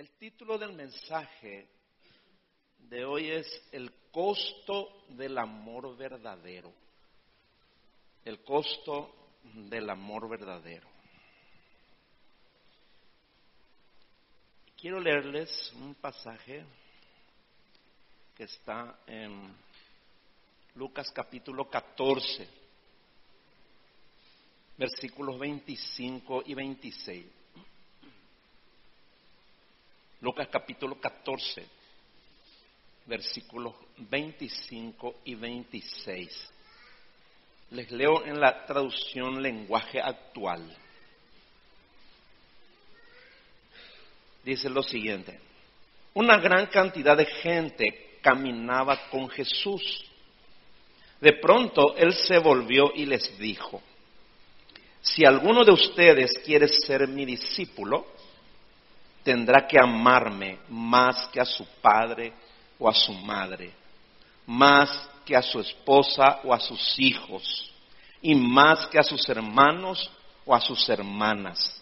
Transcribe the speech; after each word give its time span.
El 0.00 0.12
título 0.12 0.56
del 0.56 0.72
mensaje 0.72 1.68
de 2.88 3.04
hoy 3.04 3.32
es 3.32 3.68
El 3.70 3.92
costo 4.10 5.04
del 5.10 5.36
amor 5.36 5.94
verdadero. 5.94 6.72
El 8.24 8.42
costo 8.42 9.14
del 9.44 9.90
amor 9.90 10.26
verdadero. 10.26 10.88
Quiero 14.74 15.00
leerles 15.00 15.70
un 15.74 15.94
pasaje 15.96 16.64
que 18.34 18.44
está 18.44 19.00
en 19.06 19.54
Lucas 20.76 21.12
capítulo 21.12 21.68
14, 21.68 22.48
versículos 24.78 25.38
25 25.38 26.44
y 26.46 26.54
26. 26.54 27.39
Lucas 30.22 30.48
capítulo 30.48 31.00
14, 31.00 31.66
versículos 33.06 33.74
25 33.96 35.20
y 35.24 35.34
26. 35.34 36.52
Les 37.70 37.90
leo 37.90 38.26
en 38.26 38.38
la 38.38 38.66
traducción 38.66 39.42
lenguaje 39.42 39.98
actual. 39.98 40.76
Dice 44.44 44.68
lo 44.68 44.82
siguiente, 44.82 45.40
una 46.12 46.38
gran 46.38 46.66
cantidad 46.66 47.16
de 47.16 47.24
gente 47.26 48.18
caminaba 48.20 49.08
con 49.08 49.28
Jesús. 49.30 50.04
De 51.18 51.32
pronto 51.34 51.96
él 51.96 52.12
se 52.12 52.38
volvió 52.38 52.92
y 52.94 53.06
les 53.06 53.38
dijo, 53.38 53.82
si 55.00 55.24
alguno 55.24 55.64
de 55.64 55.72
ustedes 55.72 56.38
quiere 56.44 56.68
ser 56.68 57.08
mi 57.08 57.24
discípulo, 57.24 58.06
tendrá 59.22 59.66
que 59.66 59.78
amarme 59.78 60.58
más 60.68 61.28
que 61.28 61.40
a 61.40 61.44
su 61.44 61.66
padre 61.80 62.32
o 62.78 62.88
a 62.88 62.94
su 62.94 63.12
madre, 63.12 63.72
más 64.46 65.08
que 65.24 65.36
a 65.36 65.42
su 65.42 65.60
esposa 65.60 66.40
o 66.44 66.54
a 66.54 66.60
sus 66.60 66.98
hijos, 66.98 67.70
y 68.22 68.34
más 68.34 68.86
que 68.86 68.98
a 68.98 69.02
sus 69.02 69.28
hermanos 69.28 70.10
o 70.44 70.54
a 70.54 70.60
sus 70.60 70.88
hermanas. 70.88 71.80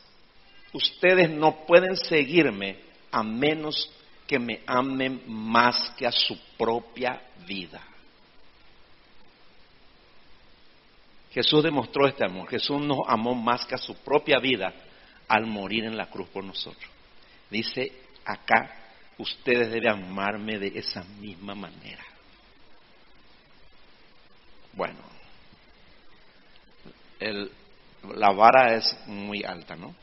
Ustedes 0.73 1.31
no 1.31 1.65
pueden 1.67 1.97
seguirme 1.97 2.81
a 3.11 3.23
menos 3.23 3.91
que 4.27 4.39
me 4.39 4.61
amen 4.67 5.23
más 5.27 5.91
que 5.97 6.07
a 6.07 6.13
su 6.13 6.39
propia 6.59 7.23
vida. 7.47 7.81
Jesús 11.33 11.63
demostró 11.63 12.07
este 12.07 12.25
amor. 12.25 12.49
Jesús 12.49 12.81
nos 12.81 12.99
amó 13.07 13.35
más 13.35 13.65
que 13.65 13.75
a 13.75 13.79
su 13.79 13.95
propia 13.97 14.39
vida 14.39 14.73
al 15.29 15.47
morir 15.47 15.85
en 15.85 15.97
la 15.97 16.07
cruz 16.07 16.29
por 16.29 16.45
nosotros. 16.45 16.98
Dice 17.51 17.93
acá, 18.25 18.71
ustedes 19.19 19.71
deben 19.71 20.05
amarme 20.05 20.59
de 20.59 20.79
esa 20.79 21.03
misma 21.21 21.55
manera. 21.55 22.05
Bueno, 24.73 25.01
la 28.15 28.31
vara 28.31 28.75
es 28.75 28.97
muy 29.07 29.43
alta, 29.43 29.75
¿no? 29.75 29.95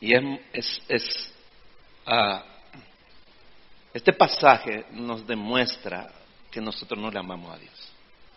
Y 0.00 0.14
es, 0.52 0.82
es, 0.88 1.32
ah, 2.06 2.44
este 3.94 4.12
pasaje 4.12 4.86
nos 4.90 5.26
demuestra 5.26 6.10
que 6.50 6.60
nosotros 6.60 6.98
no 7.00 7.10
le 7.10 7.18
amamos 7.18 7.54
a 7.54 7.58
Dios. 7.58 7.92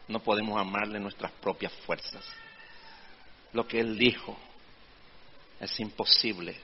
No 0.07 0.19
podemos 0.19 0.59
amarle 0.59 0.99
nuestras 0.99 1.31
propias 1.31 1.73
fuerzas. 1.85 2.23
Lo 3.51 3.67
que 3.67 3.79
Él 3.79 3.97
dijo, 3.97 4.38
es 5.59 5.79
imposible 5.79 6.55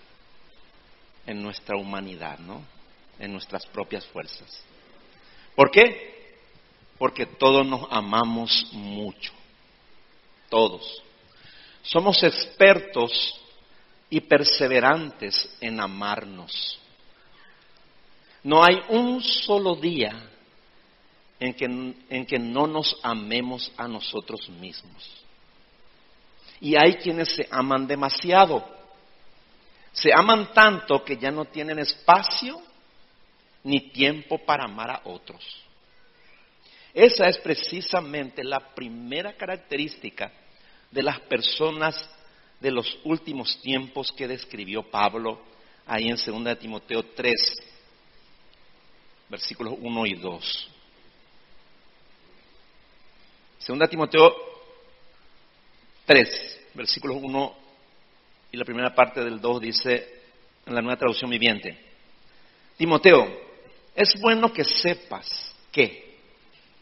en 1.25 1.41
nuestra 1.41 1.77
humanidad, 1.77 2.39
¿no? 2.39 2.63
En 3.19 3.31
nuestras 3.31 3.65
propias 3.67 4.05
fuerzas. 4.07 4.63
¿Por 5.55 5.71
qué? 5.71 6.35
Porque 6.97 7.25
todos 7.25 7.65
nos 7.65 7.87
amamos 7.91 8.67
mucho. 8.71 9.31
Todos. 10.49 11.01
Somos 11.83 12.21
expertos 12.23 13.39
y 14.09 14.21
perseverantes 14.21 15.49
en 15.61 15.79
amarnos. 15.79 16.79
No 18.43 18.63
hay 18.63 18.81
un 18.89 19.21
solo 19.21 19.75
día 19.75 20.29
en 21.39 21.53
que, 21.53 21.65
en 22.09 22.25
que 22.25 22.39
no 22.39 22.67
nos 22.67 22.97
amemos 23.01 23.71
a 23.77 23.87
nosotros 23.87 24.49
mismos. 24.49 25.09
Y 26.59 26.75
hay 26.75 26.95
quienes 26.95 27.29
se 27.33 27.47
aman 27.49 27.87
demasiado. 27.87 28.80
Se 29.93 30.11
aman 30.13 30.53
tanto 30.53 31.03
que 31.03 31.17
ya 31.17 31.31
no 31.31 31.45
tienen 31.45 31.79
espacio 31.79 32.61
ni 33.63 33.91
tiempo 33.91 34.37
para 34.39 34.65
amar 34.65 34.89
a 34.89 35.01
otros. 35.05 35.43
Esa 36.93 37.27
es 37.27 37.37
precisamente 37.37 38.43
la 38.43 38.73
primera 38.73 39.33
característica 39.33 40.31
de 40.89 41.03
las 41.03 41.19
personas 41.21 42.09
de 42.59 42.71
los 42.71 42.99
últimos 43.03 43.59
tiempos 43.61 44.11
que 44.11 44.27
describió 44.27 44.83
Pablo 44.83 45.41
ahí 45.85 46.09
en 46.09 46.15
2 46.15 46.59
Timoteo 46.59 47.03
3, 47.03 47.33
versículos 49.29 49.75
1 49.79 50.05
y 50.05 50.13
2. 50.15 50.69
2 53.67 53.89
Timoteo 53.89 54.35
3, 56.05 56.61
versículos 56.73 57.17
1 57.21 57.60
y 58.51 58.57
la 58.57 58.65
primera 58.65 58.93
parte 58.93 59.23
del 59.23 59.39
2 59.39 59.61
dice 59.61 60.21
en 60.65 60.75
la 60.75 60.81
nueva 60.81 60.97
traducción 60.97 61.29
viviente, 61.29 61.77
Timoteo, 62.77 63.27
es 63.95 64.19
bueno 64.21 64.51
que 64.51 64.63
sepas 64.63 65.55
que 65.71 66.17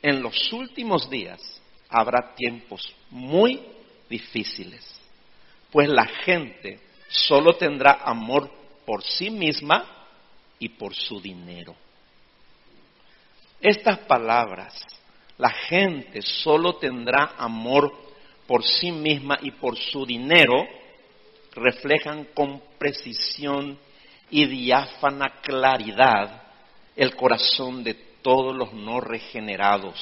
en 0.01 0.21
los 0.21 0.51
últimos 0.53 1.09
días 1.09 1.39
habrá 1.89 2.33
tiempos 2.35 2.95
muy 3.09 3.61
difíciles, 4.09 4.99
pues 5.71 5.89
la 5.89 6.05
gente 6.05 6.79
solo 7.07 7.53
tendrá 7.53 7.99
amor 8.03 8.49
por 8.85 9.03
sí 9.03 9.29
misma 9.29 10.07
y 10.57 10.69
por 10.69 10.95
su 10.95 11.19
dinero. 11.21 11.75
Estas 13.61 13.99
palabras, 13.99 14.81
la 15.37 15.49
gente 15.49 16.21
solo 16.21 16.77
tendrá 16.77 17.33
amor 17.37 17.93
por 18.47 18.63
sí 18.63 18.91
misma 18.91 19.37
y 19.41 19.51
por 19.51 19.77
su 19.77 20.05
dinero, 20.05 20.65
reflejan 21.53 22.25
con 22.33 22.61
precisión 22.77 23.77
y 24.29 24.45
diáfana 24.45 25.41
claridad 25.41 26.43
el 26.95 27.15
corazón 27.15 27.83
de 27.83 27.93
todos 28.21 28.55
los 28.55 28.73
no 28.73 28.99
regenerados, 28.99 29.95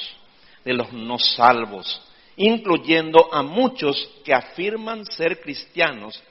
de 0.65 0.73
los 0.73 0.91
no 0.91 1.19
salvos, 1.19 2.01
incluyendo 2.35 3.33
a 3.33 3.43
muchos 3.43 4.09
que 4.23 4.33
afirman 4.33 5.05
ser 5.05 5.41
cristianos, 5.41 6.21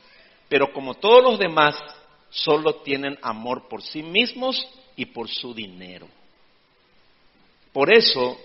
pero 0.48 0.72
como 0.72 0.94
todos 0.94 1.22
los 1.22 1.38
demás, 1.38 1.76
solo 2.30 2.76
tienen 2.76 3.18
amor 3.22 3.68
por 3.68 3.82
sí 3.82 4.02
mismos 4.02 4.66
y 4.96 5.06
por 5.06 5.28
su 5.28 5.54
dinero. 5.54 6.08
Por 7.72 7.92
eso, 7.92 8.38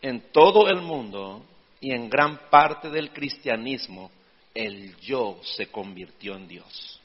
en 0.00 0.20
todo 0.32 0.68
el 0.68 0.80
mundo 0.80 1.42
y 1.80 1.92
en 1.92 2.08
gran 2.08 2.48
parte 2.50 2.90
del 2.90 3.10
cristianismo, 3.10 4.10
el 4.54 4.96
yo 4.98 5.40
se 5.42 5.66
convirtió 5.66 6.34
en 6.34 6.48
Dios. 6.48 7.00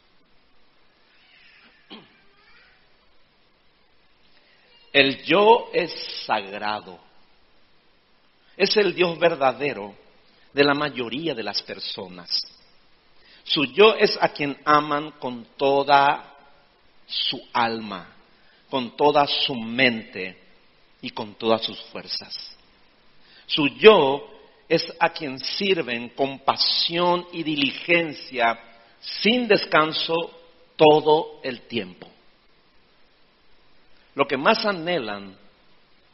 El 4.91 5.23
yo 5.23 5.69
es 5.73 5.91
sagrado. 6.25 6.99
Es 8.55 8.75
el 8.77 8.95
Dios 8.95 9.17
verdadero 9.19 9.95
de 10.53 10.63
la 10.63 10.73
mayoría 10.73 11.35
de 11.35 11.43
las 11.43 11.61
personas. 11.61 12.41
Su 13.43 13.65
yo 13.65 13.95
es 13.95 14.17
a 14.19 14.29
quien 14.29 14.57
aman 14.65 15.11
con 15.19 15.45
toda 15.55 16.35
su 17.05 17.39
alma, 17.53 18.07
con 18.69 18.97
toda 18.97 19.25
su 19.27 19.55
mente 19.55 20.37
y 21.01 21.11
con 21.11 21.35
todas 21.35 21.61
sus 21.63 21.79
fuerzas. 21.83 22.57
Su 23.45 23.67
yo 23.67 24.36
es 24.67 24.93
a 24.99 25.09
quien 25.09 25.39
sirven 25.39 26.09
con 26.09 26.39
pasión 26.39 27.27
y 27.31 27.43
diligencia 27.43 28.59
sin 28.99 29.47
descanso 29.47 30.13
todo 30.75 31.39
el 31.43 31.61
tiempo. 31.61 32.07
Lo 34.15 34.27
que 34.27 34.37
más 34.37 34.65
anhelan 34.65 35.37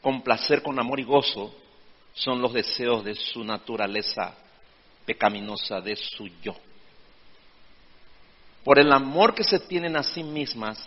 con 0.00 0.22
placer, 0.22 0.62
con 0.62 0.78
amor 0.78 1.00
y 1.00 1.04
gozo 1.04 1.54
son 2.12 2.40
los 2.40 2.52
deseos 2.52 3.04
de 3.04 3.14
su 3.14 3.42
naturaleza 3.42 4.36
pecaminosa, 5.04 5.80
de 5.80 5.96
su 5.96 6.28
yo. 6.42 6.54
Por 8.62 8.78
el 8.78 8.92
amor 8.92 9.34
que 9.34 9.44
se 9.44 9.58
tienen 9.58 9.96
a 9.96 10.02
sí 10.02 10.22
mismas, 10.22 10.78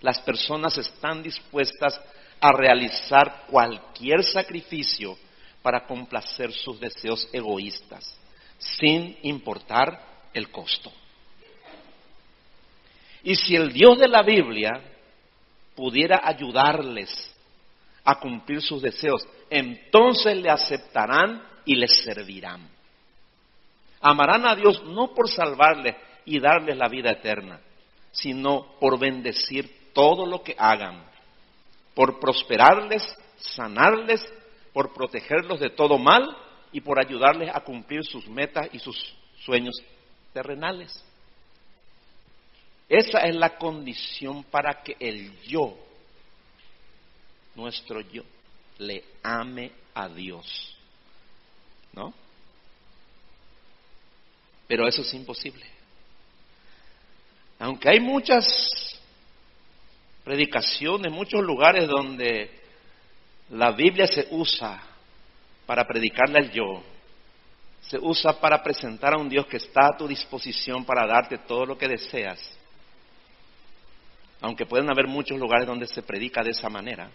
las 0.00 0.20
personas 0.20 0.78
están 0.78 1.22
dispuestas 1.22 2.00
a 2.40 2.52
realizar 2.52 3.46
cualquier 3.50 4.22
sacrificio 4.22 5.18
para 5.62 5.86
complacer 5.86 6.52
sus 6.52 6.78
deseos 6.80 7.28
egoístas, 7.32 8.16
sin 8.58 9.18
importar 9.22 10.00
el 10.32 10.50
costo. 10.50 10.92
Y 13.22 13.34
si 13.34 13.56
el 13.56 13.72
Dios 13.72 13.98
de 13.98 14.08
la 14.08 14.22
Biblia 14.22 14.80
pudiera 15.74 16.20
ayudarles 16.24 17.34
a 18.04 18.18
cumplir 18.18 18.62
sus 18.62 18.80
deseos, 18.80 19.26
entonces 19.50 20.36
le 20.36 20.50
aceptarán 20.50 21.42
y 21.64 21.74
les 21.74 22.02
servirán. 22.02 22.68
Amarán 24.00 24.46
a 24.46 24.54
Dios 24.54 24.82
no 24.84 25.12
por 25.12 25.28
salvarles 25.28 25.96
y 26.24 26.40
darles 26.40 26.76
la 26.76 26.88
vida 26.88 27.10
eterna, 27.10 27.60
sino 28.12 28.78
por 28.80 28.98
bendecir 28.98 29.92
todo 29.92 30.24
lo 30.24 30.42
que 30.42 30.54
hagan, 30.58 31.04
por 31.94 32.20
prosperarles, 32.20 33.02
sanarles, 33.36 34.26
por 34.78 34.94
protegerlos 34.94 35.58
de 35.58 35.70
todo 35.70 35.98
mal 35.98 36.36
y 36.70 36.80
por 36.80 37.00
ayudarles 37.00 37.50
a 37.52 37.58
cumplir 37.58 38.04
sus 38.04 38.28
metas 38.28 38.68
y 38.72 38.78
sus 38.78 39.12
sueños 39.44 39.74
terrenales. 40.32 41.04
Esa 42.88 43.18
es 43.22 43.34
la 43.34 43.58
condición 43.58 44.44
para 44.44 44.80
que 44.84 44.96
el 45.00 45.36
yo, 45.40 45.76
nuestro 47.56 48.02
yo, 48.02 48.22
le 48.78 49.02
ame 49.20 49.72
a 49.94 50.08
Dios. 50.08 50.76
¿No? 51.92 52.14
Pero 54.68 54.86
eso 54.86 55.02
es 55.02 55.12
imposible. 55.12 55.66
Aunque 57.58 57.88
hay 57.88 57.98
muchas 57.98 58.46
predicaciones, 60.22 61.10
muchos 61.10 61.42
lugares 61.42 61.88
donde 61.88 62.67
la 63.50 63.72
Biblia 63.72 64.06
se 64.06 64.28
usa 64.30 64.82
para 65.66 65.84
predicarle 65.84 66.38
al 66.38 66.50
yo, 66.50 66.82
se 67.80 67.98
usa 67.98 68.38
para 68.40 68.62
presentar 68.62 69.14
a 69.14 69.18
un 69.18 69.28
Dios 69.28 69.46
que 69.46 69.56
está 69.56 69.86
a 69.86 69.96
tu 69.96 70.06
disposición 70.06 70.84
para 70.84 71.06
darte 71.06 71.38
todo 71.38 71.64
lo 71.64 71.78
que 71.78 71.88
deseas, 71.88 72.38
aunque 74.40 74.66
pueden 74.66 74.90
haber 74.90 75.06
muchos 75.06 75.38
lugares 75.38 75.66
donde 75.66 75.86
se 75.86 76.02
predica 76.02 76.42
de 76.42 76.50
esa 76.50 76.68
manera, 76.68 77.10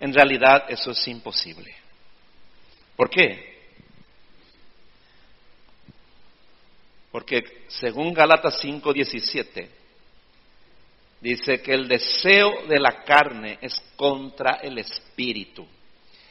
en 0.00 0.12
realidad 0.12 0.64
eso 0.68 0.90
es 0.92 1.08
imposible. 1.08 1.74
¿Por 2.96 3.10
qué? 3.10 3.52
Porque 7.10 7.64
según 7.68 8.14
Galatas 8.14 8.58
5:17, 8.62 9.68
dice 11.22 11.62
que 11.62 11.72
el 11.72 11.88
deseo 11.88 12.66
de 12.66 12.78
la 12.80 13.04
carne 13.04 13.58
es 13.62 13.80
contra 13.96 14.58
el 14.62 14.76
espíritu 14.78 15.66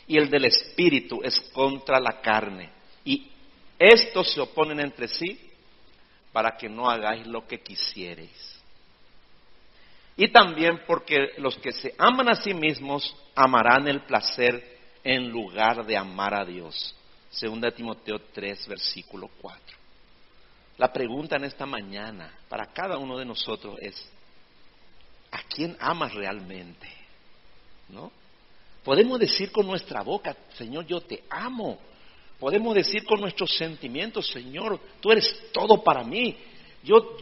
y 0.06 0.18
el 0.18 0.30
del 0.30 0.46
espíritu 0.46 1.22
es 1.24 1.40
contra 1.54 2.00
la 2.00 2.20
carne. 2.20 2.70
Y 3.06 3.32
estos 3.80 4.34
se 4.34 4.42
oponen 4.42 4.82
entre 4.82 5.08
sí 5.08 5.40
para 6.34 6.58
que 6.58 6.68
no 6.68 6.90
hagáis 6.90 7.26
lo 7.26 7.48
que 7.48 7.62
quisierais. 7.62 8.60
Y 10.18 10.28
también 10.28 10.82
porque 10.86 11.32
los 11.38 11.56
que 11.58 11.72
se 11.72 11.96
aman 11.98 12.30
a 12.30 12.36
sí 12.36 12.54
mismos 12.54 13.16
amarán 13.34 13.88
el 13.88 14.02
placer 14.02 14.80
en 15.04 15.30
lugar 15.30 15.86
de 15.86 15.96
amar 15.96 16.36
a 16.36 16.46
Dios. 16.46 16.94
Segunda 17.30 17.72
Timoteo 17.72 18.20
3, 18.34 18.68
versículo 18.68 19.30
4. 19.42 19.78
La 20.78 20.92
pregunta 20.92 21.38
en 21.38 21.46
esta 21.46 21.66
mañana 21.66 22.34
para 22.50 22.66
cada 22.74 22.98
uno 22.98 23.18
de 23.18 23.26
nosotros 23.26 23.78
es, 23.80 24.12
¿a 25.32 25.44
quién 25.44 25.76
amas 25.80 26.14
realmente? 26.14 26.88
¿No? 27.90 28.12
Podemos 28.84 29.20
decir 29.20 29.52
con 29.52 29.68
nuestra 29.68 30.02
boca, 30.02 30.36
Señor, 30.58 30.86
yo 30.86 31.02
te 31.02 31.24
amo. 31.30 31.80
Podemos 32.40 32.74
decir 32.74 33.04
con 33.06 33.22
nuestros 33.22 33.56
sentimientos, 33.56 34.28
Señor, 34.28 34.80
tú 35.00 35.12
eres 35.12 35.52
todo 35.54 35.84
para 35.84 36.04
mí. 36.04 36.38
Yo, 36.84 37.18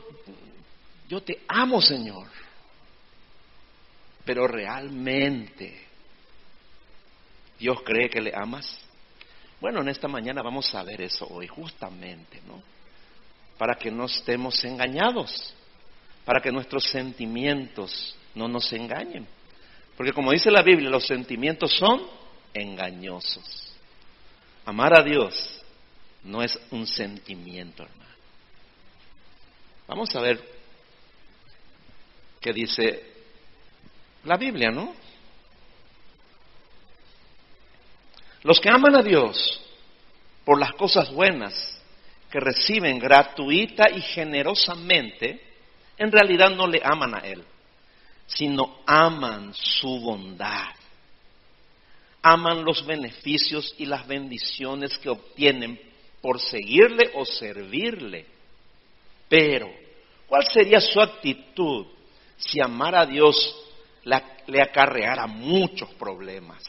yo 1.09 1.21
te 1.21 1.41
amo, 1.47 1.81
Señor. 1.81 2.27
Pero 4.23 4.47
realmente, 4.47 5.85
¿Dios 7.59 7.81
cree 7.83 8.09
que 8.09 8.21
le 8.21 8.33
amas? 8.33 8.79
Bueno, 9.59 9.81
en 9.81 9.89
esta 9.89 10.07
mañana 10.07 10.41
vamos 10.41 10.73
a 10.73 10.83
ver 10.83 11.01
eso 11.01 11.27
hoy, 11.27 11.47
justamente, 11.47 12.41
¿no? 12.47 12.61
para 13.59 13.75
que 13.75 13.91
no 13.91 14.05
estemos 14.05 14.63
engañados, 14.63 15.53
para 16.29 16.41
que 16.41 16.51
nuestros 16.51 16.83
sentimientos 16.83 18.15
no 18.35 18.47
nos 18.47 18.71
engañen. 18.71 19.27
Porque 19.97 20.13
como 20.13 20.31
dice 20.31 20.51
la 20.51 20.61
Biblia, 20.61 20.87
los 20.87 21.07
sentimientos 21.07 21.75
son 21.75 22.05
engañosos. 22.53 23.73
Amar 24.63 24.95
a 24.95 25.01
Dios 25.01 25.59
no 26.23 26.43
es 26.43 26.55
un 26.69 26.85
sentimiento, 26.85 27.81
hermano. 27.81 28.11
Vamos 29.87 30.15
a 30.15 30.21
ver 30.21 30.39
qué 32.39 32.53
dice 32.53 33.11
la 34.23 34.37
Biblia, 34.37 34.69
¿no? 34.69 34.93
Los 38.43 38.59
que 38.59 38.69
aman 38.69 38.97
a 38.97 39.01
Dios 39.01 39.59
por 40.45 40.59
las 40.59 40.73
cosas 40.73 41.11
buenas 41.11 41.81
que 42.29 42.39
reciben 42.39 42.99
gratuita 42.99 43.89
y 43.89 44.01
generosamente, 44.03 45.48
en 45.99 46.11
realidad 46.11 46.49
no 46.51 46.65
le 46.65 46.81
aman 46.83 47.13
a 47.13 47.19
Él, 47.19 47.43
sino 48.25 48.79
aman 48.87 49.53
su 49.53 49.99
bondad. 49.99 50.73
Aman 52.21 52.63
los 52.63 52.85
beneficios 52.85 53.75
y 53.77 53.85
las 53.85 54.07
bendiciones 54.07 54.97
que 54.97 55.09
obtienen 55.09 55.79
por 56.21 56.39
seguirle 56.39 57.11
o 57.15 57.25
servirle. 57.25 58.25
Pero, 59.27 59.69
¿cuál 60.27 60.45
sería 60.51 60.79
su 60.79 61.01
actitud 61.01 61.85
si 62.37 62.61
amar 62.61 62.95
a 62.95 63.05
Dios 63.05 63.55
le 64.03 64.61
acarreara 64.61 65.27
muchos 65.27 65.89
problemas, 65.95 66.63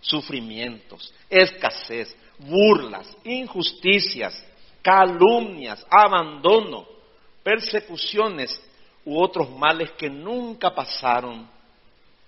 sufrimientos, 0.00 1.12
escasez, 1.28 2.16
burlas, 2.38 3.08
injusticias, 3.24 4.40
calumnias, 4.82 5.84
abandono, 5.90 6.99
persecuciones 7.42 8.60
u 9.04 9.20
otros 9.20 9.50
males 9.50 9.90
que 9.92 10.08
nunca 10.08 10.74
pasaron 10.74 11.48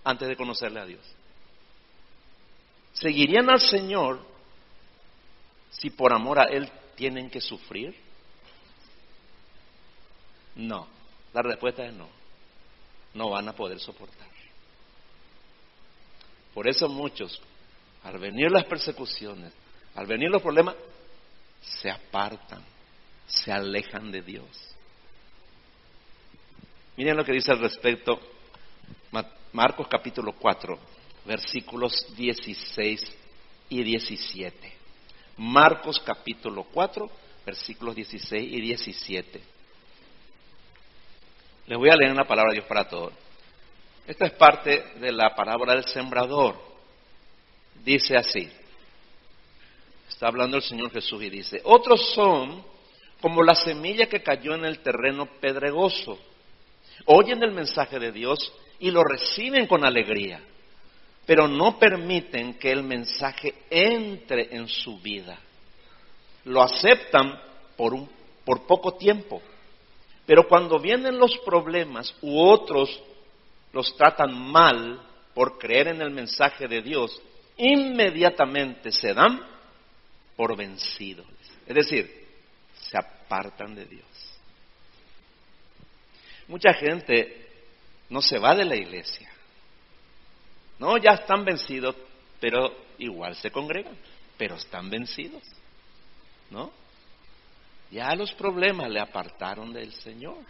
antes 0.04 0.28
de 0.28 0.36
conocerle 0.36 0.80
a 0.80 0.86
Dios. 0.86 1.04
¿Seguirían 2.92 3.50
al 3.50 3.60
Señor 3.60 4.20
si 5.70 5.90
por 5.90 6.12
amor 6.12 6.38
a 6.38 6.44
Él 6.44 6.70
tienen 6.94 7.30
que 7.30 7.40
sufrir? 7.40 7.94
No, 10.56 10.86
la 11.32 11.42
respuesta 11.42 11.84
es 11.84 11.92
no. 11.92 12.08
No 13.14 13.30
van 13.30 13.48
a 13.48 13.52
poder 13.54 13.78
soportar. 13.78 14.28
Por 16.54 16.68
eso 16.68 16.88
muchos, 16.88 17.40
al 18.04 18.18
venir 18.18 18.50
las 18.50 18.64
persecuciones, 18.64 19.52
al 19.94 20.06
venir 20.06 20.30
los 20.30 20.42
problemas, 20.42 20.76
se 21.60 21.90
apartan, 21.90 22.62
se 23.26 23.52
alejan 23.52 24.10
de 24.10 24.22
Dios. 24.22 24.71
Miren 26.96 27.16
lo 27.16 27.24
que 27.24 27.32
dice 27.32 27.52
al 27.52 27.60
respecto 27.60 28.20
Marcos 29.52 29.86
capítulo 29.88 30.32
4, 30.32 30.78
versículos 31.26 32.06
16 32.16 33.02
y 33.68 33.82
17. 33.82 34.72
Marcos 35.36 36.00
capítulo 36.00 36.64
4, 36.72 37.10
versículos 37.44 37.94
16 37.94 38.50
y 38.50 38.60
17. 38.60 39.40
Les 41.66 41.78
voy 41.78 41.90
a 41.90 41.96
leer 41.96 42.12
una 42.12 42.24
palabra 42.24 42.52
de 42.52 42.60
Dios 42.60 42.66
para 42.66 42.88
todos. 42.88 43.12
Esta 44.06 44.26
es 44.26 44.32
parte 44.32 44.94
de 44.98 45.12
la 45.12 45.34
parábola 45.34 45.74
del 45.74 45.84
sembrador. 45.84 46.56
Dice 47.84 48.16
así, 48.16 48.50
Está 50.08 50.28
hablando 50.28 50.56
el 50.56 50.62
Señor 50.62 50.92
Jesús 50.92 51.20
y 51.22 51.30
dice, 51.30 51.60
otros 51.64 52.12
son 52.14 52.62
como 53.20 53.42
la 53.42 53.54
semilla 53.54 54.06
que 54.06 54.22
cayó 54.22 54.54
en 54.54 54.64
el 54.64 54.78
terreno 54.78 55.26
pedregoso. 55.40 56.18
Oyen 57.06 57.42
el 57.42 57.52
mensaje 57.52 57.98
de 57.98 58.12
Dios 58.12 58.52
y 58.78 58.90
lo 58.90 59.02
reciben 59.04 59.66
con 59.66 59.84
alegría, 59.84 60.40
pero 61.26 61.48
no 61.48 61.78
permiten 61.78 62.54
que 62.54 62.70
el 62.70 62.82
mensaje 62.82 63.54
entre 63.70 64.54
en 64.54 64.68
su 64.68 64.98
vida. 65.00 65.38
Lo 66.44 66.62
aceptan 66.62 67.40
por, 67.76 67.94
un, 67.94 68.08
por 68.44 68.66
poco 68.66 68.94
tiempo, 68.94 69.40
pero 70.26 70.48
cuando 70.48 70.78
vienen 70.78 71.18
los 71.18 71.38
problemas 71.38 72.14
u 72.22 72.40
otros 72.40 73.00
los 73.72 73.96
tratan 73.96 74.36
mal 74.50 75.00
por 75.34 75.58
creer 75.58 75.88
en 75.88 76.02
el 76.02 76.10
mensaje 76.10 76.68
de 76.68 76.82
Dios, 76.82 77.20
inmediatamente 77.56 78.92
se 78.92 79.14
dan 79.14 79.40
por 80.36 80.56
vencidos. 80.56 81.26
Es 81.66 81.74
decir, 81.74 82.26
se 82.74 82.98
apartan 82.98 83.74
de 83.74 83.86
Dios. 83.86 84.31
Mucha 86.52 86.74
gente 86.74 87.48
no 88.10 88.20
se 88.20 88.38
va 88.38 88.54
de 88.54 88.66
la 88.66 88.76
iglesia. 88.76 89.26
No, 90.78 90.98
ya 90.98 91.12
están 91.12 91.46
vencidos, 91.46 91.96
pero 92.40 92.76
igual 92.98 93.34
se 93.36 93.50
congregan, 93.50 93.96
pero 94.36 94.56
están 94.56 94.90
vencidos. 94.90 95.42
¿No? 96.50 96.70
Ya 97.90 98.14
los 98.14 98.34
problemas 98.34 98.90
le 98.90 99.00
apartaron 99.00 99.72
del 99.72 99.94
Señor. 99.94 100.44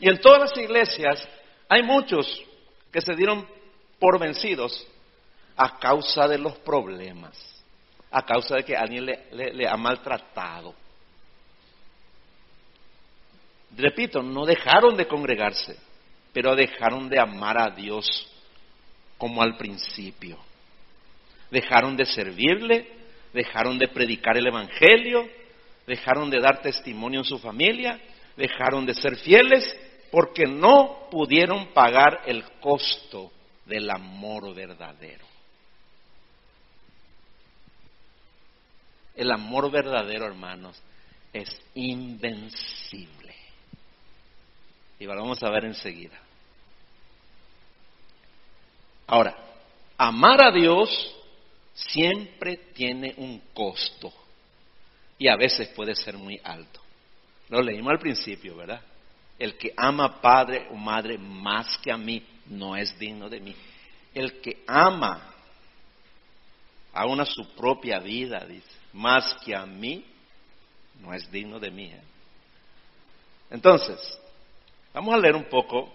Y 0.00 0.10
en 0.10 0.20
todas 0.20 0.50
las 0.50 0.58
iglesias 0.58 1.26
hay 1.66 1.82
muchos 1.82 2.26
que 2.92 3.00
se 3.00 3.14
dieron 3.14 3.48
por 3.98 4.18
vencidos 4.18 4.86
a 5.56 5.78
causa 5.78 6.28
de 6.28 6.36
los 6.36 6.58
problemas, 6.58 7.38
a 8.10 8.22
causa 8.22 8.56
de 8.56 8.64
que 8.66 8.76
alguien 8.76 9.06
le, 9.06 9.66
ha 9.66 9.78
maltratado. 9.78 10.74
Repito, 13.76 14.22
no 14.22 14.44
dejaron 14.44 14.96
de 14.96 15.06
congregarse, 15.06 15.76
pero 16.32 16.54
dejaron 16.54 17.08
de 17.08 17.20
amar 17.20 17.60
a 17.60 17.70
Dios 17.70 18.30
como 19.18 19.42
al 19.42 19.56
principio. 19.56 20.38
Dejaron 21.50 21.96
de 21.96 22.06
servirle, 22.06 22.88
dejaron 23.32 23.78
de 23.78 23.88
predicar 23.88 24.36
el 24.36 24.46
Evangelio, 24.46 25.28
dejaron 25.86 26.30
de 26.30 26.40
dar 26.40 26.62
testimonio 26.62 27.20
en 27.20 27.24
su 27.24 27.38
familia, 27.38 28.00
dejaron 28.36 28.86
de 28.86 28.94
ser 28.94 29.16
fieles 29.16 29.64
porque 30.10 30.44
no 30.44 31.08
pudieron 31.10 31.72
pagar 31.72 32.22
el 32.26 32.44
costo 32.60 33.32
del 33.66 33.90
amor 33.90 34.54
verdadero. 34.54 35.24
El 39.16 39.30
amor 39.30 39.70
verdadero, 39.70 40.26
hermanos, 40.26 40.80
es 41.32 41.48
invencible. 41.74 43.23
Y 45.04 45.06
lo 45.06 45.20
vamos 45.20 45.42
a 45.42 45.50
ver 45.50 45.66
enseguida. 45.66 46.18
Ahora, 49.06 49.36
amar 49.98 50.42
a 50.42 50.50
Dios 50.50 51.14
siempre 51.74 52.56
tiene 52.72 53.12
un 53.18 53.38
costo 53.52 54.10
y 55.18 55.28
a 55.28 55.36
veces 55.36 55.68
puede 55.68 55.94
ser 55.94 56.16
muy 56.16 56.40
alto. 56.42 56.80
Lo 57.50 57.60
leímos 57.60 57.90
al 57.90 57.98
principio, 57.98 58.56
¿verdad? 58.56 58.80
El 59.38 59.58
que 59.58 59.74
ama 59.76 60.22
padre 60.22 60.68
o 60.70 60.74
madre 60.74 61.18
más 61.18 61.76
que 61.78 61.92
a 61.92 61.98
mí 61.98 62.24
no 62.46 62.74
es 62.74 62.98
digno 62.98 63.28
de 63.28 63.40
mí. 63.40 63.54
El 64.14 64.40
que 64.40 64.64
ama 64.66 65.34
a 66.94 67.26
su 67.26 67.54
propia 67.54 67.98
vida, 67.98 68.42
dice, 68.46 68.70
más 68.94 69.34
que 69.44 69.54
a 69.54 69.66
mí, 69.66 70.02
no 71.00 71.12
es 71.12 71.30
digno 71.30 71.60
de 71.60 71.70
mí. 71.70 71.88
¿eh? 71.88 72.02
Entonces, 73.50 73.98
vamos 74.94 75.14
a 75.14 75.18
leer 75.18 75.34
un 75.34 75.44
poco 75.44 75.92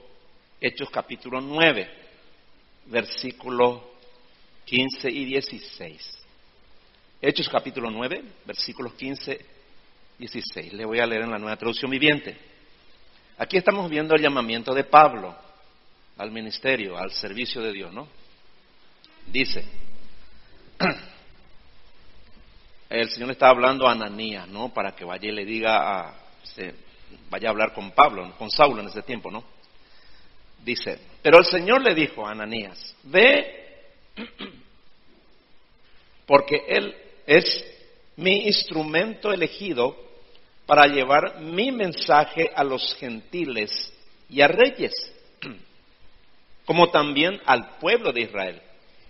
Hechos 0.62 0.90
capítulo 0.90 1.40
9, 1.40 1.90
versículos 2.88 3.82
15 4.66 5.10
y 5.10 5.26
16. 5.26 6.26
Hechos 7.22 7.48
capítulo 7.48 7.90
9, 7.90 8.24
versículos 8.46 8.94
15 8.94 9.46
y 10.18 10.20
16. 10.20 10.74
Le 10.74 10.86
voy 10.86 11.00
a 11.00 11.06
leer 11.06 11.22
en 11.22 11.32
la 11.32 11.40
nueva 11.40 11.56
traducción 11.56 11.90
viviente. 11.90 12.38
Aquí 13.38 13.56
estamos 13.56 13.90
viendo 13.90 14.16
el 14.16 14.22
llamamiento 14.22 14.74
de 14.74 14.84
Pablo 14.84 15.34
al 16.18 16.30
ministerio, 16.30 16.98
al 16.98 17.12
servicio 17.12 17.62
de 17.62 17.72
Dios, 17.72 17.94
¿no? 17.94 18.10
Dice, 19.28 19.64
el 22.90 23.10
Señor 23.10 23.32
está 23.32 23.48
hablando 23.48 23.88
a 23.88 23.94
Ananías, 23.94 24.46
¿no? 24.50 24.74
Para 24.74 24.94
que 24.94 25.06
vaya 25.06 25.30
y 25.30 25.32
le 25.32 25.46
diga 25.46 26.02
a, 26.02 26.16
vaya 27.30 27.50
a 27.50 27.52
hablar 27.52 27.74
con 27.74 27.92
Pablo, 27.92 28.34
con 28.38 28.50
Saulo 28.50 28.82
en 28.82 28.88
ese 28.88 29.02
tiempo, 29.04 29.30
¿no? 29.32 29.44
Dice, 30.64 31.00
pero 31.22 31.40
el 31.40 31.46
Señor 31.46 31.82
le 31.82 31.94
dijo 31.96 32.26
a 32.26 32.32
Ananías, 32.32 32.96
ve, 33.04 33.86
porque 36.26 36.64
Él 36.68 36.96
es 37.26 37.66
mi 38.18 38.48
instrumento 38.48 39.32
elegido 39.32 39.96
para 40.66 40.86
llevar 40.86 41.40
mi 41.42 41.72
mensaje 41.72 42.52
a 42.54 42.64
los 42.64 42.96
gentiles 42.96 43.94
y 44.30 44.42
a 44.42 44.48
reyes, 44.48 44.94
como 46.66 46.90
también 46.90 47.40
al 47.46 47.78
pueblo 47.78 48.12
de 48.12 48.22
Israel. 48.22 48.62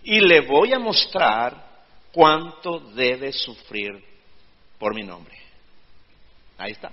Y 0.04 0.22
le 0.22 0.42
voy 0.42 0.74
a 0.74 0.80
mostrar 0.80 1.84
cuánto 2.12 2.80
debe 2.80 3.34
sufrir 3.34 4.02
por 4.78 4.96
mi 4.96 5.04
nombre. 5.04 5.36
Ahí 6.58 6.72
está. 6.72 6.92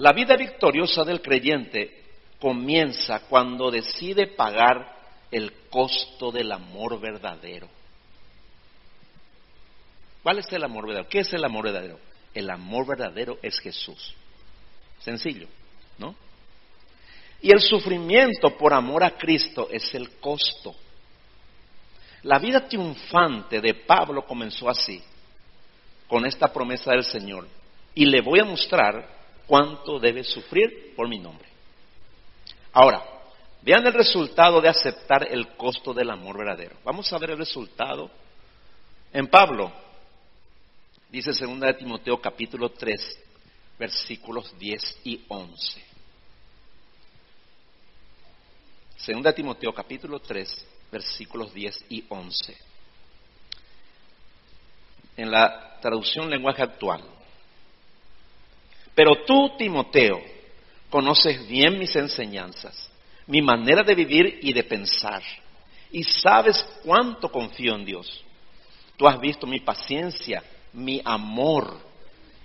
La 0.00 0.12
vida 0.14 0.34
victoriosa 0.34 1.04
del 1.04 1.20
creyente 1.20 2.04
comienza 2.40 3.20
cuando 3.28 3.70
decide 3.70 4.28
pagar 4.28 4.96
el 5.30 5.52
costo 5.68 6.32
del 6.32 6.50
amor 6.52 6.98
verdadero. 6.98 7.68
¿Cuál 10.22 10.38
es 10.38 10.50
el 10.52 10.64
amor 10.64 10.86
verdadero? 10.86 11.08
¿Qué 11.10 11.18
es 11.18 11.30
el 11.34 11.44
amor 11.44 11.66
verdadero? 11.66 11.98
El 12.32 12.48
amor 12.48 12.86
verdadero 12.86 13.38
es 13.42 13.60
Jesús. 13.60 14.14
Sencillo, 15.00 15.48
¿no? 15.98 16.14
Y 17.42 17.52
el 17.52 17.60
sufrimiento 17.60 18.56
por 18.56 18.72
amor 18.72 19.04
a 19.04 19.18
Cristo 19.18 19.68
es 19.70 19.94
el 19.94 20.12
costo. 20.18 20.74
La 22.22 22.38
vida 22.38 22.66
triunfante 22.66 23.60
de 23.60 23.74
Pablo 23.74 24.24
comenzó 24.24 24.70
así, 24.70 25.02
con 26.08 26.24
esta 26.24 26.50
promesa 26.50 26.92
del 26.92 27.04
Señor. 27.04 27.46
Y 27.94 28.06
le 28.06 28.22
voy 28.22 28.40
a 28.40 28.44
mostrar 28.46 29.19
cuánto 29.50 29.98
debe 29.98 30.22
sufrir 30.22 30.94
por 30.94 31.08
mi 31.08 31.18
nombre. 31.18 31.48
Ahora, 32.72 33.02
vean 33.62 33.84
el 33.84 33.92
resultado 33.92 34.60
de 34.60 34.68
aceptar 34.68 35.26
el 35.28 35.56
costo 35.56 35.92
del 35.92 36.08
amor 36.08 36.38
verdadero. 36.38 36.76
Vamos 36.84 37.12
a 37.12 37.18
ver 37.18 37.30
el 37.30 37.38
resultado 37.38 38.08
en 39.12 39.26
Pablo. 39.26 39.72
Dice 41.08 41.32
2 41.32 41.58
de 41.58 41.74
Timoteo 41.74 42.20
capítulo 42.20 42.70
3, 42.70 43.18
versículos 43.76 44.56
10 44.56 45.00
y 45.02 45.24
11. 45.26 45.84
2 49.04 49.22
de 49.24 49.32
Timoteo 49.32 49.72
capítulo 49.74 50.20
3, 50.20 50.66
versículos 50.92 51.52
10 51.52 51.86
y 51.88 52.04
11. 52.08 52.56
En 55.16 55.28
la 55.28 55.80
traducción 55.80 56.30
lenguaje 56.30 56.62
actual. 56.62 57.02
Pero 59.00 59.24
tú, 59.24 59.56
Timoteo, 59.56 60.20
conoces 60.90 61.48
bien 61.48 61.78
mis 61.78 61.96
enseñanzas, 61.96 62.90
mi 63.26 63.40
manera 63.40 63.82
de 63.82 63.94
vivir 63.94 64.40
y 64.42 64.52
de 64.52 64.62
pensar, 64.62 65.22
y 65.90 66.04
sabes 66.04 66.62
cuánto 66.84 67.32
confío 67.32 67.76
en 67.76 67.86
Dios. 67.86 68.22
Tú 68.98 69.08
has 69.08 69.18
visto 69.18 69.46
mi 69.46 69.60
paciencia 69.60 70.44
mi 70.74 71.00
amor 71.02 71.78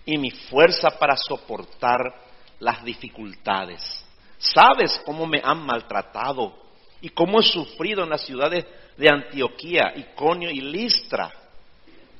y 0.05 0.17
mi 0.17 0.31
fuerza 0.31 0.97
para 0.97 1.17
soportar 1.17 2.23
las 2.61 2.85
dificultades. 2.85 4.05
Sabes 4.37 5.01
cómo 5.03 5.27
me 5.27 5.41
han 5.43 5.59
maltratado 5.65 6.55
y 7.01 7.09
cómo 7.09 7.41
he 7.41 7.43
sufrido 7.43 8.05
en 8.05 8.11
las 8.11 8.25
ciudades 8.25 8.65
de 8.95 9.09
Antioquía, 9.09 9.91
Iconio 9.93 10.49
y 10.49 10.61
Listra. 10.61 11.33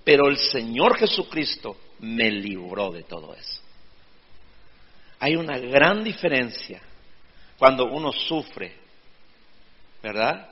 Pero 0.04 0.28
el 0.28 0.36
Señor 0.36 0.98
Jesucristo 0.98 1.78
me 2.00 2.30
libró 2.30 2.92
de 2.92 3.04
todo 3.04 3.34
eso. 3.34 3.65
Hay 5.20 5.36
una 5.36 5.58
gran 5.58 6.04
diferencia 6.04 6.82
cuando 7.58 7.86
uno 7.86 8.12
sufre, 8.12 8.74
¿verdad? 10.04 10.50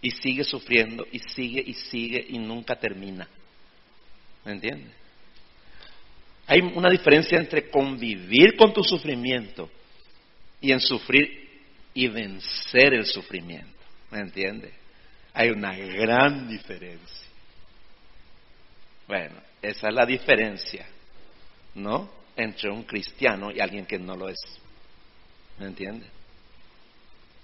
Y 0.00 0.10
sigue 0.10 0.44
sufriendo 0.44 1.06
y 1.10 1.18
sigue 1.18 1.62
y 1.64 1.74
sigue 1.74 2.26
y 2.28 2.38
nunca 2.38 2.76
termina. 2.76 3.28
¿Me 4.44 4.52
entiendes? 4.52 4.92
Hay 6.46 6.60
una 6.60 6.90
diferencia 6.90 7.38
entre 7.38 7.70
convivir 7.70 8.56
con 8.56 8.72
tu 8.72 8.84
sufrimiento 8.84 9.70
y 10.60 10.72
en 10.72 10.80
sufrir 10.80 11.62
y 11.94 12.08
vencer 12.08 12.92
el 12.92 13.06
sufrimiento. 13.06 13.72
¿Me 14.10 14.20
entiendes? 14.20 14.72
Hay 15.32 15.50
una 15.50 15.74
gran 15.74 16.48
diferencia. 16.48 17.28
Bueno, 19.06 19.36
esa 19.62 19.88
es 19.88 19.94
la 19.94 20.04
diferencia, 20.04 20.86
¿no? 21.74 22.10
Entre 22.36 22.70
un 22.70 22.82
cristiano 22.82 23.50
y 23.52 23.60
alguien 23.60 23.86
que 23.86 23.98
no 23.98 24.16
lo 24.16 24.28
es. 24.28 24.38
¿Me 25.58 25.66
entiendes? 25.66 26.08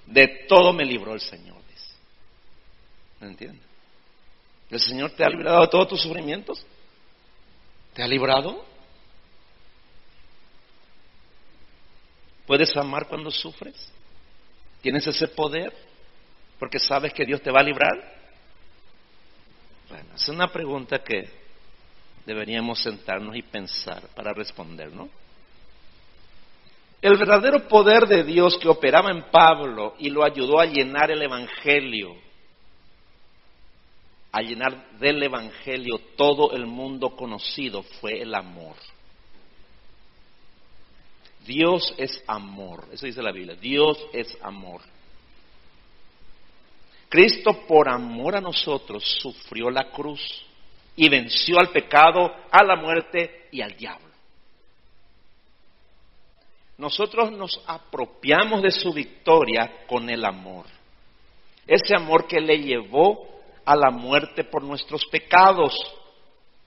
De 0.06 0.46
todo 0.48 0.72
me 0.72 0.84
libró 0.84 1.14
el 1.14 1.20
Señor. 1.20 1.60
¿Me 3.20 3.28
entiendes? 3.28 3.62
¿El 4.70 4.80
Señor 4.80 5.10
te 5.12 5.24
ha 5.24 5.28
librado 5.28 5.60
de 5.60 5.68
todos 5.68 5.88
tus 5.88 6.02
sufrimientos? 6.02 6.64
¿Te 7.92 8.02
ha 8.02 8.08
librado? 8.08 8.64
¿Puedes 12.46 12.74
amar 12.76 13.06
cuando 13.06 13.30
sufres? 13.30 13.92
¿Tienes 14.80 15.06
ese 15.06 15.28
poder? 15.28 15.76
Porque 16.58 16.78
sabes 16.78 17.12
que 17.12 17.26
Dios 17.26 17.42
te 17.42 17.50
va 17.50 17.60
a 17.60 17.64
librar. 17.64 18.18
Bueno, 19.88 20.14
es 20.14 20.28
una 20.28 20.50
pregunta 20.50 21.02
que 21.02 21.28
deberíamos 22.26 22.82
sentarnos 22.82 23.36
y 23.36 23.42
pensar 23.42 24.02
para 24.14 24.32
responder, 24.32 24.92
¿no? 24.92 25.08
El 27.02 27.16
verdadero 27.16 27.66
poder 27.66 28.06
de 28.06 28.24
Dios 28.24 28.58
que 28.58 28.68
operaba 28.68 29.10
en 29.10 29.30
Pablo 29.30 29.94
y 29.98 30.10
lo 30.10 30.22
ayudó 30.24 30.60
a 30.60 30.66
llenar 30.66 31.10
el 31.10 31.22
Evangelio 31.22 32.16
a 34.32 34.42
llenar 34.42 34.98
del 34.98 35.22
Evangelio 35.22 35.98
todo 36.16 36.52
el 36.52 36.66
mundo 36.66 37.16
conocido 37.16 37.82
fue 37.82 38.20
el 38.22 38.34
amor. 38.34 38.76
Dios 41.46 41.94
es 41.96 42.22
amor, 42.26 42.86
eso 42.92 43.06
dice 43.06 43.22
la 43.22 43.32
Biblia, 43.32 43.56
Dios 43.56 43.98
es 44.12 44.36
amor. 44.42 44.82
Cristo 47.08 47.66
por 47.66 47.88
amor 47.88 48.36
a 48.36 48.40
nosotros 48.40 49.02
sufrió 49.20 49.68
la 49.68 49.90
cruz 49.90 50.20
y 50.96 51.08
venció 51.08 51.58
al 51.58 51.70
pecado, 51.70 52.34
a 52.50 52.64
la 52.64 52.76
muerte 52.76 53.48
y 53.50 53.62
al 53.62 53.76
diablo. 53.76 54.10
Nosotros 56.78 57.30
nos 57.32 57.62
apropiamos 57.66 58.62
de 58.62 58.70
su 58.70 58.92
victoria 58.92 59.84
con 59.86 60.08
el 60.08 60.24
amor. 60.24 60.64
Ese 61.66 61.94
amor 61.94 62.26
que 62.26 62.40
le 62.40 62.58
llevó 62.58 63.42
a 63.64 63.76
la 63.76 63.90
muerte 63.90 64.44
por 64.44 64.62
nuestros 64.62 65.04
pecados, 65.06 65.74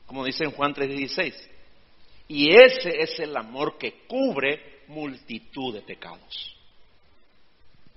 como 0.05 0.23
dice 0.23 0.43
en 0.43 0.51
Juan 0.51 0.73
3:16. 0.73 1.49
Y 2.27 2.55
ese 2.55 3.01
es 3.01 3.19
el 3.19 3.35
amor 3.35 3.77
que 3.77 4.05
cubre 4.07 4.83
multitud 4.87 5.73
de 5.73 5.81
pecados. 5.81 6.55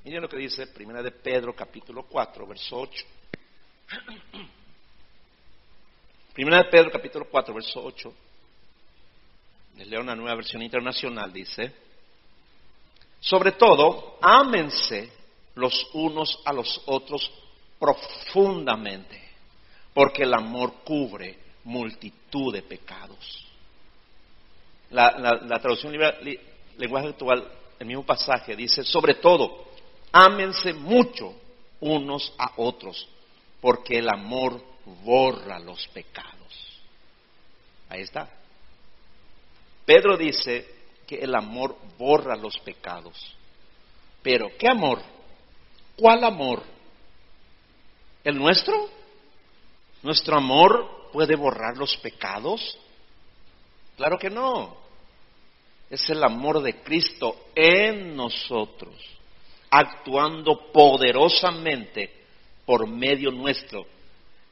Miren 0.05 0.23
lo 0.23 0.29
que 0.29 0.39
dice 0.39 0.67
Primera 0.69 1.03
de 1.03 1.11
Pedro 1.11 1.55
capítulo 1.55 2.05
4, 2.05 2.47
verso 2.47 2.81
8. 2.81 3.05
Primera 6.37 6.59
de 6.59 6.69
Pedro 6.69 6.91
capítulo 6.91 7.27
4, 7.31 7.55
verso 7.55 7.83
8. 7.83 8.13
Les 9.79 9.89
leo 9.89 10.03
una 10.03 10.15
nueva 10.15 10.35
versión 10.35 10.61
internacional, 10.61 11.33
dice, 11.33 11.73
sobre 13.21 13.53
todo, 13.53 14.19
ámense 14.21 15.11
los 15.55 15.89
unos 15.95 16.39
a 16.45 16.53
los 16.53 16.83
otros 16.85 17.33
profundamente, 17.79 19.19
porque 19.95 20.25
el 20.25 20.35
amor 20.35 20.75
cubre 20.85 21.39
multitud 21.65 22.53
de 22.53 22.61
pecados. 22.61 23.47
La, 24.91 25.59
traducción 25.59 25.95
lenguaje 26.77 27.09
actual, 27.09 27.51
el 27.79 27.87
mismo 27.87 28.05
pasaje, 28.05 28.55
dice, 28.55 28.85
sobre 28.85 29.15
todo, 29.15 29.69
ámense 30.13 30.75
mucho 30.75 31.35
unos 31.81 32.31
a 32.37 32.53
otros, 32.59 33.09
porque 33.59 34.01
el 34.01 34.11
amor 34.11 34.76
borra 35.05 35.59
los 35.59 35.87
pecados. 35.89 36.81
Ahí 37.89 38.03
está. 38.03 38.29
Pedro 39.85 40.17
dice 40.17 40.67
que 41.07 41.17
el 41.17 41.35
amor 41.35 41.77
borra 41.99 42.37
los 42.37 42.59
pecados. 42.59 43.17
Pero, 44.23 44.51
¿qué 44.59 44.69
amor? 44.69 45.01
¿Cuál 45.97 46.25
amor? 46.25 46.63
¿El 48.25 48.37
nuestro? 48.37 48.91
¿Nuestro 50.03 50.37
amor 50.37 51.11
puede 51.13 51.37
borrar 51.37 51.77
los 51.77 51.97
pecados? 51.99 52.77
Claro 53.97 54.19
que 54.19 54.29
no. 54.29 54.77
Es 55.89 56.11
el 56.11 56.23
amor 56.25 56.61
de 56.63 56.83
Cristo 56.83 57.47
en 57.55 58.17
nosotros, 58.17 58.95
actuando 59.71 60.73
poderosamente 60.73 62.25
por 62.65 62.89
medio 62.89 63.31
nuestro, 63.31 63.87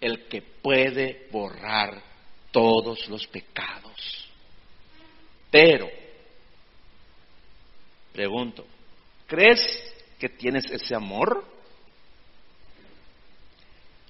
el 0.01 0.27
que 0.29 0.43
puede 0.43 1.29
borrar 1.31 2.03
todos 2.51 3.09
los 3.09 3.27
pecados. 3.27 4.29
Pero, 5.51 5.89
pregunto, 8.13 8.67
¿crees 9.27 9.61
que 10.19 10.29
tienes 10.29 10.71
ese 10.71 10.95
amor? 10.95 11.45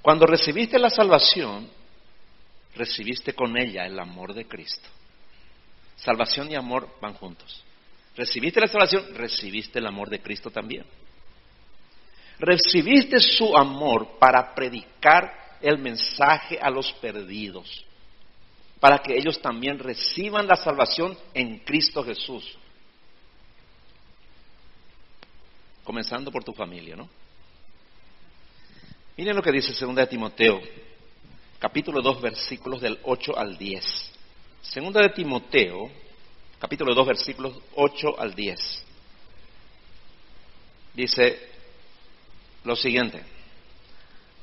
Cuando 0.03 0.27
recibiste 0.27 0.79
la 0.79 0.91
salvación, 0.91 1.69
recibiste 2.75 3.33
con 3.33 3.57
ella 3.57 3.87
el 3.87 3.99
amor 3.99 4.35
de 4.35 4.47
Cristo. 4.47 4.89
Salvación 5.97 6.51
y 6.51 6.57
amor 6.57 6.89
van 7.01 7.15
juntos. 7.15 7.65
Recibiste 8.17 8.61
la 8.61 8.67
salvación, 8.67 9.15
recibiste 9.15 9.79
el 9.79 9.87
amor 9.87 10.11
de 10.11 10.21
Cristo 10.21 10.51
también. 10.51 10.85
Recibiste 12.39 13.19
su 13.19 13.57
amor 13.57 14.19
para 14.19 14.55
predicar 14.55 15.44
el 15.65 15.79
mensaje 15.79 16.59
a 16.61 16.69
los 16.69 16.93
perdidos, 16.93 17.85
para 18.81 18.99
que 18.99 19.17
ellos 19.17 19.41
también 19.41 19.79
reciban 19.79 20.47
la 20.47 20.57
salvación 20.57 21.17
en 21.33 21.61
Cristo 21.61 22.05
Jesús. 22.05 22.57
Comenzando 25.83 26.31
por 26.31 26.45
tu 26.45 26.53
familia, 26.53 26.97
¿no? 26.97 27.09
Miren 29.17 29.37
lo 29.37 29.43
que 29.43 29.53
dice 29.53 29.73
2 29.73 30.09
Timoteo, 30.09 30.61
capítulo 31.59 32.03
2, 32.03 32.21
versículos 32.21 32.83
del 32.83 32.99
8 33.03 33.39
al 33.39 33.57
10. 33.57 34.13
Segunda 34.61 35.01
de 35.01 35.11
Timoteo, 35.11 35.91
capítulo 36.59 36.95
2, 36.95 37.07
versículos 37.07 37.55
8 37.75 38.21
al 38.21 38.35
10. 38.35 38.85
Dice 40.93 41.39
lo 42.65 42.77
siguiente. 42.77 43.34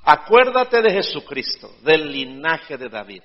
Acuérdate 0.04 0.82
de 0.82 0.92
Jesucristo, 0.92 1.72
del 1.84 2.12
linaje 2.12 2.78
de 2.78 2.90
David, 2.90 3.22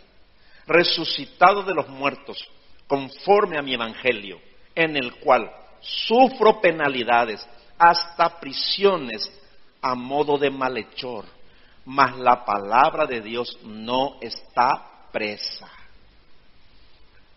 resucitado 0.67 1.63
de 1.63 1.75
los 1.75 1.89
muertos, 1.89 2.39
conforme 2.87 3.59
a 3.59 3.63
mi 3.63 3.75
evangelio, 3.75 4.41
en 4.75 4.97
el 4.97 5.17
cual 5.17 5.51
sufro 5.81 6.61
penalidades, 6.61 7.47
hasta 7.79 8.41
prisiones 8.41 9.31
a 9.81 9.95
modo 9.95 10.39
de 10.39 10.51
malhechor, 10.51 11.25
mas 11.85 12.17
la 12.17 12.45
palabra 12.45 13.07
de 13.07 13.21
Dios 13.21 13.59
no 13.63 14.19
está 14.21 15.09
presa. 15.13 15.71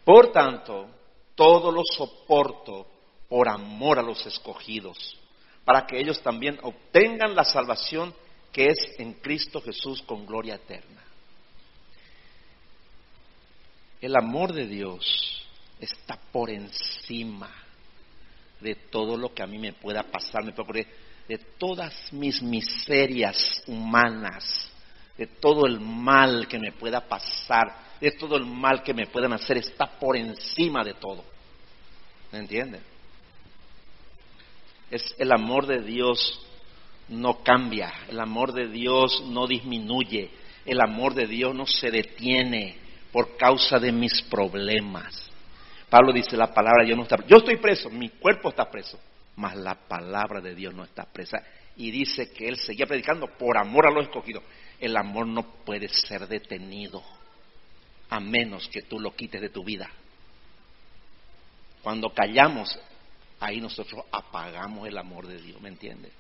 Por 0.04 0.32
tanto, 0.32 0.88
todo 1.36 1.71
lo 1.71 1.84
soporto 1.84 2.88
por 3.30 3.47
amor 3.47 3.99
a 3.99 4.02
los 4.02 4.25
escogidos, 4.25 5.17
para 5.63 5.86
que 5.86 5.99
ellos 5.99 6.21
también 6.21 6.60
obtengan 6.63 7.36
la 7.36 7.43
salvación 7.43 8.13
que 8.51 8.67
es 8.67 8.95
en 8.97 9.13
Cristo 9.13 9.62
Jesús 9.62 10.01
con 10.03 10.25
gloria 10.25 10.55
eterna. 10.55 11.03
El 14.01 14.15
amor 14.15 14.53
de 14.53 14.65
Dios 14.65 15.45
está 15.79 16.17
por 16.31 16.49
encima 16.49 17.53
de 18.59 18.75
todo 18.75 19.17
lo 19.17 19.33
que 19.33 19.43
a 19.43 19.47
mí 19.47 19.57
me 19.57 19.73
pueda 19.73 20.03
pasar, 20.03 20.43
me 20.43 20.53
puede 20.53 20.88
de 21.27 21.38
todas 21.38 22.12
mis 22.12 22.41
miserias 22.41 23.62
humanas, 23.67 24.71
de 25.17 25.27
todo 25.27 25.67
el 25.67 25.79
mal 25.79 26.47
que 26.47 26.57
me 26.57 26.71
pueda 26.71 27.07
pasar 27.07 27.89
de 27.99 28.12
todo 28.12 28.38
el 28.38 28.45
mal 28.45 28.81
que 28.83 28.93
me 28.93 29.07
puedan 29.07 29.33
hacer, 29.33 29.57
está 29.57 29.85
por 29.85 30.15
encima 30.15 30.83
de 30.83 30.93
todo. 30.93 31.23
¿Me 32.31 32.39
entienden? 32.39 32.81
Es 34.89 35.03
el 35.17 35.31
amor 35.31 35.67
de 35.67 35.81
Dios 35.81 36.39
no 37.09 37.43
cambia, 37.43 37.91
el 38.07 38.19
amor 38.19 38.53
de 38.53 38.67
Dios 38.67 39.23
no 39.27 39.47
disminuye, 39.47 40.29
el 40.65 40.79
amor 40.81 41.13
de 41.13 41.27
Dios 41.27 41.55
no 41.55 41.65
se 41.65 41.89
detiene 41.89 42.77
por 43.11 43.37
causa 43.37 43.79
de 43.79 43.91
mis 43.91 44.21
problemas. 44.23 45.29
Pablo 45.89 46.13
dice 46.13 46.37
la 46.37 46.53
palabra, 46.53 46.85
yo 46.85 46.95
no 46.95 47.03
está, 47.03 47.17
yo 47.27 47.37
estoy 47.37 47.57
preso, 47.57 47.89
mi 47.89 48.09
cuerpo 48.09 48.49
está 48.49 48.69
preso, 48.69 48.99
mas 49.35 49.55
la 49.55 49.75
palabra 49.75 50.39
de 50.39 50.53
Dios 50.53 50.73
no 50.73 50.83
está 50.83 51.05
presa. 51.05 51.41
Y 51.75 51.91
dice 51.91 52.31
que 52.31 52.47
él 52.47 52.57
seguía 52.57 52.85
predicando 52.85 53.27
por 53.37 53.57
amor 53.57 53.87
a 53.87 53.91
los 53.91 54.03
escogidos. 54.03 54.43
El 54.79 54.97
amor 54.97 55.25
no 55.27 55.43
puede 55.63 55.87
ser 55.87 56.27
detenido 56.27 57.01
a 58.09 58.19
menos 58.19 58.67
que 58.67 58.81
tú 58.81 58.99
lo 58.99 59.15
quites 59.15 59.41
de 59.41 59.49
tu 59.49 59.63
vida. 59.63 59.89
Cuando 61.81 62.13
callamos, 62.13 62.77
ahí 63.39 63.61
nosotros 63.61 64.03
apagamos 64.11 64.87
el 64.87 64.97
amor 64.97 65.25
de 65.27 65.37
Dios, 65.41 65.61
¿me 65.61 65.69
entiendes? 65.69 66.11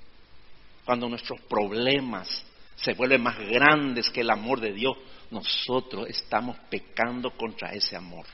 Cuando 0.85 1.07
nuestros 1.07 1.39
problemas 1.41 2.45
se 2.75 2.93
vuelven 2.93 3.21
más 3.21 3.37
grandes 3.37 4.09
que 4.09 4.21
el 4.21 4.29
amor 4.29 4.59
de 4.59 4.73
Dios, 4.73 4.97
nosotros 5.31 6.07
estamos 6.07 6.57
pecando 6.69 7.31
contra 7.31 7.73
ese 7.73 7.95
amor. 7.95 8.25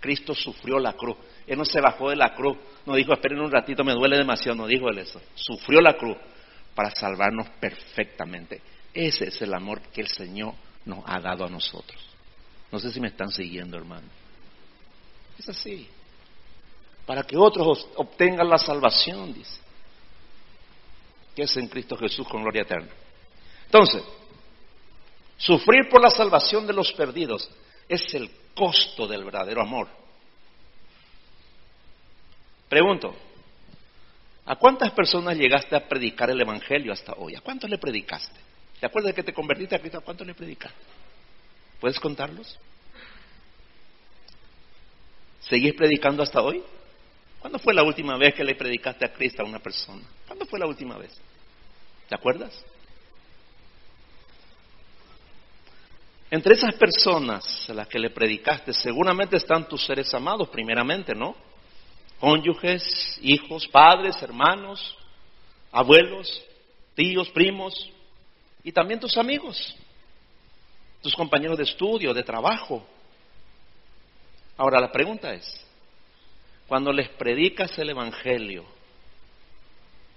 Cristo 0.00 0.34
sufrió 0.34 0.78
la 0.78 0.92
cruz. 0.92 1.16
Él 1.46 1.56
no 1.56 1.64
se 1.64 1.80
bajó 1.80 2.10
de 2.10 2.16
la 2.16 2.34
cruz, 2.34 2.58
no 2.84 2.94
dijo, 2.94 3.12
esperen 3.12 3.40
un 3.40 3.50
ratito, 3.50 3.84
me 3.84 3.94
duele 3.94 4.18
demasiado, 4.18 4.56
no 4.56 4.66
dijo 4.66 4.88
él 4.88 4.98
eso. 4.98 5.20
Sufrió 5.34 5.80
la 5.80 5.96
cruz 5.96 6.16
para 6.74 6.90
salvarnos 6.90 7.48
perfectamente. 7.60 8.60
Ese 8.92 9.28
es 9.28 9.40
el 9.42 9.54
amor 9.54 9.80
que 9.80 10.02
el 10.02 10.08
Señor 10.08 10.54
nos 10.84 11.02
ha 11.06 11.20
dado 11.20 11.46
a 11.46 11.48
nosotros. 11.48 12.00
No 12.70 12.78
sé 12.78 12.92
si 12.92 13.00
me 13.00 13.08
están 13.08 13.30
siguiendo, 13.30 13.76
hermano. 13.76 14.06
Es 15.38 15.48
así. 15.48 15.88
Para 17.06 17.22
que 17.22 17.36
otros 17.36 17.88
obtengan 17.96 18.48
la 18.48 18.58
salvación, 18.58 19.32
dice. 19.32 19.63
Que 21.34 21.42
es 21.42 21.56
en 21.56 21.68
Cristo 21.68 21.96
Jesús 21.96 22.26
con 22.28 22.42
gloria 22.42 22.62
eterna. 22.62 22.90
Entonces, 23.66 24.02
sufrir 25.36 25.88
por 25.90 26.00
la 26.00 26.10
salvación 26.10 26.66
de 26.66 26.72
los 26.72 26.92
perdidos 26.92 27.50
es 27.88 28.14
el 28.14 28.30
costo 28.54 29.06
del 29.06 29.24
verdadero 29.24 29.60
amor. 29.60 29.88
Pregunto, 32.68 33.14
¿a 34.46 34.56
cuántas 34.56 34.92
personas 34.92 35.36
llegaste 35.36 35.76
a 35.76 35.88
predicar 35.88 36.30
el 36.30 36.40
Evangelio 36.40 36.92
hasta 36.92 37.12
hoy? 37.14 37.34
¿A 37.34 37.40
cuántos 37.40 37.68
le 37.68 37.78
predicaste? 37.78 38.38
¿Te 38.80 38.86
acuerdas 38.86 39.10
de 39.10 39.14
que 39.14 39.22
te 39.22 39.34
convertiste 39.34 39.74
a 39.74 39.78
Cristo? 39.78 39.98
¿A 39.98 40.02
cuántos 40.02 40.26
le 40.26 40.34
predicaste? 40.34 40.78
¿Puedes 41.80 41.98
contarlos? 42.00 42.58
¿Seguís 45.40 45.74
predicando 45.74 46.22
hasta 46.22 46.40
hoy? 46.40 46.62
¿Cuándo 47.44 47.58
fue 47.58 47.74
la 47.74 47.82
última 47.82 48.16
vez 48.16 48.32
que 48.32 48.42
le 48.42 48.54
predicaste 48.54 49.04
a 49.04 49.12
Cristo 49.12 49.42
a 49.42 49.44
una 49.44 49.58
persona? 49.58 50.00
¿Cuándo 50.26 50.46
fue 50.46 50.58
la 50.58 50.66
última 50.66 50.96
vez? 50.96 51.14
¿Te 52.08 52.14
acuerdas? 52.14 52.64
Entre 56.30 56.54
esas 56.54 56.74
personas 56.76 57.68
a 57.68 57.74
las 57.74 57.86
que 57.86 57.98
le 57.98 58.08
predicaste, 58.08 58.72
seguramente 58.72 59.36
están 59.36 59.68
tus 59.68 59.84
seres 59.84 60.14
amados, 60.14 60.48
primeramente, 60.48 61.14
¿no? 61.14 61.36
Cónyuges, 62.18 63.18
hijos, 63.20 63.68
padres, 63.68 64.22
hermanos, 64.22 64.96
abuelos, 65.70 66.42
tíos, 66.94 67.28
primos, 67.28 67.92
y 68.62 68.72
también 68.72 69.00
tus 69.00 69.18
amigos, 69.18 69.76
tus 71.02 71.14
compañeros 71.14 71.58
de 71.58 71.64
estudio, 71.64 72.14
de 72.14 72.22
trabajo. 72.22 72.86
Ahora 74.56 74.80
la 74.80 74.90
pregunta 74.90 75.34
es, 75.34 75.63
cuando 76.66 76.92
les 76.92 77.08
predicas 77.10 77.78
el 77.78 77.90
Evangelio, 77.90 78.64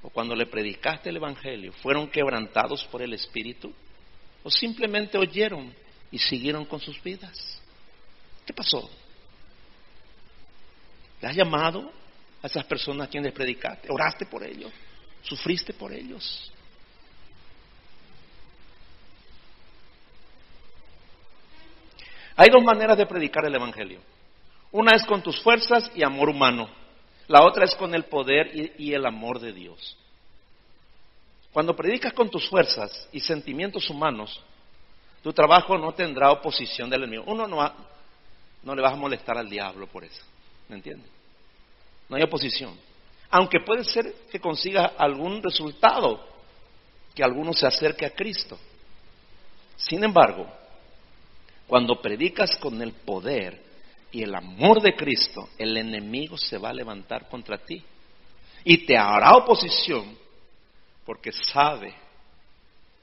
o 0.02 0.10
cuando 0.10 0.36
le 0.36 0.46
predicaste 0.46 1.10
el 1.10 1.18
Evangelio, 1.18 1.74
¿fueron 1.74 2.10
quebrantados 2.10 2.84
por 2.86 3.02
el 3.02 3.14
Espíritu? 3.14 3.74
¿O 4.44 4.50
simplemente 4.50 5.18
oyeron 5.18 5.74
y 6.12 6.20
siguieron 6.20 6.66
con 6.66 6.80
sus 6.80 7.02
vidas? 7.04 7.62
¿Qué 8.46 8.54
pasó? 8.54 8.90
¿Le 11.22 11.28
has 11.28 11.36
llamado 11.36 11.92
a 12.42 12.48
esas 12.48 12.64
personas 12.66 13.08
a 13.08 13.10
quienes 13.10 13.34
predicaste? 13.34 13.90
¿Oraste 13.92 14.26
por 14.28 14.44
ellos? 14.44 14.72
¿Sufriste 15.24 15.74
por 15.74 15.92
ellos? 15.92 16.54
Hay 22.38 22.50
dos 22.50 22.64
maneras 22.64 22.98
de 22.98 23.08
predicar 23.08 23.46
el 23.46 23.56
Evangelio. 23.56 24.00
Una 24.72 24.96
es 24.96 25.06
con 25.06 25.22
tus 25.22 25.40
fuerzas 25.42 25.90
y 25.96 26.04
amor 26.04 26.30
humano. 26.30 26.70
La 27.28 27.44
otra 27.44 27.66
es 27.66 27.76
con 27.76 27.94
el 27.94 28.06
poder 28.06 28.52
y, 28.78 28.94
el 28.94 29.06
amor 29.06 29.40
de 29.40 29.52
Dios. 29.52 29.98
Cuando 31.52 31.76
predicas 31.76 32.14
con 32.14 32.30
tus 32.30 32.48
fuerzas 32.50 33.10
y 33.12 33.20
sentimientos 33.20 33.90
humanos, 33.90 34.42
tu 35.24 35.34
trabajo 35.34 35.78
no 35.78 35.94
tendrá 35.94 36.32
oposición 36.32 36.90
del 36.90 37.04
enemigo. 37.04 37.24
Uno 37.28 37.48
no, 37.48 37.74
no 38.64 38.76
le 38.76 38.82
vas 38.82 38.94
a 38.94 38.98
molestar 38.98 39.38
al 39.38 39.50
diablo 39.50 39.88
por 39.88 40.04
eso. 40.04 40.22
¿Me 40.70 40.76
entiendes? 40.76 41.10
No 42.08 42.16
hay 42.16 42.24
oposición. 42.24 42.78
Aunque 43.30 43.60
puede 43.60 43.84
ser 43.84 44.14
que 44.32 44.40
consiga 44.40 44.94
algún 44.98 45.44
resultado, 45.44 46.26
que 47.14 47.24
alguno 47.24 47.52
se 47.52 47.68
acerque 47.68 48.06
a 48.06 48.14
Cristo. 48.14 48.58
Sin 49.76 50.04
embargo, 50.04 50.48
cuando 51.68 52.02
predicas 52.02 52.56
con 52.58 52.82
el 52.82 52.94
poder 52.94 53.67
y 54.12 54.24
el 54.24 54.34
amor 54.34 54.82
de 54.82 54.96
Cristo, 54.96 55.50
el 55.58 55.76
enemigo 55.78 56.38
se 56.38 56.58
va 56.58 56.70
a 56.70 56.74
levantar 56.74 57.28
contra 57.28 57.58
ti 57.58 57.84
y 58.64 58.86
te 58.86 58.98
hará 58.98 59.36
oposición 59.36 60.18
porque 61.06 61.32
sabe 61.32 61.94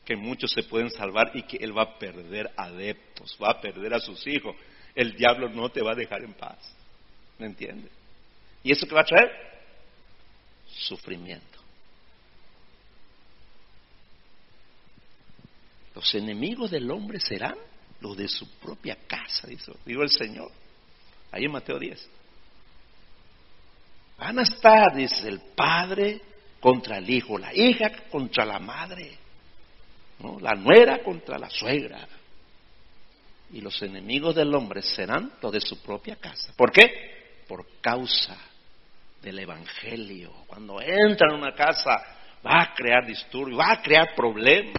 que 0.04 0.16
muchos 0.16 0.52
se 0.52 0.62
pueden 0.62 0.90
salvar 0.90 1.30
y 1.34 1.42
que 1.42 1.56
él 1.56 1.76
va 1.76 1.82
a 1.82 1.98
perder 1.98 2.50
adeptos, 2.56 3.38
va 3.42 3.52
a 3.52 3.60
perder 3.60 3.94
a 3.94 4.00
sus 4.00 4.26
hijos. 4.26 4.54
El 4.94 5.14
diablo 5.16 5.48
no 5.48 5.70
te 5.70 5.82
va 5.82 5.92
a 5.92 5.96
dejar 5.96 6.22
en 6.22 6.34
paz. 6.34 6.58
¿Me 7.38 7.46
entiendes? 7.46 7.90
¿Y 8.62 8.72
eso 8.72 8.86
qué 8.86 8.94
va 8.94 9.00
a 9.00 9.06
traer? 9.06 9.30
Sufrimiento. 10.68 11.58
Los 15.94 16.14
enemigos 16.14 16.70
del 16.70 16.90
hombre 16.90 17.20
serán 17.20 17.56
los 18.00 18.16
de 18.16 18.28
su 18.28 18.48
propia 18.58 18.96
casa, 19.06 19.48
dijo 19.48 20.02
el 20.02 20.10
Señor. 20.10 20.50
Ahí 21.34 21.46
en 21.46 21.50
Mateo 21.50 21.80
10. 21.80 22.10
Van 24.18 24.38
a 24.38 24.42
estar, 24.42 24.94
dice, 24.94 25.28
el 25.28 25.40
padre 25.56 26.20
contra 26.60 26.98
el 26.98 27.10
hijo, 27.10 27.36
la 27.36 27.52
hija 27.52 27.90
contra 28.08 28.44
la 28.44 28.60
madre, 28.60 29.18
la 30.40 30.52
nuera 30.52 31.02
contra 31.02 31.36
la 31.36 31.50
suegra. 31.50 32.06
Y 33.50 33.60
los 33.60 33.82
enemigos 33.82 34.36
del 34.36 34.54
hombre 34.54 34.80
serán 34.80 35.32
los 35.42 35.52
de 35.52 35.60
su 35.60 35.82
propia 35.82 36.14
casa. 36.14 36.52
¿Por 36.56 36.70
qué? 36.70 37.42
Por 37.48 37.66
causa 37.80 38.38
del 39.20 39.40
Evangelio. 39.40 40.32
Cuando 40.46 40.80
entra 40.80 41.30
en 41.30 41.40
una 41.40 41.52
casa 41.52 41.96
va 42.46 42.62
a 42.62 42.74
crear 42.74 43.04
disturbios, 43.04 43.58
va 43.58 43.72
a 43.72 43.82
crear 43.82 44.14
problemas. 44.14 44.76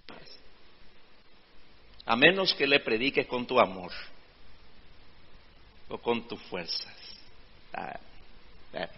A 2.05 2.15
menos 2.15 2.53
que 2.53 2.65
le 2.65 2.79
prediques 2.79 3.27
con 3.27 3.45
tu 3.45 3.59
amor 3.59 3.91
o 5.89 5.97
con 5.97 6.27
tus 6.27 6.41
fuerzas. 6.43 6.95
Ah, 7.73 7.99
ah. 8.73 8.89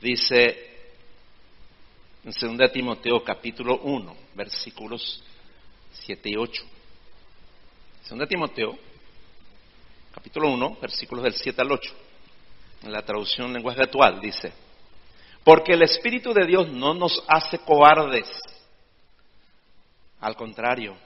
Dice 0.00 0.68
en 2.24 2.58
2 2.58 2.72
Timoteo 2.72 3.22
capítulo 3.24 3.80
1, 3.80 4.16
versículos 4.34 5.22
7 5.92 6.30
y 6.30 6.36
8. 6.36 6.62
2 8.10 8.28
Timoteo 8.28 8.78
capítulo 10.12 10.50
1, 10.52 10.78
versículos 10.80 11.24
del 11.24 11.34
7 11.34 11.60
al 11.62 11.72
8. 11.72 11.94
En 12.82 12.92
la 12.92 13.02
traducción 13.02 13.52
lenguaje 13.52 13.82
actual 13.82 14.20
dice, 14.20 14.52
porque 15.42 15.72
el 15.72 15.82
Espíritu 15.82 16.32
de 16.32 16.46
Dios 16.46 16.68
no 16.68 16.94
nos 16.94 17.22
hace 17.26 17.58
cobardes, 17.58 18.28
al 20.20 20.36
contrario, 20.36 20.96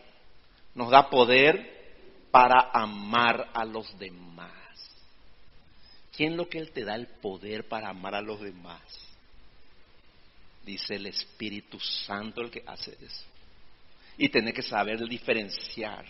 nos 0.75 0.91
da 0.91 1.09
poder 1.09 1.83
para 2.31 2.71
amar 2.73 3.51
a 3.53 3.65
los 3.65 3.99
demás. 3.99 4.51
¿Quién 6.17 6.33
es 6.33 6.37
lo 6.37 6.49
que 6.49 6.59
Él 6.59 6.73
te 6.73 6.85
da 6.85 6.95
el 6.95 7.07
poder 7.07 7.69
para 7.69 7.89
amar 7.89 8.15
a 8.15 8.23
los 8.23 8.41
demás? 8.41 8.83
Dice 10.65 10.95
el 10.95 11.07
Espíritu 11.07 11.81
Santo 11.81 12.41
el 12.41 12.51
que 12.51 12.63
hace 12.67 12.93
eso. 12.93 13.25
Y 14.17 14.29
tiene 14.29 14.53
que 14.53 14.63
saber 14.63 15.01
diferenciar 15.09 16.05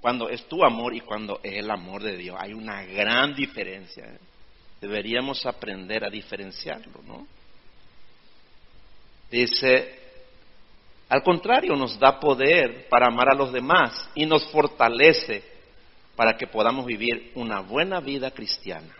cuando 0.00 0.28
es 0.28 0.46
tu 0.48 0.64
amor 0.64 0.94
y 0.94 1.00
cuando 1.00 1.40
es 1.42 1.54
el 1.54 1.70
amor 1.70 2.02
de 2.02 2.16
Dios. 2.16 2.36
Hay 2.38 2.52
una 2.52 2.82
gran 2.84 3.34
diferencia. 3.34 4.04
¿eh? 4.04 4.18
Deberíamos 4.80 5.44
aprender 5.44 6.04
a 6.04 6.10
diferenciarlo, 6.10 7.02
¿no? 7.06 7.26
Dice, 9.30 9.99
al 11.10 11.24
contrario, 11.24 11.74
nos 11.74 11.98
da 11.98 12.20
poder 12.20 12.88
para 12.88 13.08
amar 13.08 13.30
a 13.30 13.34
los 13.34 13.52
demás 13.52 14.08
y 14.14 14.24
nos 14.26 14.46
fortalece 14.52 15.42
para 16.14 16.36
que 16.36 16.46
podamos 16.46 16.86
vivir 16.86 17.32
una 17.34 17.58
buena 17.58 17.98
vida 17.98 18.30
cristiana. 18.30 18.94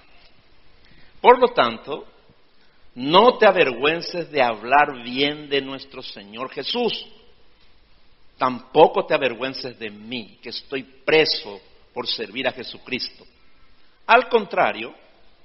Por 1.20 1.38
lo 1.38 1.48
tanto, 1.48 2.04
no 2.96 3.38
te 3.38 3.46
avergüences 3.46 4.28
de 4.32 4.42
hablar 4.42 5.04
bien 5.04 5.48
de 5.48 5.60
nuestro 5.60 6.02
Señor 6.02 6.50
Jesús. 6.50 7.06
Tampoco 8.36 9.06
te 9.06 9.14
avergüences 9.14 9.78
de 9.78 9.90
mí, 9.90 10.36
que 10.42 10.48
estoy 10.48 10.82
preso 10.82 11.60
por 11.94 12.08
servir 12.08 12.48
a 12.48 12.52
Jesucristo. 12.52 13.24
Al 14.08 14.28
contrario, 14.28 14.92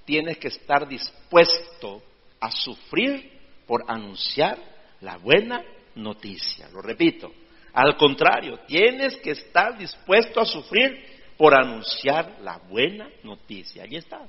tienes 0.04 0.40
que 0.40 0.48
estar 0.48 0.88
dispuesto 0.88 2.02
a 2.40 2.50
sufrir 2.50 3.40
por 3.68 3.84
anunciar 3.88 4.58
la 5.02 5.18
buena 5.18 5.64
noticia. 5.96 6.70
Lo 6.70 6.82
repito, 6.82 7.32
al 7.74 7.98
contrario, 7.98 8.60
tienes 8.68 9.18
que 9.18 9.32
estar 9.32 9.78
dispuesto 9.78 10.40
a 10.40 10.46
sufrir 10.46 11.16
por 11.38 11.54
anunciar 11.54 12.38
la 12.42 12.58
buena 12.58 13.10
noticia. 13.24 13.84
Allí 13.84 13.98
está. 13.98 14.22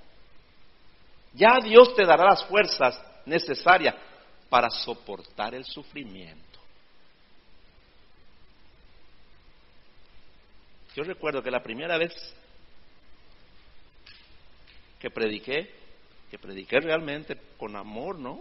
Ya 1.32 1.58
Dios 1.62 1.94
te 1.94 2.04
dará 2.04 2.24
las 2.24 2.44
fuerzas 2.46 3.00
necesarias 3.24 3.94
para 4.48 4.70
soportar 4.70 5.54
el 5.54 5.64
sufrimiento. 5.64 6.42
Yo 10.96 11.04
recuerdo 11.04 11.42
que 11.42 11.50
la 11.50 11.62
primera 11.62 11.98
vez 11.98 12.14
que 14.98 15.10
prediqué, 15.10 15.70
que 16.30 16.38
prediqué 16.38 16.80
realmente 16.80 17.36
con 17.58 17.76
amor, 17.76 18.18
¿no? 18.18 18.40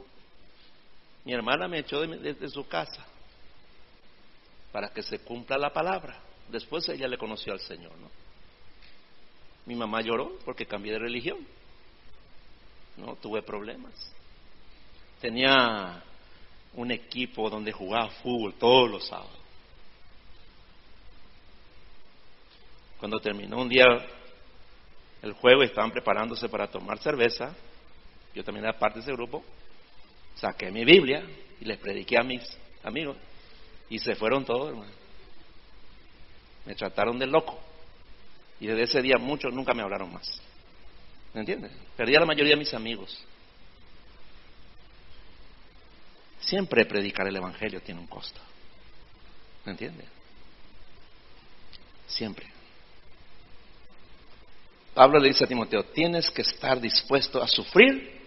Mi 1.25 1.33
hermana 1.33 1.67
me 1.67 1.79
echó 1.79 2.01
de, 2.01 2.49
su 2.49 2.67
casa 2.67 3.05
para 4.75 4.89
que 4.89 5.01
se 5.03 5.19
cumpla 5.19 5.57
la 5.57 5.71
palabra. 5.71 6.19
Después 6.49 6.89
ella 6.89 7.07
le 7.07 7.17
conoció 7.17 7.53
al 7.53 7.61
Señor, 7.61 7.97
¿no? 7.97 8.11
Mi 9.65 9.73
mamá 9.73 10.01
lloró 10.01 10.37
porque 10.43 10.65
cambié 10.65 10.91
de 10.91 10.99
religión. 10.99 11.37
No, 12.97 13.15
tuve 13.15 13.41
problemas. 13.41 13.93
Tenía 15.21 16.03
un 16.73 16.91
equipo 16.91 17.49
donde 17.49 17.71
jugaba 17.71 18.09
fútbol 18.21 18.55
todos 18.55 18.91
los 18.91 19.07
sábados. 19.07 19.39
Cuando 22.99 23.21
terminó 23.21 23.61
un 23.61 23.69
día 23.69 23.85
el 25.21 25.31
juego 25.35 25.63
estaban 25.63 25.91
preparándose 25.91 26.49
para 26.49 26.67
tomar 26.67 26.97
cerveza, 26.97 27.55
yo 28.33 28.43
también 28.43 28.65
era 28.65 28.77
parte 28.77 28.99
de 28.99 29.03
ese 29.03 29.13
grupo, 29.13 29.41
saqué 30.35 30.69
mi 30.69 30.83
Biblia 30.83 31.25
y 31.61 31.63
les 31.63 31.77
prediqué 31.77 32.17
a 32.17 32.23
mis 32.23 32.43
amigos 32.83 33.15
y 33.89 33.99
se 33.99 34.15
fueron 34.15 34.45
todos, 34.45 34.69
hermano. 34.69 34.91
Me 36.65 36.75
trataron 36.75 37.19
de 37.19 37.27
loco. 37.27 37.59
Y 38.59 38.67
desde 38.67 38.83
ese 38.83 39.01
día 39.01 39.17
muchos 39.17 39.53
nunca 39.53 39.73
me 39.73 39.83
hablaron 39.83 40.11
más. 40.11 40.41
¿Me 41.33 41.41
entiendes? 41.41 41.71
Perdí 41.95 42.15
a 42.15 42.21
la 42.21 42.25
mayoría 42.25 42.53
de 42.53 42.59
mis 42.59 42.73
amigos. 42.73 43.23
Siempre 46.39 46.85
predicar 46.85 47.27
el 47.27 47.35
Evangelio 47.35 47.81
tiene 47.81 47.99
un 47.99 48.07
costo. 48.07 48.39
¿Me 49.65 49.71
entiendes? 49.71 50.07
Siempre. 52.07 52.47
Pablo 54.93 55.19
le 55.19 55.27
dice 55.27 55.43
a 55.43 55.47
Timoteo, 55.47 55.83
tienes 55.85 56.31
que 56.31 56.43
estar 56.43 56.79
dispuesto 56.79 57.43
a 57.43 57.47
sufrir 57.47 58.21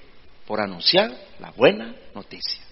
por 0.47 0.61
anunciar 0.61 1.11
la 1.41 1.51
buena 1.53 1.95
noticia. 2.15 2.68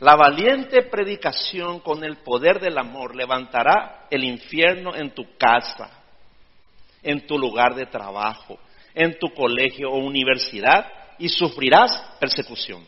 La 0.00 0.16
valiente 0.16 0.82
predicación 0.84 1.80
con 1.80 2.02
el 2.04 2.18
poder 2.18 2.58
del 2.58 2.78
amor 2.78 3.14
levantará 3.14 4.06
el 4.10 4.24
infierno 4.24 4.96
en 4.96 5.14
tu 5.14 5.36
casa, 5.36 5.90
en 7.02 7.26
tu 7.26 7.38
lugar 7.38 7.74
de 7.74 7.84
trabajo, 7.84 8.58
en 8.94 9.18
tu 9.18 9.28
colegio 9.34 9.90
o 9.90 9.98
universidad 9.98 10.90
y 11.18 11.28
sufrirás 11.28 12.16
persecución. 12.18 12.86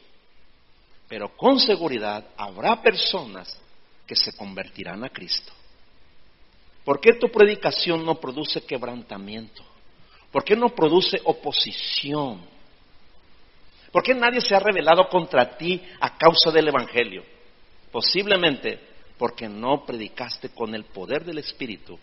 Pero 1.07 1.37
con 1.37 1.61
seguridad 1.61 2.25
habrá 2.35 2.81
personas 2.81 3.61
que 4.07 4.16
se 4.16 4.35
convertirán 4.35 5.05
a 5.05 5.11
Cristo. 5.11 5.53
¿Por 6.83 6.98
qué 6.98 7.12
tu 7.12 7.29
predicación 7.29 8.07
no 8.07 8.14
produce 8.14 8.64
quebrantamiento? 8.64 9.62
¿Por 10.31 10.44
qué 10.44 10.57
no 10.57 10.70
produce 10.70 11.20
oposición? 11.25 12.52
¿Por 13.93 14.03
qué 14.03 14.15
nadie 14.15 14.41
se 14.41 14.57
ha 14.57 14.59
rebelado 14.59 15.07
contra 15.09 15.57
ti 15.57 15.81
a 16.01 16.17
causa 16.17 16.51
del 16.51 16.69
Evangelio? 16.69 17.23
Posiblemente 17.93 18.81
porque 19.19 19.49
no 19.49 19.85
predicaste 19.85 20.49
con 20.49 20.75
el 20.75 20.85
poder 20.85 21.25
del 21.25 21.39
Espíritu 21.39 21.99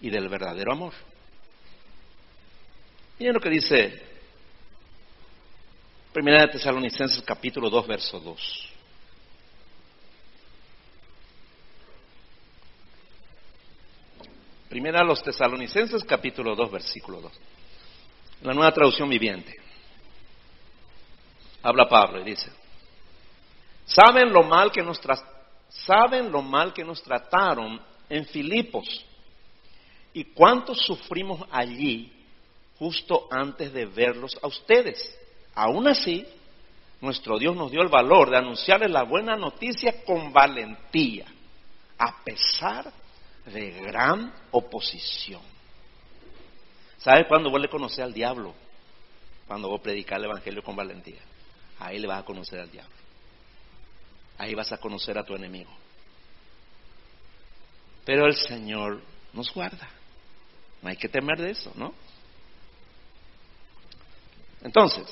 y 0.00 0.10
del 0.10 0.28
verdadero 0.28 0.72
amor. 0.72 0.92
Miren 3.18 3.34
lo 3.34 3.40
que 3.40 3.50
dice 3.50 4.02
Primera 6.12 6.40
de 6.42 6.48
Tesalonicenses 6.48 7.22
capítulo 7.22 7.70
2, 7.70 7.86
verso 7.86 8.18
2. 8.18 8.68
Primera 14.68 15.00
a 15.00 15.04
los 15.04 15.22
Tesalonicenses 15.22 16.02
capítulo 16.02 16.56
2, 16.56 16.70
versículo 16.72 17.20
2. 17.20 17.32
La 18.42 18.52
nueva 18.52 18.72
traducción 18.72 19.08
viviente. 19.08 19.69
Habla 21.62 21.88
Pablo 21.88 22.20
y 22.20 22.24
dice, 22.24 22.50
¿saben 23.84 24.32
lo 24.32 24.42
mal 24.42 24.72
que 24.72 24.82
nos, 24.82 25.00
¿saben 25.68 26.32
lo 26.32 26.42
mal 26.42 26.72
que 26.72 26.84
nos 26.84 27.02
trataron 27.02 27.80
en 28.08 28.24
Filipos? 28.26 29.04
¿Y 30.12 30.24
cuánto 30.24 30.74
sufrimos 30.74 31.46
allí 31.50 32.12
justo 32.78 33.28
antes 33.30 33.72
de 33.72 33.86
verlos 33.86 34.38
a 34.42 34.46
ustedes? 34.46 35.16
Aún 35.54 35.86
así, 35.86 36.26
nuestro 37.00 37.38
Dios 37.38 37.54
nos 37.54 37.70
dio 37.70 37.82
el 37.82 37.88
valor 37.88 38.30
de 38.30 38.38
anunciarles 38.38 38.90
la 38.90 39.02
buena 39.02 39.36
noticia 39.36 40.02
con 40.04 40.32
valentía, 40.32 41.26
a 41.98 42.24
pesar 42.24 42.90
de 43.46 43.70
gran 43.70 44.32
oposición. 44.50 45.42
¿Sabes 46.98 47.26
cuándo 47.28 47.50
vuelve 47.50 47.68
a 47.68 47.70
conocer 47.70 48.04
al 48.04 48.12
diablo? 48.12 48.54
Cuando 49.46 49.68
vos 49.68 49.80
predicar 49.80 50.18
el 50.18 50.26
Evangelio 50.26 50.62
con 50.62 50.76
valentía. 50.76 51.20
Ahí 51.80 51.98
le 51.98 52.06
vas 52.06 52.22
a 52.22 52.24
conocer 52.24 52.60
al 52.60 52.70
diablo. 52.70 52.94
Ahí 54.38 54.54
vas 54.54 54.70
a 54.72 54.78
conocer 54.78 55.18
a 55.18 55.24
tu 55.24 55.34
enemigo. 55.34 55.70
Pero 58.04 58.26
el 58.26 58.34
Señor 58.34 59.00
nos 59.32 59.52
guarda. 59.52 59.88
No 60.82 60.88
hay 60.88 60.96
que 60.96 61.08
temer 61.08 61.38
de 61.38 61.50
eso, 61.50 61.72
¿no? 61.74 61.92
Entonces, 64.62 65.06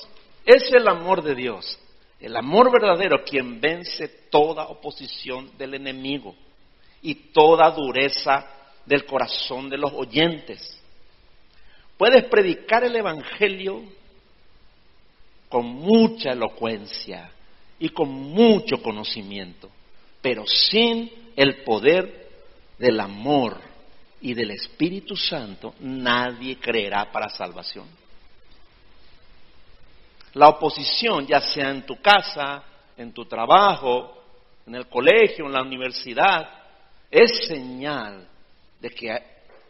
es 0.45 0.71
el 0.73 0.87
amor 0.89 1.23
de 1.23 1.35
Dios, 1.35 1.79
el 2.21 2.37
amor 2.37 2.71
verdadero 2.71 3.25
quien 3.25 3.61
vence 3.61 4.09
toda 4.31 4.65
oposición 4.69 5.57
del 5.57 5.75
enemigo 5.75 6.35
y 7.01 7.15
toda 7.15 7.71
dureza 7.71 8.47
del 8.85 9.05
corazón 9.07 9.71
de 9.71 9.79
los 9.79 9.93
oyentes. 9.93 10.83
Puedes 11.97 12.25
predicar 12.25 12.85
el 12.85 12.97
Evangelio 12.97 13.85
con 15.49 15.67
mucha 15.67 16.31
elocuencia 16.31 17.31
y 17.79 17.91
con 17.91 18.09
mucho 18.11 18.83
conocimiento, 18.83 19.71
pero 20.21 20.47
sin 20.47 21.11
el 21.37 21.63
poder 21.63 22.29
del 22.79 23.01
amor 23.01 23.61
y 24.21 24.35
del 24.35 24.51
Espíritu 24.51 25.17
Santo, 25.17 25.75
nadie 25.81 26.57
creerá 26.57 27.11
para 27.11 27.29
salvación. 27.29 27.87
La 30.35 30.49
oposición, 30.49 31.27
ya 31.27 31.41
sea 31.41 31.71
en 31.71 31.83
tu 31.87 32.01
casa, 32.01 32.63
en 32.97 33.13
tu 33.13 33.25
trabajo, 33.25 34.23
en 34.67 34.75
el 34.75 34.87
colegio, 34.89 35.47
en 35.47 35.53
la 35.53 35.63
universidad, 35.63 36.49
es 37.11 37.47
señal 37.47 38.29
de 38.81 38.91
que, 38.91 39.23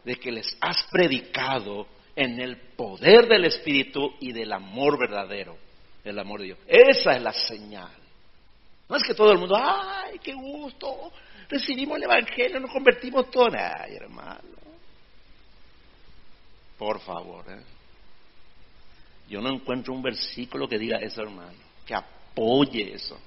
de 0.04 0.16
que 0.16 0.32
les 0.32 0.56
has 0.60 0.82
predicado 0.90 1.86
en 2.16 2.40
el 2.40 2.56
poder 2.74 3.28
del 3.28 3.44
Espíritu 3.44 4.14
y 4.20 4.32
del 4.32 4.52
amor 4.52 4.98
verdadero, 4.98 5.56
el 6.10 6.18
amor 6.18 6.40
de 6.40 6.46
Dios. 6.46 6.58
Esa 6.66 7.12
es 7.12 7.22
la 7.22 7.32
señal. 7.32 7.92
No 8.88 8.96
es 8.96 9.02
que 9.02 9.14
todo 9.14 9.32
el 9.32 9.38
mundo, 9.38 9.56
ay, 9.56 10.18
qué 10.18 10.32
gusto, 10.32 11.12
recibimos 11.48 11.98
el 11.98 12.04
Evangelio, 12.04 12.60
nos 12.60 12.70
convertimos 12.70 13.30
todos. 13.30 13.54
Ay, 13.54 13.96
hermano. 13.96 14.40
Por 16.78 17.00
favor, 17.00 17.44
¿eh? 17.50 17.62
yo 19.28 19.40
no 19.40 19.50
encuentro 19.52 19.92
un 19.92 20.02
versículo 20.02 20.68
que 20.68 20.78
diga 20.78 20.98
eso, 20.98 21.22
hermano, 21.22 21.58
que 21.84 21.94
apoye 21.94 22.94
eso. 22.94 23.18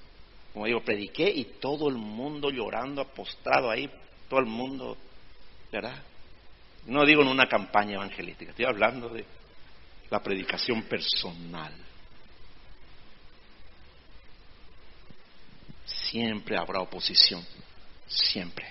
Como 0.54 0.66
digo, 0.66 0.82
prediqué 0.82 1.30
y 1.30 1.46
todo 1.60 1.90
el 1.90 1.96
mundo 1.96 2.50
llorando, 2.50 3.02
apostrado 3.02 3.70
ahí, 3.70 3.90
todo 4.30 4.40
el 4.40 4.46
mundo, 4.48 4.98
¿verdad? 5.72 6.02
No 6.88 7.06
digo 7.06 7.22
en 7.22 7.28
una 7.28 7.48
campaña 7.48 7.96
evangelística, 7.96 8.52
estoy 8.52 8.66
hablando 8.66 9.10
de 9.10 9.26
la 10.10 10.20
predicación 10.22 10.84
personal. 10.84 11.74
Siempre 16.12 16.58
habrá 16.58 16.82
oposición, 16.82 17.42
siempre. 18.06 18.68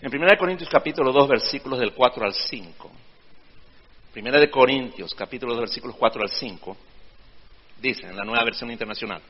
En 0.00 0.08
1 0.10 0.38
Corintios 0.38 0.70
capítulo 0.70 1.12
2 1.12 1.28
versículos 1.28 1.78
del 1.78 1.92
4 1.92 2.24
al 2.24 2.32
5, 2.32 2.90
1 4.16 4.50
Corintios 4.50 5.14
capítulo 5.14 5.52
2 5.52 5.60
versículos 5.60 5.96
4 5.98 6.22
al 6.22 6.30
5, 6.30 6.76
dice 7.78 8.06
en 8.06 8.16
la 8.16 8.24
nueva 8.24 8.42
versión 8.42 8.70
internacional, 8.70 9.20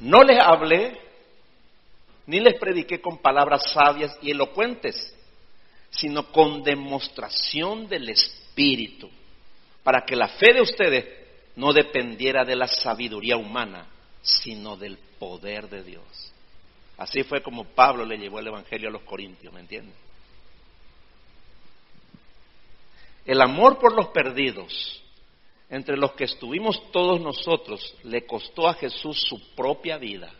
no 0.00 0.22
les 0.22 0.42
hablé 0.42 0.98
ni 2.24 2.40
les 2.40 2.58
prediqué 2.58 2.98
con 2.98 3.18
palabras 3.18 3.72
sabias 3.74 4.16
y 4.22 4.30
elocuentes, 4.30 5.14
sino 5.90 6.32
con 6.32 6.62
demostración 6.62 7.86
del 7.88 8.08
Espíritu, 8.08 9.10
para 9.82 10.06
que 10.06 10.16
la 10.16 10.28
fe 10.28 10.54
de 10.54 10.62
ustedes 10.62 11.23
no 11.56 11.72
dependiera 11.72 12.44
de 12.44 12.56
la 12.56 12.66
sabiduría 12.66 13.36
humana, 13.36 13.86
sino 14.22 14.76
del 14.76 14.98
poder 15.18 15.68
de 15.68 15.82
Dios. 15.82 16.32
Así 16.96 17.22
fue 17.22 17.42
como 17.42 17.64
Pablo 17.64 18.04
le 18.04 18.18
llevó 18.18 18.38
el 18.38 18.46
Evangelio 18.46 18.88
a 18.88 18.92
los 18.92 19.02
Corintios, 19.02 19.52
¿me 19.52 19.60
entienden? 19.60 19.94
El 23.24 23.40
amor 23.40 23.78
por 23.78 23.94
los 23.94 24.08
perdidos, 24.08 25.02
entre 25.70 25.96
los 25.96 26.12
que 26.12 26.24
estuvimos 26.24 26.90
todos 26.92 27.20
nosotros, 27.20 27.94
le 28.04 28.26
costó 28.26 28.68
a 28.68 28.74
Jesús 28.74 29.20
su 29.22 29.54
propia 29.54 29.96
vida. 29.96 30.32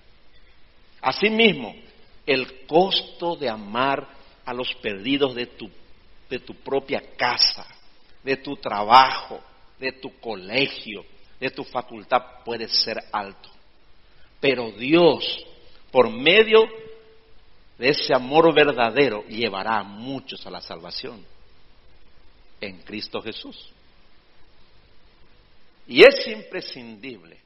Asimismo, 1.00 1.74
el 2.26 2.66
costo 2.66 3.36
de 3.36 3.48
amar 3.48 4.06
a 4.44 4.52
los 4.52 4.74
perdidos 4.76 5.34
de 5.34 5.46
tu, 5.46 5.70
de 6.28 6.38
tu 6.38 6.54
propia 6.54 7.02
casa, 7.16 7.66
de 8.22 8.36
tu 8.36 8.56
trabajo, 8.56 9.40
de 9.78 9.92
tu 9.92 10.18
colegio, 10.20 11.04
de 11.40 11.50
tu 11.50 11.64
facultad 11.64 12.44
puede 12.44 12.68
ser 12.68 13.02
alto. 13.12 13.50
Pero 14.40 14.70
Dios, 14.72 15.44
por 15.90 16.10
medio 16.10 16.62
de 17.78 17.88
ese 17.88 18.14
amor 18.14 18.54
verdadero, 18.54 19.24
llevará 19.26 19.78
a 19.78 19.84
muchos 19.84 20.46
a 20.46 20.50
la 20.50 20.60
salvación 20.60 21.24
en 22.60 22.78
Cristo 22.82 23.20
Jesús. 23.20 23.70
Y 25.86 26.02
es 26.02 26.26
imprescindible 26.26 27.38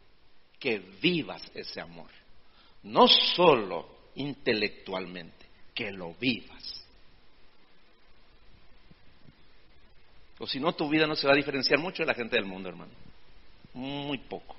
que 0.58 0.78
vivas 1.00 1.42
ese 1.54 1.80
amor 1.80 2.10
no 2.84 3.08
solo 3.08 3.88
intelectualmente, 4.14 5.46
que 5.74 5.90
lo 5.90 6.14
vivas. 6.14 6.86
O 10.38 10.46
si 10.46 10.61
no, 10.61 10.72
tu 10.72 10.88
vida 10.88 11.07
no 11.07 11.16
se 11.16 11.27
va 11.27 11.33
a 11.33 11.37
diferenciar 11.37 11.79
mucho 11.81 12.03
de 12.03 12.07
la 12.07 12.14
gente 12.14 12.37
del 12.37 12.44
mundo, 12.44 12.68
hermano. 12.68 12.92
Muy 13.74 14.18
poco. 14.18 14.57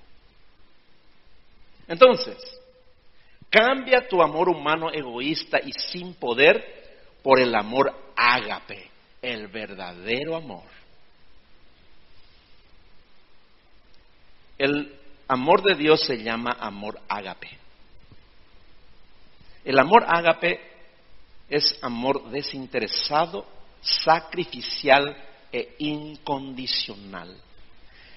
Entonces, 1.88 2.38
Cambia 3.50 4.08
tu 4.08 4.22
amor 4.22 4.48
humano 4.48 4.92
egoísta 4.92 5.60
y 5.60 5.72
sin 5.72 6.13
poder 6.13 6.63
por 7.24 7.39
el 7.39 7.54
amor 7.56 7.92
ágape, 8.15 8.89
el 9.22 9.48
verdadero 9.48 10.36
amor. 10.36 10.63
El 14.58 14.96
amor 15.28 15.63
de 15.63 15.76
Dios 15.76 16.06
se 16.06 16.22
llama 16.22 16.58
amor 16.60 17.00
ágape. 17.08 17.58
El 19.65 19.80
amor 19.80 20.06
ágape 20.08 20.60
es 21.50 21.80
amor 21.82 22.30
desinteresado, 22.30 23.48
sacrificial 23.82 25.18
e 25.51 25.75
incondicional. 25.79 27.35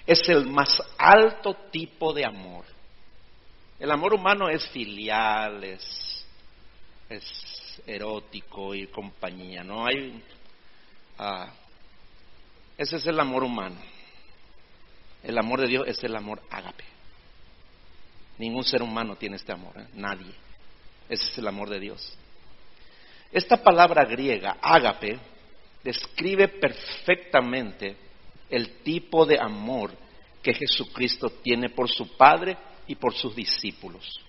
Es 0.06 0.28
el 0.28 0.46
más 0.46 0.82
alto 0.98 1.54
tipo 1.70 2.12
de 2.12 2.24
amor. 2.24 2.64
El 3.78 3.90
amor 3.90 4.14
humano 4.14 4.48
es 4.48 4.66
filial, 4.68 5.62
es, 5.64 6.26
erótico 7.86 8.74
y 8.74 8.86
compañía. 8.86 9.62
No 9.62 9.86
hay. 9.86 10.22
Ah, 11.18 11.52
ese 12.76 12.96
es 12.96 13.06
el 13.06 13.18
amor 13.18 13.44
humano. 13.44 13.76
El 15.22 15.38
amor 15.38 15.60
de 15.60 15.68
Dios 15.68 15.86
es 15.86 16.02
el 16.02 16.16
amor 16.16 16.42
ágape. 16.50 16.84
Ningún 18.38 18.64
ser 18.64 18.82
humano 18.82 19.16
tiene 19.16 19.36
este 19.36 19.52
amor, 19.52 19.78
¿eh? 19.78 19.86
nadie. 19.94 20.32
Ese 21.08 21.24
es 21.24 21.38
el 21.38 21.46
amor 21.46 21.68
de 21.68 21.78
Dios. 21.78 22.18
Esta 23.30 23.56
palabra 23.56 24.04
griega, 24.04 24.56
ágape, 24.60 25.18
describe 25.82 26.48
perfectamente 26.48 27.96
el 28.48 28.82
tipo 28.82 29.24
de 29.26 29.38
amor 29.38 29.92
que 30.42 30.54
Jesucristo 30.54 31.30
tiene 31.42 31.70
por 31.70 31.88
su 31.88 32.16
Padre 32.16 32.56
y 32.86 32.94
por 32.94 33.14
sus 33.14 33.34
discípulos. 33.34 34.20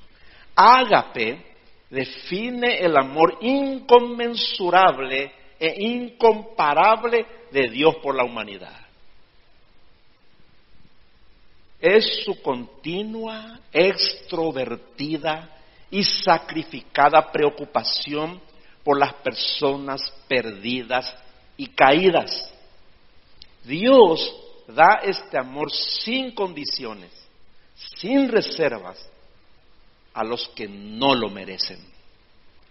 Ágape 0.56 1.54
define 1.90 2.80
el 2.80 2.96
amor 2.98 3.38
inconmensurable 3.42 5.32
e 5.60 5.76
incomparable 5.78 7.26
de 7.52 7.70
Dios 7.70 7.96
por 7.98 8.16
la 8.16 8.24
humanidad. 8.24 8.80
Es 11.80 12.24
su 12.24 12.42
continua, 12.42 13.60
extrovertida 13.72 15.50
y 15.92 16.04
sacrificada 16.04 17.32
preocupación 17.32 18.42
por 18.84 18.98
las 18.98 19.14
personas 19.16 20.02
perdidas 20.28 21.23
y 21.58 21.68
caídas. 21.68 22.52
Dios 23.64 24.36
da 24.68 25.00
este 25.04 25.38
amor 25.38 25.72
sin 25.72 26.32
condiciones, 26.32 27.12
sin 27.98 28.30
reservas, 28.30 29.10
a 30.14 30.24
los 30.24 30.48
que 30.50 30.68
no 30.68 31.16
lo 31.16 31.30
merecen, 31.30 31.80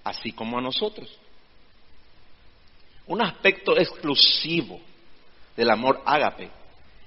así 0.05 0.33
como 0.33 0.59
a 0.59 0.63
nosotros. 0.63 1.09
Un 3.07 3.21
aspecto 3.21 3.77
exclusivo 3.77 4.81
del 5.57 5.71
amor 5.71 6.03
ágape 6.05 6.51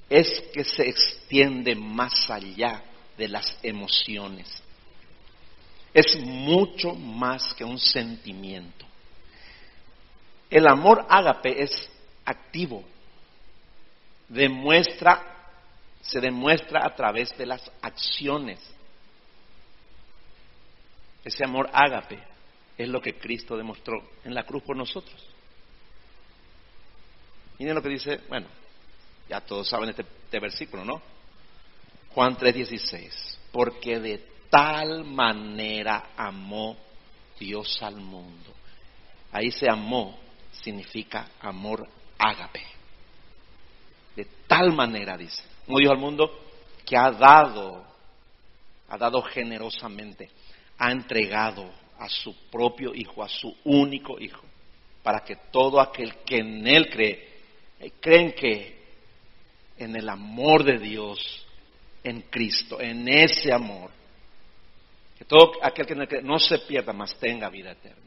es 0.09 0.41
que 0.53 0.63
se 0.63 0.87
extiende 0.89 1.73
más 1.75 2.29
allá 2.29 2.83
de 3.17 3.27
las 3.29 3.57
emociones. 3.63 4.61
Es 5.93 6.19
mucho 6.19 6.93
más 6.93 7.53
que 7.53 7.63
un 7.63 7.79
sentimiento. 7.79 8.84
El 10.49 10.67
amor 10.67 11.05
ágape 11.09 11.63
es 11.63 11.71
activo, 12.25 12.83
demuestra, 14.29 15.23
se 16.01 16.19
demuestra 16.19 16.85
a 16.85 16.95
través 16.95 17.35
de 17.37 17.45
las 17.45 17.71
acciones. 17.81 18.59
Ese 21.23 21.43
amor 21.43 21.69
ágape 21.73 22.19
es 22.77 22.87
lo 22.87 23.01
que 23.01 23.17
Cristo 23.17 23.57
demostró 23.57 23.95
en 24.23 24.33
la 24.33 24.43
cruz 24.43 24.63
por 24.63 24.77
nosotros. 24.77 25.25
Miren 27.57 27.75
lo 27.75 27.81
que 27.81 27.89
dice, 27.89 28.21
bueno, 28.27 28.47
ya 29.29 29.41
todos 29.41 29.67
saben 29.67 29.89
este, 29.89 30.03
este 30.03 30.39
versículo, 30.39 30.83
¿no? 30.83 31.01
Juan 32.13 32.37
3:16, 32.37 33.37
porque 33.51 33.99
de 33.99 34.25
tal 34.49 35.03
manera 35.03 36.11
amó 36.15 36.77
Dios 37.39 37.81
al 37.81 37.95
mundo. 37.95 38.53
Ahí 39.31 39.51
se 39.51 39.69
amó 39.69 40.24
significa 40.61 41.29
amor 41.41 41.87
ágape. 42.17 42.61
De 44.15 44.25
tal 44.47 44.71
manera, 44.73 45.17
dice, 45.17 45.43
como 45.65 45.79
dijo 45.79 45.91
al 45.91 45.97
mundo, 45.97 46.31
que 46.85 46.95
ha 46.97 47.11
dado, 47.11 47.83
ha 48.87 48.97
dado 48.97 49.21
generosamente, 49.23 50.29
ha 50.77 50.91
entregado 50.91 51.69
a 51.99 52.07
su 52.07 52.35
propio 52.49 52.93
Hijo, 52.93 53.23
a 53.23 53.29
su 53.29 53.55
único 53.65 54.19
Hijo, 54.19 54.43
para 55.03 55.21
que 55.21 55.35
todo 55.51 55.79
aquel 55.79 56.17
que 56.25 56.37
en 56.37 56.67
Él 56.67 56.89
cree, 56.89 57.29
eh, 57.79 57.91
creen 57.99 58.33
que 58.33 58.85
en 59.77 59.95
el 59.95 60.07
amor 60.07 60.63
de 60.63 60.77
Dios, 60.79 61.45
en 62.03 62.21
Cristo, 62.21 62.79
en 62.79 63.07
ese 63.07 63.51
amor, 63.51 63.91
que 65.17 65.25
todo 65.25 65.53
aquel 65.61 65.85
que 66.07 66.21
no 66.21 66.39
se 66.39 66.59
pierda, 66.59 66.93
mas 66.93 67.17
tenga 67.17 67.49
vida 67.49 67.71
eterna. 67.71 68.05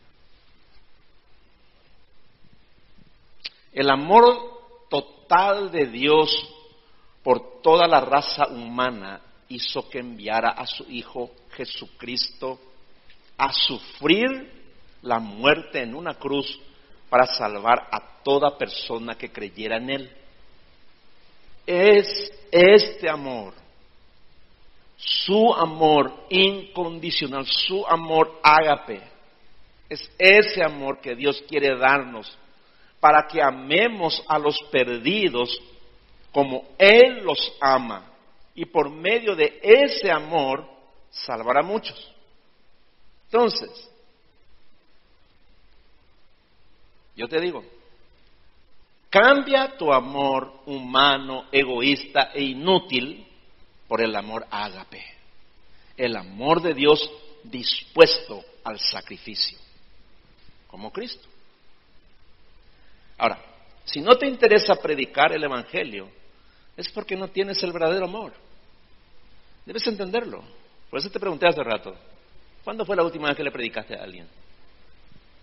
El 3.79 3.91
amor 3.91 4.88
total 4.88 5.71
de 5.71 5.87
Dios 5.87 6.29
por 7.23 7.62
toda 7.62 7.87
la 7.87 8.01
raza 8.01 8.49
humana 8.49 9.21
hizo 9.49 9.88
que 9.88 10.01
enviara 10.01 10.49
a 10.49 10.67
su 10.67 10.83
Hijo 10.91 11.31
Jesucristo 11.53 12.59
a 13.37 13.53
sufrir 13.53 14.27
la 15.03 15.21
muerte 15.21 15.81
en 15.81 15.95
una 15.95 16.14
cruz 16.14 16.59
para 17.09 17.27
salvar 17.27 17.87
a 17.93 18.21
toda 18.25 18.59
persona 18.59 19.14
que 19.14 19.31
creyera 19.31 19.77
en 19.77 19.91
Él. 19.91 20.12
Es 21.64 22.33
este 22.51 23.09
amor, 23.09 23.55
su 24.97 25.55
amor 25.55 26.25
incondicional, 26.31 27.47
su 27.47 27.87
amor 27.87 28.41
ágape, 28.43 29.01
es 29.88 30.11
ese 30.19 30.64
amor 30.64 31.01
que 31.01 31.14
Dios 31.14 31.41
quiere 31.49 31.79
darnos 31.79 32.37
para 33.01 33.27
que 33.27 33.43
amemos 33.43 34.23
a 34.27 34.39
los 34.39 34.61
perdidos 34.71 35.61
como 36.33 36.65
Él 36.79 37.25
los 37.25 37.53
ama 37.61 38.13
y 38.55 38.65
por 38.65 38.91
medio 38.91 39.35
de 39.37 39.61
ese 39.63 40.11
amor 40.11 40.69
salvar 41.11 41.59
a 41.59 41.63
muchos. 41.63 42.13
Entonces, 43.27 43.71
yo 47.15 47.29
te 47.29 47.41
digo, 47.41 47.65
cambia 49.11 49.77
tu 49.77 49.93
amor 49.93 50.63
humano, 50.67 51.47
egoísta 51.53 52.31
e 52.35 52.43
inútil 52.43 53.27
por 53.87 54.01
el 54.01 54.15
amor 54.17 54.47
ágape, 54.51 55.05
el 55.97 56.17
amor 56.17 56.63
de 56.63 56.75
Dios 56.75 57.11
dispuesto 57.45 58.45
al 58.65 58.79
sacrificio, 58.79 59.59
como 60.69 60.93
Cristo. 60.93 61.29
Ahora, 63.18 63.38
si 63.85 64.00
no 64.00 64.16
te 64.16 64.26
interesa 64.26 64.76
predicar 64.76 65.33
el 65.33 65.42
Evangelio, 65.42 66.09
es 66.76 66.88
porque 66.90 67.16
no 67.16 67.28
tienes 67.28 67.62
el 67.62 67.72
verdadero 67.72 68.04
amor. 68.04 68.33
Debes 69.66 69.87
entenderlo. 69.87 70.42
Por 70.88 71.00
eso 71.00 71.11
te 71.11 71.20
pregunté 71.20 71.46
hace 71.46 71.62
rato, 71.62 71.94
¿cuándo 72.64 72.87
fue 72.87 72.96
la 72.96 73.02
última 73.02 73.28
vez 73.28 73.37
que 73.37 73.42
le 73.42 73.50
predicaste 73.50 73.94
a 73.94 74.04
alguien? 74.04 74.26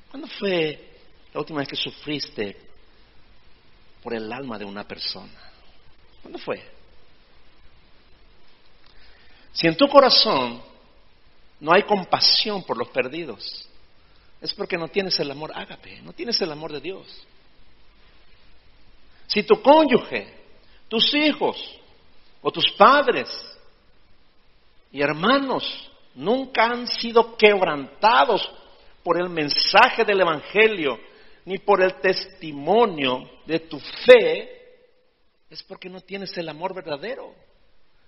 ¿Cuándo 0.09 0.27
fue 0.27 0.93
la 1.33 1.39
última 1.41 1.59
vez 1.59 1.67
que 1.67 1.75
sufriste 1.75 2.57
por 4.01 4.13
el 4.13 4.31
alma 4.31 4.57
de 4.57 4.65
una 4.65 4.87
persona? 4.87 5.51
¿Cuándo 6.21 6.39
fue? 6.39 6.63
Si 9.51 9.67
en 9.67 9.75
tu 9.75 9.87
corazón 9.87 10.61
no 11.59 11.73
hay 11.73 11.83
compasión 11.83 12.63
por 12.63 12.77
los 12.77 12.89
perdidos, 12.89 13.67
es 14.41 14.53
porque 14.53 14.77
no 14.77 14.87
tienes 14.87 15.19
el 15.19 15.31
amor 15.31 15.51
ágape, 15.53 16.01
no 16.01 16.13
tienes 16.13 16.39
el 16.41 16.51
amor 16.51 16.71
de 16.71 16.81
Dios. 16.81 17.25
Si 19.27 19.43
tu 19.43 19.61
cónyuge, 19.61 20.33
tus 20.87 21.13
hijos 21.13 21.57
o 22.41 22.51
tus 22.51 22.71
padres 22.71 23.29
y 24.91 25.01
hermanos 25.01 25.91
nunca 26.13 26.65
han 26.65 26.87
sido 26.87 27.35
quebrantados 27.35 28.49
por 29.03 29.19
el 29.19 29.29
mensaje 29.29 30.03
del 30.05 30.21
Evangelio 30.21 30.99
ni 31.45 31.59
por 31.59 31.81
el 31.81 31.95
testimonio 31.95 33.29
de 33.45 33.59
tu 33.59 33.79
fe, 33.79 34.51
es 35.49 35.61
porque 35.63 35.89
no 35.89 36.01
tienes 36.01 36.35
el 36.37 36.49
amor 36.49 36.73
verdadero, 36.73 37.33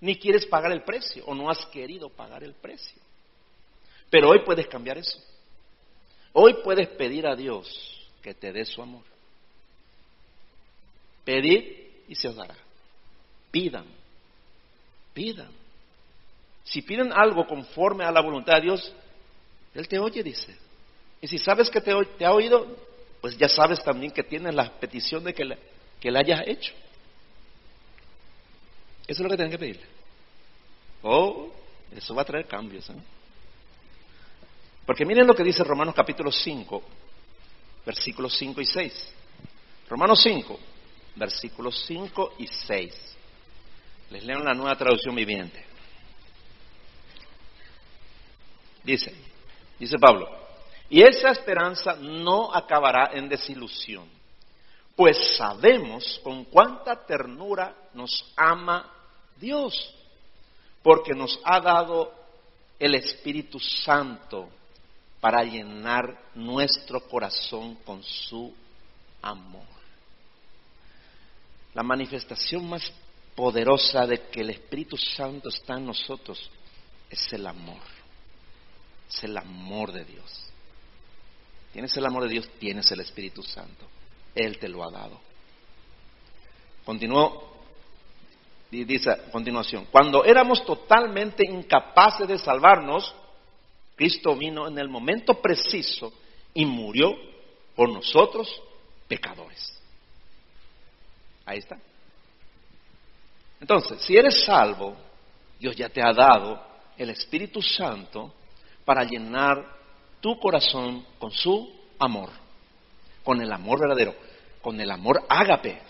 ni 0.01 0.17
quieres 0.17 0.45
pagar 0.45 0.71
el 0.71 0.83
precio 0.83 1.23
o 1.25 1.35
no 1.35 1.49
has 1.49 1.65
querido 1.67 2.09
pagar 2.09 2.43
el 2.43 2.53
precio. 2.53 3.01
Pero 4.09 4.29
hoy 4.29 4.39
puedes 4.43 4.67
cambiar 4.67 4.97
eso. 4.97 5.19
Hoy 6.33 6.55
puedes 6.63 6.87
pedir 6.89 7.27
a 7.27 7.35
Dios 7.35 7.67
que 8.21 8.33
te 8.33 8.51
dé 8.51 8.65
su 8.65 8.81
amor. 8.81 9.03
Pedid 11.27 11.61
y 12.07 12.15
se 12.15 12.29
os 12.29 12.37
dará. 12.37 12.55
Pidan, 13.51 13.83
pidan. 15.13 15.51
Si 16.63 16.81
piden 16.81 17.11
algo 17.11 17.45
conforme 17.45 18.05
a 18.05 18.11
la 18.11 18.21
voluntad 18.21 18.55
de 18.55 18.61
Dios, 18.61 18.93
Él 19.75 19.89
te 19.89 19.99
oye, 19.99 20.23
dice. 20.23 20.55
Y 21.19 21.27
si 21.27 21.37
sabes 21.37 21.69
que 21.69 21.81
te, 21.81 21.91
ha 21.91 22.31
oído, 22.31 22.77
pues 23.19 23.37
ya 23.37 23.49
sabes 23.49 23.83
también 23.83 24.13
que 24.13 24.23
tienes 24.23 24.55
la 24.55 24.71
petición 24.79 25.25
de 25.25 25.33
que 25.33 25.57
que 25.99 26.11
le 26.11 26.19
hayas 26.19 26.47
hecho. 26.47 26.73
Eso 29.05 29.11
es 29.11 29.19
lo 29.19 29.29
que 29.29 29.35
tienen 29.35 29.51
que 29.51 29.59
pedirle. 29.59 29.85
Oh, 31.01 31.51
eso 31.93 32.15
va 32.15 32.21
a 32.21 32.25
traer 32.25 32.47
cambios. 32.47 32.89
¿eh? 32.89 32.93
Porque 34.85 35.05
miren 35.05 35.27
lo 35.27 35.35
que 35.35 35.43
dice 35.43 35.61
Romanos 35.65 35.93
capítulo 35.93 36.31
5, 36.31 36.83
versículos 37.85 38.37
5 38.37 38.61
y 38.61 38.65
6. 38.65 39.13
Romanos 39.89 40.21
5, 40.23 40.57
versículos 41.17 41.83
5 41.87 42.35
y 42.39 42.47
6. 42.47 42.93
Les 44.09 44.23
leo 44.23 44.39
la 44.39 44.53
nueva 44.53 44.75
traducción 44.77 45.15
viviente. 45.15 45.65
Dice, 48.83 49.13
dice 49.77 49.97
Pablo, 49.99 50.29
y 50.89 51.01
esa 51.01 51.31
esperanza 51.31 51.95
no 51.95 52.53
acabará 52.53 53.11
en 53.13 53.27
desilusión, 53.27 54.07
pues 54.95 55.35
sabemos 55.35 56.19
con 56.23 56.45
cuánta 56.45 57.05
ternura 57.05 57.75
nos 57.93 58.31
ama 58.37 58.89
Dios, 59.35 59.93
porque 60.81 61.13
nos 61.13 61.39
ha 61.43 61.59
dado 61.59 62.13
el 62.79 62.95
Espíritu 62.95 63.59
Santo 63.59 64.49
para 65.19 65.43
llenar 65.43 66.17
nuestro 66.35 67.01
corazón 67.01 67.75
con 67.83 68.01
su 68.03 68.53
amor. 69.21 69.76
La 71.77 71.83
manifestación 71.83 72.67
más 72.67 72.91
poderosa 73.35 74.07
de 74.07 74.29
que 74.29 74.41
el 74.41 74.49
Espíritu 74.49 74.97
Santo 74.97 75.49
está 75.49 75.75
en 75.75 75.85
nosotros 75.85 76.49
es 77.07 77.31
el 77.33 77.45
amor. 77.45 77.83
Es 79.07 79.23
el 79.23 79.37
amor 79.37 79.91
de 79.91 80.03
Dios. 80.03 80.49
Tienes 81.71 81.95
el 81.95 82.07
amor 82.07 82.23
de 82.23 82.29
Dios, 82.29 82.49
tienes 82.57 82.91
el 82.91 83.01
Espíritu 83.01 83.43
Santo. 83.43 83.85
Él 84.33 84.57
te 84.57 84.67
lo 84.67 84.83
ha 84.83 84.89
dado. 84.89 85.19
Continuó, 86.83 87.57
dice 88.71 89.11
continuación, 89.31 89.85
cuando 89.91 90.25
éramos 90.25 90.65
totalmente 90.65 91.45
incapaces 91.47 92.27
de 92.27 92.39
salvarnos, 92.39 93.13
Cristo 93.95 94.35
vino 94.35 94.67
en 94.67 94.79
el 94.79 94.89
momento 94.89 95.39
preciso 95.39 96.11
y 96.55 96.65
murió 96.65 97.13
por 97.75 97.89
nosotros 97.89 98.49
pecadores. 99.07 99.76
Ahí 101.47 101.59
está. 101.59 101.77
Entonces, 103.61 104.01
si 104.01 104.17
eres 104.17 104.43
salvo, 104.43 104.97
Dios 105.57 105.75
ya 105.77 105.87
te 105.87 106.01
ha 106.03 106.11
dado 106.11 106.61
el 106.97 107.09
Espíritu 107.09 107.61
Santo 107.61 108.33
para 108.83 109.05
llenar 109.05 109.65
tu 110.19 110.37
corazón 110.39 111.05
con 111.17 111.31
su 111.31 111.73
amor, 111.99 112.29
con 113.23 113.41
el 113.41 113.49
amor 113.51 113.79
verdadero, 113.79 114.13
con 114.61 114.79
el 114.81 114.91
amor 114.91 115.23
ágape, 115.29 115.81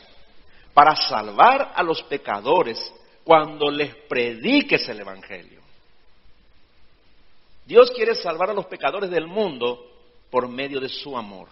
para 0.75 0.95
salvar 0.95 1.73
a 1.75 1.81
los 1.81 2.03
pecadores 2.03 2.93
cuando 3.23 3.71
les 3.71 3.95
prediques 4.07 4.87
el 4.87 4.99
Evangelio. 4.99 5.61
Dios 7.65 7.89
quiere 7.91 8.13
salvar 8.13 8.51
a 8.51 8.53
los 8.53 8.67
pecadores 8.67 9.09
del 9.09 9.25
mundo 9.25 9.91
por 10.29 10.47
medio 10.47 10.79
de 10.79 10.87
su 10.87 11.17
amor, 11.17 11.47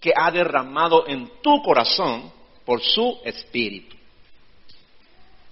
que 0.00 0.12
ha 0.16 0.30
derramado 0.30 1.08
en 1.08 1.42
tu 1.42 1.60
corazón 1.62 2.36
por 2.66 2.82
su 2.82 3.20
espíritu. 3.24 3.96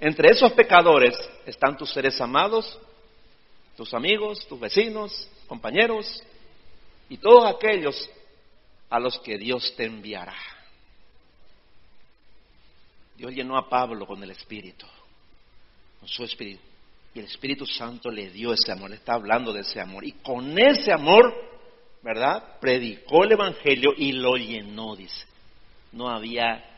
Entre 0.01 0.29
esos 0.31 0.53
pecadores 0.53 1.17
están 1.47 1.79
tus 1.79 1.91
seres 1.91 2.21
amados, 2.21 2.79
tus 3.77 3.95
amigos, 3.95 4.47
tus 4.47 4.61
vecinos, 4.61 5.31
compañeros 5.47 6.23
y 7.09 7.17
todos 7.17 7.47
aquellos 7.47 8.11
a 8.91 8.99
los 8.99 9.19
que 9.21 9.39
Dios 9.39 9.73
te 9.77 9.85
enviará. 9.85 10.37
Dios 13.17 13.33
llenó 13.33 13.57
a 13.57 13.69
Pablo 13.69 14.07
con 14.07 14.23
el 14.23 14.33
Espíritu, 14.33 14.85
con 16.01 16.09
su 16.09 16.25
Espíritu. 16.25 16.61
Y 17.15 17.21
el 17.21 17.27
Espíritu 17.27 17.65
Santo 17.65 18.11
le 18.11 18.31
dio 18.31 18.53
ese 18.53 18.73
amor, 18.73 18.91
le 18.91 18.97
está 18.97 19.15
hablando 19.15 19.53
de 19.53 19.61
ese 19.61 19.81
amor. 19.81 20.05
Y 20.05 20.13
con 20.13 20.59
ese 20.59 20.93
amor, 20.93 21.33
¿verdad? 22.03 22.59
Predicó 22.61 23.23
el 23.23 23.33
Evangelio 23.33 23.93
y 23.97 24.13
lo 24.13 24.35
llenó, 24.37 24.97
dice. 24.97 25.25
No 25.93 26.09
había 26.09 26.74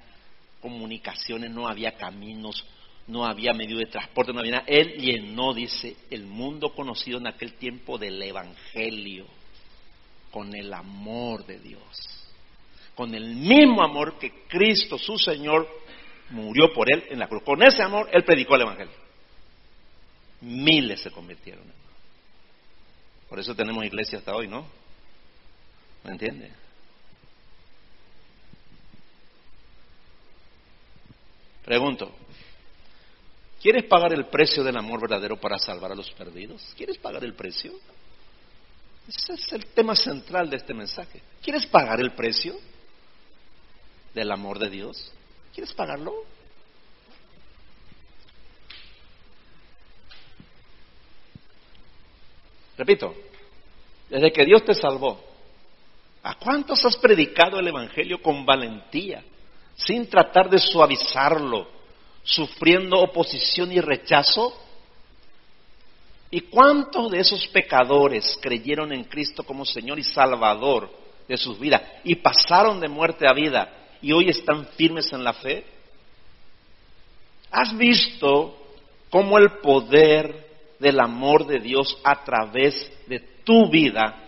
comunicaciones, 0.67 1.53
no 1.53 1.69
había 1.69 1.93
caminos, 1.93 2.65
no 3.07 3.25
había 3.25 3.53
medio 3.53 3.79
de 3.79 3.87
transporte, 3.87 4.33
no 4.33 4.41
había 4.41 4.53
nada. 4.53 4.65
Él 4.67 4.95
llenó, 4.99 5.55
dice, 5.55 5.97
el 6.11 6.25
mundo 6.27 6.75
conocido 6.75 7.19
en 7.19 7.29
aquel 7.29 7.55
tiempo 7.55 7.99
del 7.99 8.21
Evangelio, 8.21 9.27
con 10.33 10.53
el 10.57 10.75
amor 10.75 11.47
de 11.47 11.61
Dios, 11.61 12.27
con 12.97 13.15
el 13.15 13.37
mismo 13.37 13.81
amor 13.83 14.19
que 14.19 14.45
Cristo, 14.49 14.99
su 14.99 15.17
Señor, 15.19 15.69
murió 16.31 16.73
por 16.75 16.93
él 16.93 17.05
en 17.11 17.21
la 17.21 17.29
cruz. 17.29 17.45
Con 17.45 17.63
ese 17.63 17.83
amor, 17.83 18.09
él 18.13 18.25
predicó 18.25 18.57
el 18.57 18.63
Evangelio. 18.63 18.95
Miles 20.41 21.01
se 21.01 21.13
convirtieron. 21.13 21.65
Por 23.29 23.39
eso 23.39 23.55
tenemos 23.55 23.85
iglesia 23.85 24.19
hasta 24.19 24.35
hoy, 24.35 24.49
¿no? 24.49 24.67
¿Me 26.03 26.11
entiende? 26.11 26.66
Pregunto, 31.67 32.15
¿Quieres 33.61 33.85
pagar 33.87 34.13
el 34.13 34.27
precio 34.27 34.63
del 34.63 34.77
amor 34.77 35.01
verdadero 35.01 35.41
para 35.41 35.59
salvar 35.59 35.91
a 35.91 35.95
los 35.97 36.09
perdidos? 36.13 36.63
¿Quieres 36.77 36.99
pagar 36.99 37.25
el 37.25 37.35
precio? 37.35 37.73
Ese 39.09 39.35
es 39.35 39.53
el 39.53 39.67
tema 39.67 39.97
central 39.97 40.49
de 40.49 40.57
este 40.57 40.73
mensaje. 40.73 41.21
¿Quieres 41.43 41.67
pagar 41.67 42.01
el 42.01 42.13
precio 42.13 42.55
del 44.15 44.31
amor 44.31 44.61
de 44.61 44.71
Dios? 44.71 45.13
¿Quieres 45.53 45.73
pagarlo? 45.73 46.15
Repito, 52.77 53.17
desde 54.11 54.33
que 54.33 54.45
Dios 54.45 54.65
te 54.65 54.75
salvó, 54.75 55.25
¿a 56.23 56.35
cuántos 56.35 56.85
has 56.85 56.97
predicado 56.99 57.59
el 57.59 57.67
Evangelio 57.67 58.23
con 58.23 58.47
valentía, 58.47 59.25
sin 59.77 60.09
tratar 60.09 60.49
de 60.49 60.59
suavizarlo, 60.59 61.69
sufriendo 62.23 62.99
oposición 62.99 63.71
y 63.73 63.81
rechazo? 63.81 64.57
¿Y 66.31 66.41
cuántos 66.43 67.11
de 67.11 67.21
esos 67.21 67.47
pecadores 67.49 68.39
creyeron 68.41 68.93
en 68.93 69.05
Cristo 69.05 69.45
como 69.45 69.65
Señor 69.65 69.99
y 69.99 70.03
Salvador 70.03 70.91
de 71.29 71.37
sus 71.37 71.59
vidas 71.59 71.83
y 72.05 72.17
pasaron 72.17 72.81
de 72.81 72.89
muerte 72.89 73.29
a 73.29 73.33
vida 73.33 73.71
y 74.03 74.13
hoy 74.13 74.29
están 74.29 74.67
firmes 74.77 75.13
en 75.13 75.23
la 75.23 75.35
fe? 75.35 75.65
¿Has 77.51 77.77
visto 77.77 78.57
cómo 79.09 79.39
el 79.39 79.59
poder 79.61 80.47
del 80.79 81.01
amor 81.01 81.47
de 81.47 81.61
Dios 81.61 81.97
a 82.03 82.25
través 82.25 82.93
de 83.07 83.21
tu 83.45 83.71
vida 83.71 84.25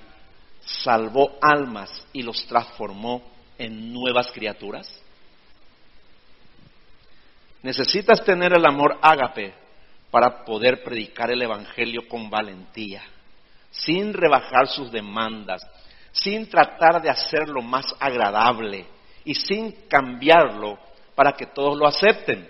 salvó 0.60 1.36
almas 1.40 2.06
y 2.12 2.22
los 2.22 2.46
transformó 2.46 3.22
en 3.58 3.92
nuevas 3.92 4.30
criaturas? 4.30 4.88
Necesitas 7.62 8.24
tener 8.24 8.52
el 8.52 8.64
amor 8.64 8.98
ágape 9.02 9.52
para 10.10 10.44
poder 10.44 10.82
predicar 10.82 11.30
el 11.30 11.42
Evangelio 11.42 12.08
con 12.08 12.30
valentía, 12.30 13.02
sin 13.70 14.12
rebajar 14.12 14.68
sus 14.68 14.90
demandas, 14.90 15.62
sin 16.12 16.48
tratar 16.48 17.02
de 17.02 17.10
hacerlo 17.10 17.60
más 17.62 17.94
agradable 17.98 18.86
y 19.24 19.34
sin 19.34 19.72
cambiarlo 19.88 20.78
para 21.14 21.32
que 21.32 21.46
todos 21.46 21.76
lo 21.76 21.86
acepten. 21.86 22.48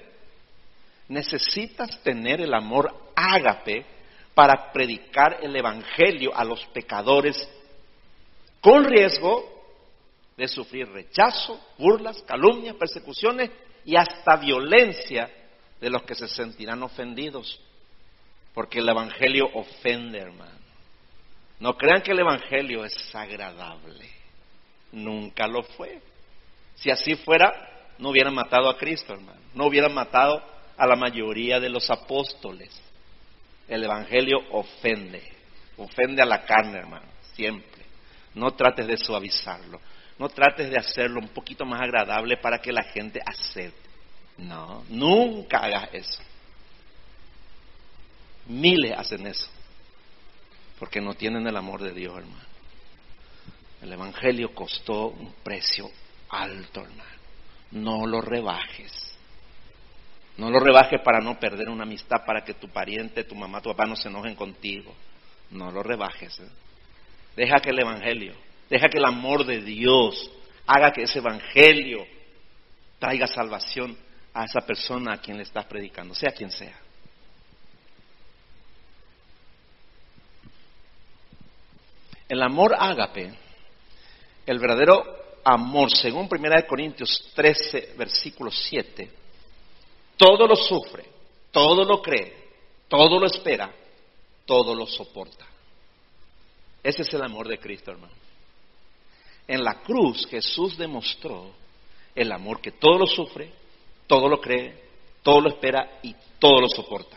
Necesitas 1.09 2.01
tener 2.03 2.41
el 2.41 2.53
amor 2.53 2.95
ágape 3.17 3.85
para 4.35 4.71
predicar 4.73 5.39
el 5.43 5.57
Evangelio 5.57 6.37
a 6.37 6.45
los 6.45 6.65
pecadores 6.67 7.49
con 8.61 8.85
riesgo 8.85 9.45
de 10.37 10.47
sufrir 10.47 10.89
rechazo, 10.91 11.59
burlas, 11.79 12.23
calumnias, 12.23 12.77
persecuciones 12.77 13.51
y 13.89 13.97
hasta 13.97 14.37
violencia 14.37 15.31
de 15.81 15.89
los 15.89 16.03
que 16.03 16.15
se 16.15 16.29
sentirán 16.29 16.83
ofendidos. 16.83 17.59
Porque 18.53 18.81
el 18.81 18.89
Evangelio 18.91 19.49
ofende, 19.55 20.19
hermano. 20.19 20.59
No 21.59 21.75
crean 21.75 22.03
que 22.03 22.11
el 22.11 22.19
Evangelio 22.19 22.85
es 22.85 23.15
agradable. 23.15 24.11
Nunca 24.93 25.47
lo 25.47 25.63
fue. 25.63 26.03
Si 26.75 26.91
así 26.91 27.15
fuera, 27.15 27.51
no 27.97 28.11
hubieran 28.11 28.35
matado 28.35 28.69
a 28.69 28.77
Cristo, 28.77 29.15
hermano. 29.15 29.41
No 29.55 29.65
hubieran 29.65 29.95
matado 29.95 30.43
a 30.77 30.87
la 30.87 30.95
mayoría 30.95 31.59
de 31.59 31.71
los 31.71 31.89
apóstoles. 31.89 32.79
El 33.69 33.85
Evangelio 33.85 34.37
ofende. 34.51 35.23
Ofende 35.79 36.21
a 36.21 36.27
la 36.27 36.45
carne, 36.45 36.77
hermano. 36.77 37.09
Siempre. 37.33 37.87
No 38.35 38.51
trates 38.51 38.87
de 38.87 38.99
suavizarlo. 38.99 39.81
No 40.19 40.29
trates 40.29 40.71
de 40.71 40.77
hacerlo 40.77 41.21
un 41.21 41.29
poquito 41.29 41.65
más 41.65 41.81
agradable 41.81 42.37
para 42.39 42.59
que 42.59 42.73
la 42.73 42.83
gente 42.83 43.21
acepte. 43.25 43.89
No, 44.39 44.85
nunca 44.89 45.59
hagas 45.59 45.89
eso. 45.93 46.23
Miles 48.47 48.93
hacen 48.97 49.27
eso. 49.27 49.49
porque 50.79 51.01
no 51.01 51.15
tienen 51.15 51.47
el 51.47 51.57
amor 51.57 51.83
de 51.83 51.93
Dios, 51.93 52.17
hermano. 52.17 52.47
El 53.83 53.93
Evangelio 53.93 54.55
costó 54.55 55.09
un 55.09 55.35
precio 55.43 55.91
alto, 56.29 56.83
hermano. 56.83 57.19
No 57.73 58.07
lo 58.07 58.21
rebajes. 58.21 59.13
No 60.37 60.51
lo 60.51 60.61
rebajes 60.61 61.01
para 61.03 61.21
no 61.21 61.39
perder 61.39 61.69
una 61.69 61.83
amistad, 61.83 62.25
para 62.25 62.45
que 62.45 62.55
tu 62.55 62.69
pariente, 62.69 63.25
tu 63.25 63.35
mamá, 63.35 63.61
tu 63.61 63.71
papá 63.71 63.87
no 63.87 63.97
se 63.97 64.09
enojen 64.09 64.37
contigo. 64.37 64.95
No 65.51 65.73
lo 65.73 65.83
rebajes. 65.83 66.39
¿eh? 66.39 66.49
Deja 67.37 67.57
que 67.61 67.71
el 67.71 67.81
Evangelio, 67.81 68.35
deja 68.69 68.89
que 68.89 68.99
el 68.99 69.05
amor 69.05 69.45
de 69.45 69.63
Dios 69.63 70.31
haga 70.67 70.93
que 70.93 71.03
ese 71.03 71.19
Evangelio 71.19 72.07
traiga 72.99 73.27
salvación 73.27 73.97
a 74.35 74.45
esa 74.45 74.61
persona 74.61 75.15
a 75.15 75.21
quien 75.21 75.37
le 75.37 75.43
estás 75.43 75.65
predicando, 75.67 76.15
sea 76.15 76.33
quien 76.33 76.51
sea. 76.51 76.79
El 82.29 82.43
amor 82.43 82.77
ágape, 82.79 83.33
el 84.45 84.59
verdadero 84.59 85.39
amor, 85.45 85.91
según 85.91 86.29
1 86.31 86.67
Corintios 86.67 87.33
13, 87.35 87.95
versículo 87.97 88.51
7, 88.51 89.11
todo 90.17 90.47
lo 90.47 90.55
sufre, 90.55 91.07
todo 91.51 91.85
lo 91.85 92.03
cree, 92.03 92.49
todo 92.87 93.19
lo 93.19 93.27
espera, 93.27 93.73
todo 94.45 94.75
lo 94.75 94.87
soporta. 94.87 95.47
Ese 96.83 97.03
es 97.03 97.15
el 97.15 97.23
amor 97.23 97.49
de 97.49 97.59
Cristo, 97.59 97.93
hermano. 97.93 98.13
En 99.49 99.65
la 99.65 99.81
cruz 99.81 100.27
Jesús 100.27 100.77
demostró 100.77 101.51
el 102.15 102.31
amor 102.31 102.61
que 102.61 102.73
todo 102.73 102.99
lo 102.99 103.07
sufre, 103.07 103.51
todo 104.07 104.29
lo 104.29 104.41
cree, 104.41 104.85
todo 105.23 105.41
lo 105.41 105.49
espera 105.49 105.99
y 106.03 106.15
todo 106.39 106.61
lo 106.61 106.69
soporta. 106.69 107.17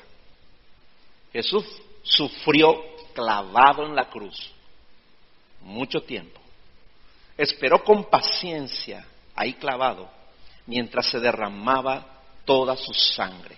Jesús 1.33 1.65
sufrió 2.03 2.81
clavado 3.13 3.85
en 3.85 3.95
la 3.95 4.09
cruz 4.09 4.51
mucho 5.61 6.01
tiempo. 6.01 6.39
Esperó 7.37 7.83
con 7.83 8.05
paciencia, 8.05 9.05
ahí 9.35 9.53
clavado, 9.53 10.09
mientras 10.65 11.07
se 11.09 11.19
derramaba 11.19 12.21
toda 12.45 12.75
su 12.75 12.93
sangre. 12.93 13.57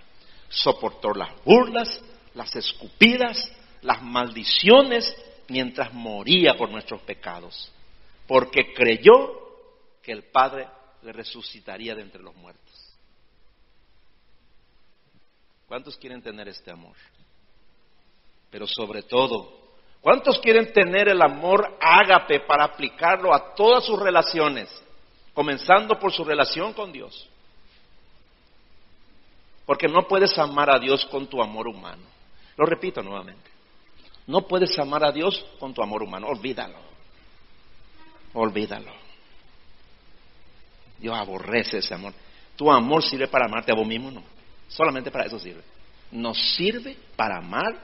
Soportó 0.49 1.13
las 1.13 1.29
burlas, 1.43 1.99
las 2.33 2.55
escupidas, 2.55 3.51
las 3.81 4.01
maldiciones, 4.01 5.15
mientras 5.47 5.93
moría 5.93 6.55
por 6.55 6.69
nuestros 6.69 7.01
pecados, 7.01 7.71
porque 8.27 8.73
creyó 8.73 9.15
que 10.01 10.11
el 10.11 10.23
Padre 10.23 10.67
le 11.01 11.11
resucitaría 11.11 11.95
de 11.95 12.01
entre 12.01 12.21
los 12.21 12.35
muertos. 12.35 12.95
¿Cuántos 15.67 15.97
quieren 15.97 16.21
tener 16.21 16.47
este 16.47 16.71
amor? 16.71 16.95
Pero 18.49 18.67
sobre 18.67 19.03
todo, 19.03 19.63
¿Cuántos 20.03 20.37
quieren 20.39 20.73
tener 20.73 21.07
el 21.07 21.21
amor 21.21 21.77
ágape 21.79 22.41
para 22.41 22.65
aplicarlo 22.65 23.33
a 23.33 23.55
todas 23.55 23.85
sus 23.85 23.97
relaciones, 23.97 24.69
comenzando 25.33 25.97
por 25.97 26.11
su 26.11 26.25
relación 26.25 26.73
con 26.73 26.91
Dios? 26.91 27.29
Porque 29.65 29.87
no 29.87 30.05
puedes 30.05 30.37
amar 30.37 30.69
a 30.69 30.77
Dios 30.77 31.05
con 31.05 31.27
tu 31.27 31.41
amor 31.41 31.69
humano. 31.69 32.03
Lo 32.57 32.65
repito 32.65 33.01
nuevamente. 33.01 33.49
No 34.27 34.41
puedes 34.41 34.77
amar 34.77 35.05
a 35.05 35.11
Dios 35.13 35.45
con 35.57 35.73
tu 35.73 35.81
amor 35.81 36.03
humano. 36.03 36.27
Olvídalo. 36.27 36.92
Olvídalo. 38.33 38.91
Dios 40.99 41.15
aborrece 41.15 41.79
ese 41.79 41.93
amor. 41.93 42.13
Tu 42.55 42.71
amor 42.71 43.03
sirve 43.03 43.27
para 43.27 43.45
amarte 43.45 43.71
a 43.71 43.75
vos 43.75 43.87
mismo, 43.87 44.11
no. 44.11 44.23
Solamente 44.67 45.11
para 45.11 45.25
eso 45.25 45.39
sirve. 45.39 45.61
No 46.11 46.33
sirve 46.33 46.97
para 47.15 47.37
amar 47.37 47.77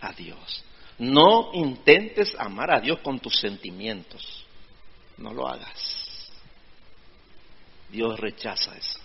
a 0.00 0.12
Dios. 0.12 0.64
No 0.98 1.50
intentes 1.54 2.34
amar 2.38 2.72
a 2.72 2.80
Dios 2.80 2.98
con 3.00 3.18
tus 3.18 3.38
sentimientos. 3.38 4.44
No 5.18 5.32
lo 5.32 5.48
hagas. 5.48 6.30
Dios 7.90 8.18
rechaza 8.18 8.76
eso. 8.76 9.00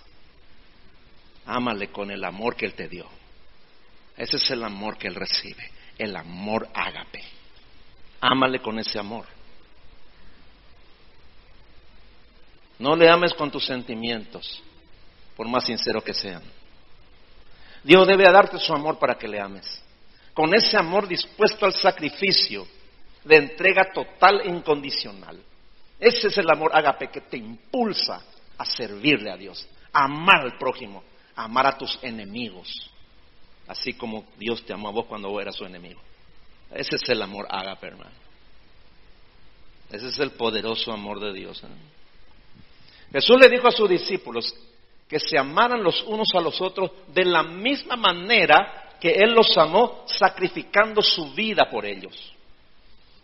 Ámale 1.45 1.91
con 1.91 2.12
el 2.12 2.24
amor 2.24 2.56
que 2.56 2.66
Él 2.66 2.74
te 2.74 2.88
dio. 2.88 3.08
Ese 4.18 4.38
es 4.38 4.52
el 4.52 4.64
amor 4.64 4.97
que 4.97 5.08
Él 5.08 5.16
recibe. 5.16 5.72
El 5.97 6.16
amor 6.16 6.70
ágape. 6.74 7.24
Ámale 8.20 8.60
con 8.60 8.80
ese 8.80 8.99
amor. 8.99 9.26
No 12.82 12.95
le 12.95 13.09
ames 13.09 13.34
con 13.34 13.51
tus 13.51 13.65
sentimientos, 13.65 14.61
por 15.38 15.47
más 15.47 15.65
sincero 15.65 16.03
que 16.03 16.13
sean. 16.13 16.41
Dios 17.84 18.07
debe 18.07 18.23
darte 18.23 18.59
su 18.59 18.73
amor 18.73 18.99
para 18.99 19.15
que 19.15 19.27
le 19.27 19.39
ames 19.39 19.82
con 20.34 20.53
ese 20.53 20.77
amor 20.77 21.07
dispuesto 21.07 21.65
al 21.65 21.73
sacrificio, 21.73 22.67
de 23.23 23.36
entrega 23.36 23.91
total 23.93 24.41
e 24.41 24.49
incondicional. 24.49 25.39
Ese 25.99 26.27
es 26.29 26.38
el 26.38 26.49
amor 26.49 26.71
agape 26.73 27.09
que 27.09 27.21
te 27.21 27.38
impulsa 27.38 28.23
a 28.57 28.65
servirle 28.65 29.32
a 29.32 29.38
Dios, 29.38 29.67
a 29.93 30.05
amar 30.05 30.41
al 30.41 30.57
prójimo, 30.57 31.03
a 31.36 31.43
amar 31.43 31.67
a 31.67 31.77
tus 31.77 31.99
enemigos, 32.01 32.89
así 33.67 33.93
como 33.93 34.25
Dios 34.38 34.65
te 34.65 34.73
amó 34.73 34.89
a 34.89 34.91
vos 34.91 35.05
cuando 35.05 35.29
vos 35.29 35.41
eras 35.41 35.55
su 35.55 35.65
enemigo. 35.65 36.01
Ese 36.71 36.95
es 36.95 37.09
el 37.09 37.21
amor 37.21 37.45
agape, 37.49 37.88
hermano. 37.88 38.11
Ese 39.91 40.07
es 40.07 40.19
el 40.19 40.32
poderoso 40.32 40.91
amor 40.91 41.19
de 41.19 41.34
Dios. 41.34 41.61
¿eh? 41.63 41.67
Jesús 43.12 43.39
le 43.39 43.49
dijo 43.49 43.68
a 43.68 43.72
sus 43.72 43.89
discípulos 43.89 44.55
que 45.07 45.20
se 45.20 45.38
amaran 45.38 45.84
los 45.84 46.03
unos 46.03 46.30
a 46.34 46.39
los 46.39 46.62
otros 46.62 46.91
de 47.14 47.26
la 47.26 47.43
misma 47.43 47.97
manera 47.97 48.95
que 48.99 49.12
Él 49.12 49.34
los 49.34 49.57
amó 49.57 50.03
sacrificando 50.05 51.01
su 51.01 51.34
vida 51.34 51.70
por 51.70 51.86
ellos. 51.86 52.34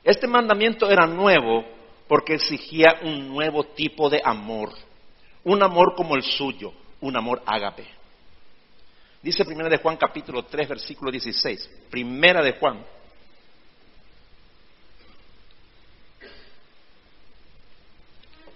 Este 0.04 0.28
mandamiento 0.28 0.90
era 0.90 1.06
nuevo 1.06 1.64
porque 2.08 2.34
exigía 2.34 3.00
un 3.04 3.28
nuevo 3.28 3.64
tipo 3.64 4.10
de 4.10 4.22
amor, 4.24 4.72
un 5.44 5.64
amor 5.64 5.96
como 5.96 6.16
el 6.16 6.24
suyo, 6.24 6.74
un 7.02 7.16
amor 7.16 7.42
ágape. 7.46 7.86
Dice 9.22 9.46
Primera 9.46 9.70
de 9.70 9.78
Juan 9.78 9.98
capítulo 9.98 10.44
3 10.44 10.70
versículo 10.70 11.12
16, 11.12 11.88
Primera 11.90 12.42
de 12.42 12.54
Juan. 12.54 12.84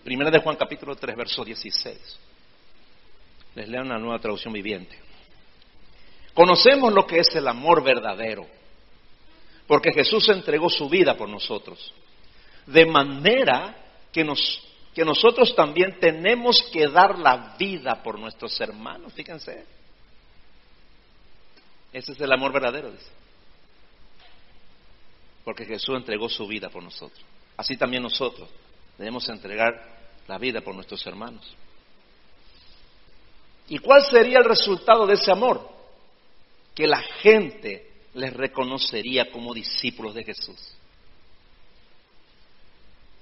Primera 0.04 0.32
de 0.32 0.40
Juan 0.40 0.56
capítulo 0.56 0.96
3 0.96 1.16
verso 1.16 1.46
16. 1.46 2.20
Les 3.56 3.70
leo 3.70 3.82
una 3.82 4.00
nueva 4.00 4.20
traducción 4.20 4.54
viviente. 4.54 4.98
Conocemos 6.34 6.92
lo 6.94 7.06
que 7.06 7.20
es 7.20 7.36
el 7.36 7.48
amor 7.48 7.84
verdadero, 7.84 8.48
porque 9.68 9.92
Jesús 9.92 10.28
entregó 10.30 10.70
su 10.70 10.90
vida 10.90 11.16
por 11.16 11.30
nosotros. 11.30 11.94
De 12.66 12.86
manera 12.86 13.76
que, 14.12 14.26
que 14.94 15.06
nosotros 15.06 15.54
también 15.56 16.00
tenemos 16.00 16.64
que 16.72 16.88
dar 16.88 17.20
la 17.20 17.56
vida 17.60 18.02
por 18.02 18.18
nuestros 18.18 18.60
hermanos, 18.60 19.14
fíjense. 19.14 19.66
Ese 21.94 22.14
es 22.14 22.22
el 22.22 22.32
amor 22.32 22.54
verdadero, 22.54 22.92
dice. 22.92 23.12
Porque 25.44 25.66
Jesús 25.66 25.96
entregó 25.96 26.30
su 26.30 26.48
vida 26.48 26.70
por 26.70 26.82
nosotros. 26.82 27.22
Así 27.58 27.76
también 27.76 28.02
nosotros 28.02 28.48
debemos 29.02 29.28
entregar 29.30 29.74
la 30.28 30.38
vida 30.38 30.62
por 30.62 30.74
nuestros 30.76 31.06
hermanos. 31.06 31.56
¿Y 33.68 33.78
cuál 33.80 34.04
sería 34.06 34.40
el 34.40 34.46
resultado 34.46 35.06
de 35.06 35.16
ese 35.16 35.32
amor? 35.32 35.82
que 36.76 36.88
la 36.88 37.02
gente 37.22 37.88
les 38.14 38.34
reconocería 38.34 39.32
como 39.32 39.54
discípulos 39.54 40.14
de 40.14 40.24
Jesús. 40.24 40.74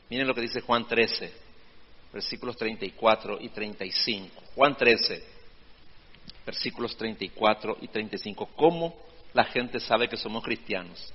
Miren 0.10 0.28
lo 0.28 0.34
que 0.34 0.42
dice 0.42 0.62
Juan 0.62 0.88
13, 0.88 1.32
versículos 2.12 2.58
34 2.58 3.38
y 3.42 3.50
35. 3.50 4.42
Juan 4.56 4.76
13, 4.76 5.24
versículos 6.46 6.96
34 6.98 7.78
y 7.82 7.88
35. 7.88 8.50
¿Cómo 8.56 8.96
la 9.34 9.46
gente 9.46 9.80
sabe 9.80 10.08
que 10.08 10.18
somos 10.18 10.44
cristianos? 10.44 11.14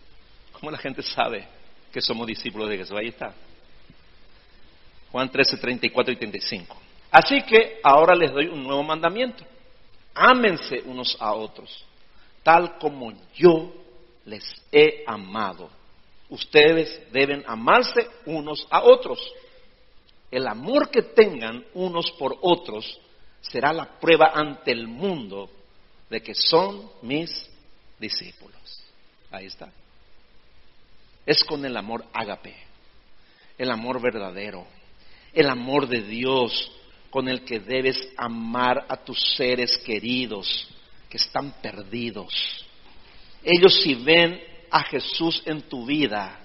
¿Cómo 0.53 0.71
la 0.71 0.79
gente 0.79 1.03
sabe 1.03 1.49
que 1.93 2.01
somos 2.01 2.27
discípulos 2.27 2.69
de 2.69 2.79
Jesús? 2.79 2.97
Ahí 2.97 3.09
está. 3.09 3.35
Juan 5.15 5.31
13, 5.31 5.59
34 5.59 6.13
y 6.13 6.17
35. 6.17 6.77
Así 7.13 7.41
que 7.43 7.79
ahora 7.85 8.17
les 8.17 8.33
doy 8.33 8.49
un 8.49 8.65
nuevo 8.65 8.83
mandamiento. 8.83 9.45
Ámense 10.13 10.83
unos 10.87 11.17
a 11.21 11.35
otros 11.35 11.87
tal 12.45 12.79
como 12.79 13.13
yo 13.35 13.73
les 14.27 14.45
he 14.71 15.03
amado. 15.07 15.71
Ustedes 16.29 17.01
deben 17.11 17.43
amarse 17.47 18.09
unos 18.27 18.67
a 18.71 18.83
otros. 18.83 19.19
El 20.31 20.47
amor 20.47 20.91
que 20.91 21.03
tengan 21.03 21.65
unos 21.75 22.11
por 22.13 22.37
otros 22.43 23.01
será 23.41 23.73
la 23.73 23.99
prueba 23.99 24.33
ante 24.35 24.73
el 24.73 24.87
mundo 24.87 25.49
de 26.11 26.21
que 26.23 26.35
son 26.35 26.91
mis 27.03 27.49
discípulos. 27.99 28.83
Ahí 29.31 29.47
está. 29.47 29.71
Es 31.25 31.43
con 31.45 31.65
el 31.65 31.77
amor 31.77 32.05
ágape, 32.13 32.55
el 33.57 33.71
amor 33.71 34.03
verdadero, 34.03 34.67
el 35.35 35.49
amor 35.49 35.89
de 35.89 36.03
Dios 36.03 36.71
con 37.11 37.29
el 37.29 37.45
que 37.45 37.61
debes 37.61 38.09
amar 38.17 38.87
a 38.89 38.97
tus 38.97 39.35
seres 39.37 39.79
queridos, 39.79 40.69
están 41.15 41.53
perdidos. 41.63 42.67
Ellos 43.43 43.81
si 43.83 43.95
ven 43.95 44.41
a 44.71 44.83
Jesús 44.85 45.43
en 45.47 45.63
tu 45.63 45.87
vida, 45.87 46.41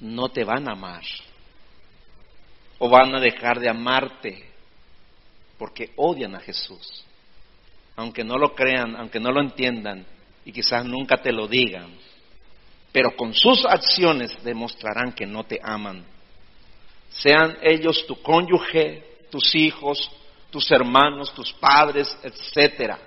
no 0.00 0.28
te 0.30 0.44
van 0.44 0.68
a 0.68 0.72
amar 0.72 1.02
o 2.78 2.88
van 2.88 3.14
a 3.14 3.20
dejar 3.20 3.60
de 3.60 3.68
amarte 3.68 4.50
porque 5.58 5.92
odian 5.96 6.34
a 6.34 6.40
Jesús. 6.40 7.04
Aunque 7.96 8.24
no 8.24 8.36
lo 8.38 8.54
crean, 8.54 8.96
aunque 8.96 9.20
no 9.20 9.30
lo 9.30 9.42
entiendan 9.42 10.06
y 10.44 10.52
quizás 10.52 10.84
nunca 10.86 11.18
te 11.18 11.32
lo 11.32 11.46
digan, 11.46 11.90
pero 12.92 13.14
con 13.14 13.34
sus 13.34 13.64
acciones 13.66 14.42
demostrarán 14.42 15.12
que 15.12 15.26
no 15.26 15.44
te 15.44 15.60
aman. 15.62 16.04
Sean 17.10 17.58
ellos 17.62 18.06
tu 18.06 18.20
cónyuge, 18.22 19.26
tus 19.30 19.54
hijos, 19.54 20.10
tus 20.50 20.70
hermanos, 20.70 21.32
tus 21.34 21.52
padres, 21.52 22.16
etcétera. 22.22 22.98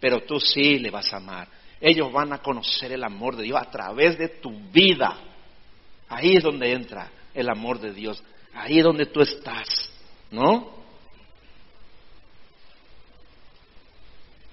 Pero 0.00 0.22
tú 0.22 0.38
sí 0.38 0.78
le 0.78 0.90
vas 0.90 1.12
a 1.12 1.16
amar. 1.16 1.48
Ellos 1.80 2.12
van 2.12 2.32
a 2.32 2.38
conocer 2.38 2.92
el 2.92 3.04
amor 3.04 3.36
de 3.36 3.44
Dios 3.44 3.60
a 3.60 3.70
través 3.70 4.18
de 4.18 4.28
tu 4.28 4.50
vida. 4.70 5.16
Ahí 6.08 6.36
es 6.36 6.42
donde 6.42 6.72
entra 6.72 7.10
el 7.34 7.48
amor 7.48 7.80
de 7.80 7.92
Dios. 7.92 8.22
Ahí 8.54 8.78
es 8.78 8.84
donde 8.84 9.06
tú 9.06 9.20
estás, 9.20 9.90
¿no? 10.30 10.72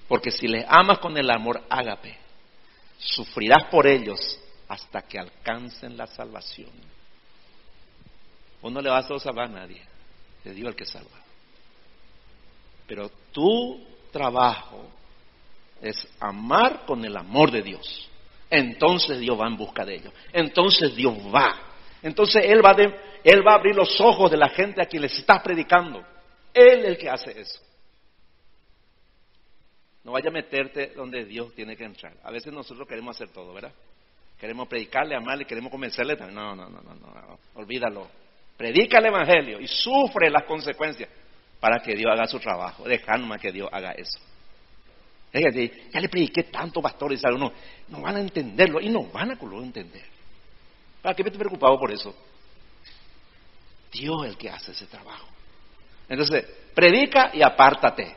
Porque 0.07 0.32
si 0.32 0.47
les 0.47 0.65
amas 0.67 0.99
con 0.99 1.17
el 1.17 1.30
amor 1.30 1.63
ágape, 1.69 2.17
sufrirás 2.97 3.65
por 3.65 3.88
ellos 3.88 4.39
hasta 4.67 5.01
que 5.03 5.19
alcancen 5.19 5.95
la 5.95 6.07
salvación. 6.07 6.72
Vos 8.62 8.72
no 8.72 8.82
le 8.82 8.89
vas 8.89 9.09
a 9.09 9.20
salvar 9.20 9.45
a 9.45 9.49
nadie, 9.49 9.82
es 10.43 10.55
Dios 10.55 10.70
el 10.70 10.76
que 10.76 10.86
salva. 10.86 11.20
Pero 12.88 13.09
tu 13.32 13.84
trabajo 14.12 14.86
es 15.82 16.07
amar 16.20 16.86
con 16.86 17.03
el 17.05 17.16
amor 17.16 17.51
de 17.51 17.62
Dios. 17.62 18.09
Entonces 18.49 19.20
Dios 19.20 19.39
va 19.39 19.47
en 19.47 19.57
busca 19.57 19.86
de 19.86 19.95
ellos. 19.95 20.14
Entonces 20.34 20.95
Dios 20.95 21.16
va 21.34 21.72
entonces 22.03 22.43
Él 22.45 22.66
va, 22.66 22.76
él 23.24 23.47
va 23.47 23.53
a 23.53 23.55
abrir 23.55 23.76
los 23.76 23.99
ojos 24.01 24.32
de 24.32 24.38
la 24.38 24.49
gente 24.49 24.82
a 24.82 24.86
quien 24.86 25.03
les 25.03 25.18
está 25.18 25.41
predicando. 25.41 26.03
Él 26.53 26.80
es 26.80 26.86
el 26.86 26.97
que 26.97 27.09
hace 27.09 27.39
eso. 27.39 27.59
No 30.03 30.14
vaya 30.14 30.30
a 30.30 30.34
meterte 30.34 30.93
donde 30.95 31.26
Dios 31.26 31.53
tiene 31.53 31.78
que 31.78 31.84
entrar. 31.84 32.14
A 32.24 32.32
veces 32.32 32.51
nosotros 32.51 32.88
queremos 32.88 33.16
hacer 33.16 33.30
todo, 33.30 33.53
¿verdad? 33.53 33.72
Queremos 34.39 34.68
predicarle, 34.68 35.16
amarle, 35.16 35.45
queremos 35.45 35.72
convencerle. 35.72 36.16
No, 36.16 36.32
no, 36.32 36.55
no, 36.55 36.82
no, 36.82 36.93
no, 36.95 37.39
olvídalo. 37.53 38.09
Predica 38.62 38.99
el 38.99 39.07
Evangelio 39.07 39.59
y 39.59 39.68
sufre 39.68 40.30
las 40.30 40.43
consecuencias 40.43 41.09
para 41.59 41.80
que 41.80 41.95
Dios 41.95 42.12
haga 42.12 42.28
su 42.28 42.39
trabajo. 42.39 42.84
Deja 42.84 43.18
nomás 43.18 43.41
que 43.41 43.51
Dios 43.51 43.68
haga 43.72 43.93
eso. 43.93 44.20
Ya 45.34 45.99
le 45.99 46.09
prediqué 46.09 46.43
tanto, 46.43 46.80
pastor, 46.80 47.12
y 47.12 47.20
no, 47.39 47.51
no 47.88 48.01
van 48.01 48.18
a 48.18 48.20
entenderlo 48.20 48.80
y 48.80 48.89
no 48.89 49.05
van 49.05 49.32
a 49.32 49.38
entender. 49.64 50.05
¿Para 51.01 51.16
qué 51.16 51.24
me 51.24 51.30
estoy 51.30 51.39
preocupado 51.39 51.80
por 51.80 51.91
eso? 51.91 52.16
Dios 53.91 54.26
es 54.26 54.30
el 54.30 54.38
que 54.38 54.51
hace 54.51 54.74
ese 54.74 54.86
trabajo. 54.86 55.28
Entonces, 56.07 56.45
predica 56.76 57.32
y 57.34 57.41
apártate. 57.41 58.16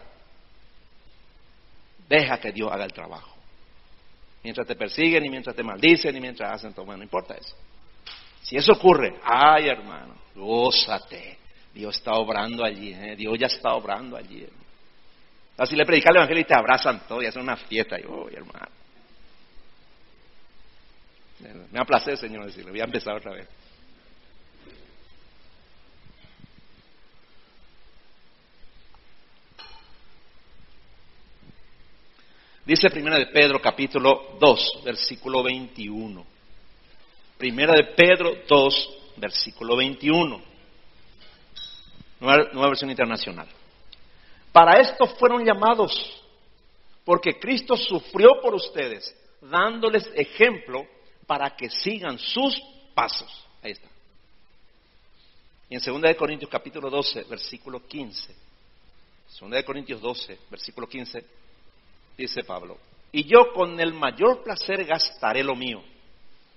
Deja 2.06 2.36
que 2.36 2.52
Dios 2.52 2.70
haga 2.70 2.84
el 2.84 2.92
trabajo. 2.92 3.34
Mientras 4.42 4.66
te 4.66 4.76
persiguen, 4.76 5.24
y 5.24 5.30
mientras 5.30 5.56
te 5.56 5.62
maldicen, 5.62 6.14
y 6.14 6.20
mientras 6.20 6.52
hacen 6.52 6.74
todo, 6.74 6.84
no 6.84 7.02
importa 7.02 7.32
eso. 7.32 7.56
Si 8.42 8.58
eso 8.58 8.72
ocurre, 8.72 9.18
ay 9.24 9.68
hermano, 9.68 10.23
gózate. 10.34 11.38
Dios 11.72 11.96
está 11.96 12.12
obrando 12.12 12.64
allí, 12.64 12.92
¿eh? 12.92 13.16
Dios 13.16 13.38
ya 13.38 13.46
está 13.46 13.74
obrando 13.74 14.16
allí. 14.16 14.46
Así 15.56 15.76
le 15.76 15.84
predica 15.84 16.10
el 16.10 16.16
Evangelio 16.16 16.42
y 16.42 16.46
te 16.46 16.54
abrazan 16.54 17.06
todo 17.06 17.22
y 17.22 17.26
hacen 17.26 17.42
una 17.42 17.56
fiesta. 17.56 17.98
Y, 17.98 18.02
hermano. 18.34 18.68
Me 21.70 21.80
ha 21.80 21.84
placer, 21.84 22.16
Señor, 22.16 22.46
decirle. 22.46 22.70
Voy 22.70 22.80
a 22.80 22.84
empezar 22.84 23.16
otra 23.16 23.32
vez. 23.32 23.48
Dice 32.64 32.88
Primera 32.88 33.18
de 33.18 33.26
Pedro 33.26 33.60
capítulo 33.60 34.36
2, 34.40 34.82
versículo 34.84 35.42
21. 35.42 36.24
Primera 37.36 37.74
de 37.74 37.84
Pedro 37.94 38.38
2, 38.48 39.03
versículo 39.16 39.76
21. 39.76 40.40
Nueva, 42.20 42.68
versión 42.68 42.90
internacional. 42.90 43.48
Para 44.52 44.80
esto 44.80 45.06
fueron 45.06 45.44
llamados, 45.44 45.92
porque 47.04 47.38
Cristo 47.38 47.76
sufrió 47.76 48.40
por 48.40 48.54
ustedes, 48.54 49.14
dándoles 49.40 50.08
ejemplo 50.14 50.86
para 51.26 51.50
que 51.56 51.68
sigan 51.68 52.18
sus 52.18 52.60
pasos. 52.94 53.46
Ahí 53.62 53.72
está. 53.72 53.88
Y 55.68 55.74
en 55.74 55.82
2 55.82 56.02
de 56.02 56.16
Corintios 56.16 56.50
capítulo 56.50 56.88
12, 56.88 57.24
versículo 57.24 57.86
15. 57.86 58.34
2 59.40 59.50
de 59.50 59.64
Corintios 59.64 60.00
12, 60.00 60.38
versículo 60.50 60.86
15, 60.86 61.24
dice 62.16 62.44
Pablo, 62.44 62.78
y 63.10 63.24
yo 63.24 63.52
con 63.52 63.78
el 63.80 63.92
mayor 63.92 64.42
placer 64.42 64.84
gastaré 64.84 65.42
lo 65.42 65.56
mío, 65.56 65.82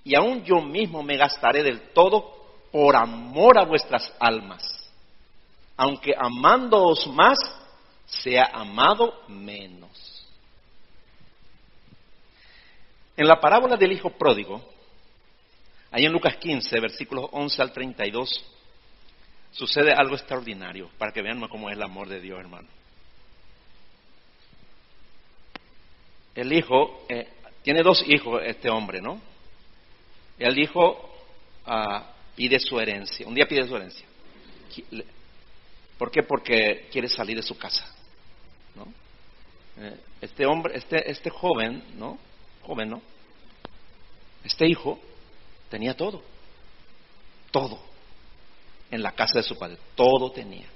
y 0.04 0.14
aún 0.14 0.44
yo 0.44 0.60
mismo 0.60 1.02
me 1.02 1.16
gastaré 1.16 1.62
del 1.62 1.90
todo 1.90 2.37
por 2.70 2.96
amor 2.96 3.58
a 3.58 3.64
vuestras 3.64 4.12
almas, 4.18 4.62
aunque 5.76 6.14
amándoos 6.16 7.06
más, 7.08 7.38
sea 8.06 8.50
amado 8.52 9.22
menos. 9.28 10.26
En 13.16 13.26
la 13.26 13.40
parábola 13.40 13.76
del 13.76 13.92
hijo 13.92 14.10
pródigo, 14.10 14.62
ahí 15.90 16.04
en 16.04 16.12
Lucas 16.12 16.36
15, 16.36 16.80
versículos 16.80 17.26
11 17.32 17.62
al 17.62 17.72
32, 17.72 18.44
sucede 19.50 19.92
algo 19.92 20.14
extraordinario 20.14 20.90
para 20.98 21.12
que 21.12 21.22
vean 21.22 21.40
cómo 21.48 21.68
es 21.68 21.76
el 21.76 21.82
amor 21.82 22.08
de 22.08 22.20
Dios, 22.20 22.38
hermano. 22.38 22.68
El 26.34 26.52
hijo, 26.52 27.04
eh, 27.08 27.28
tiene 27.62 27.82
dos 27.82 28.04
hijos 28.06 28.40
este 28.44 28.70
hombre, 28.70 29.00
¿no? 29.00 29.20
El 30.38 30.56
hijo 30.58 31.12
ah, 31.66 32.14
pide 32.38 32.60
su 32.60 32.78
herencia, 32.78 33.26
un 33.26 33.34
día 33.34 33.48
pide 33.48 33.66
su 33.66 33.74
herencia. 33.74 34.06
¿Por 35.98 36.08
qué? 36.12 36.22
Porque 36.22 36.86
quiere 36.88 37.08
salir 37.08 37.36
de 37.36 37.42
su 37.42 37.58
casa, 37.58 37.84
¿no? 38.76 38.86
Eh, 39.84 39.96
este 40.20 40.46
hombre, 40.46 40.76
este, 40.76 41.10
este 41.10 41.30
joven, 41.30 41.82
¿no? 41.96 42.16
joven, 42.62 42.90
¿no? 42.90 43.02
Este 44.44 44.68
hijo 44.68 45.00
tenía 45.68 45.96
todo, 45.96 46.22
todo, 47.50 47.80
en 48.92 49.02
la 49.02 49.10
casa 49.10 49.38
de 49.38 49.42
su 49.42 49.58
padre, 49.58 49.76
todo 49.96 50.30
tenía. 50.30 50.68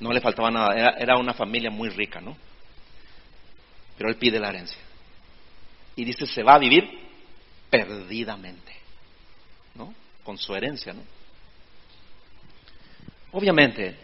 No 0.00 0.12
le 0.12 0.20
faltaba 0.20 0.50
nada, 0.50 0.74
era, 0.74 0.98
era 0.98 1.16
una 1.16 1.32
familia 1.32 1.70
muy 1.70 1.88
rica, 1.88 2.20
¿no? 2.20 2.36
Pero 3.96 4.10
él 4.10 4.16
pide 4.16 4.38
la 4.38 4.50
herencia. 4.50 4.82
Y 5.96 6.04
dice, 6.04 6.26
se 6.26 6.42
va 6.42 6.56
a 6.56 6.58
vivir 6.58 6.84
perdidamente, 7.70 8.76
¿no? 9.76 9.94
Con 10.26 10.36
su 10.36 10.52
herencia, 10.56 10.92
¿no? 10.92 11.02
Obviamente, 13.30 13.96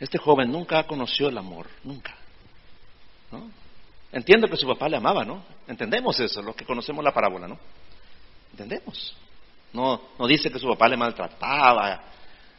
este 0.00 0.16
joven 0.16 0.50
nunca 0.50 0.86
conoció 0.86 1.28
el 1.28 1.36
amor, 1.36 1.68
nunca. 1.84 2.16
Entiendo 4.10 4.48
que 4.48 4.56
su 4.56 4.66
papá 4.66 4.88
le 4.88 4.96
amaba, 4.96 5.26
¿no? 5.26 5.44
Entendemos 5.68 6.18
eso, 6.20 6.40
los 6.40 6.56
que 6.56 6.64
conocemos 6.64 7.04
la 7.04 7.12
parábola, 7.12 7.48
¿no? 7.48 7.58
Entendemos. 8.50 9.14
No, 9.74 10.00
no 10.18 10.26
dice 10.26 10.50
que 10.50 10.58
su 10.58 10.68
papá 10.68 10.88
le 10.88 10.96
maltrataba, 10.96 12.02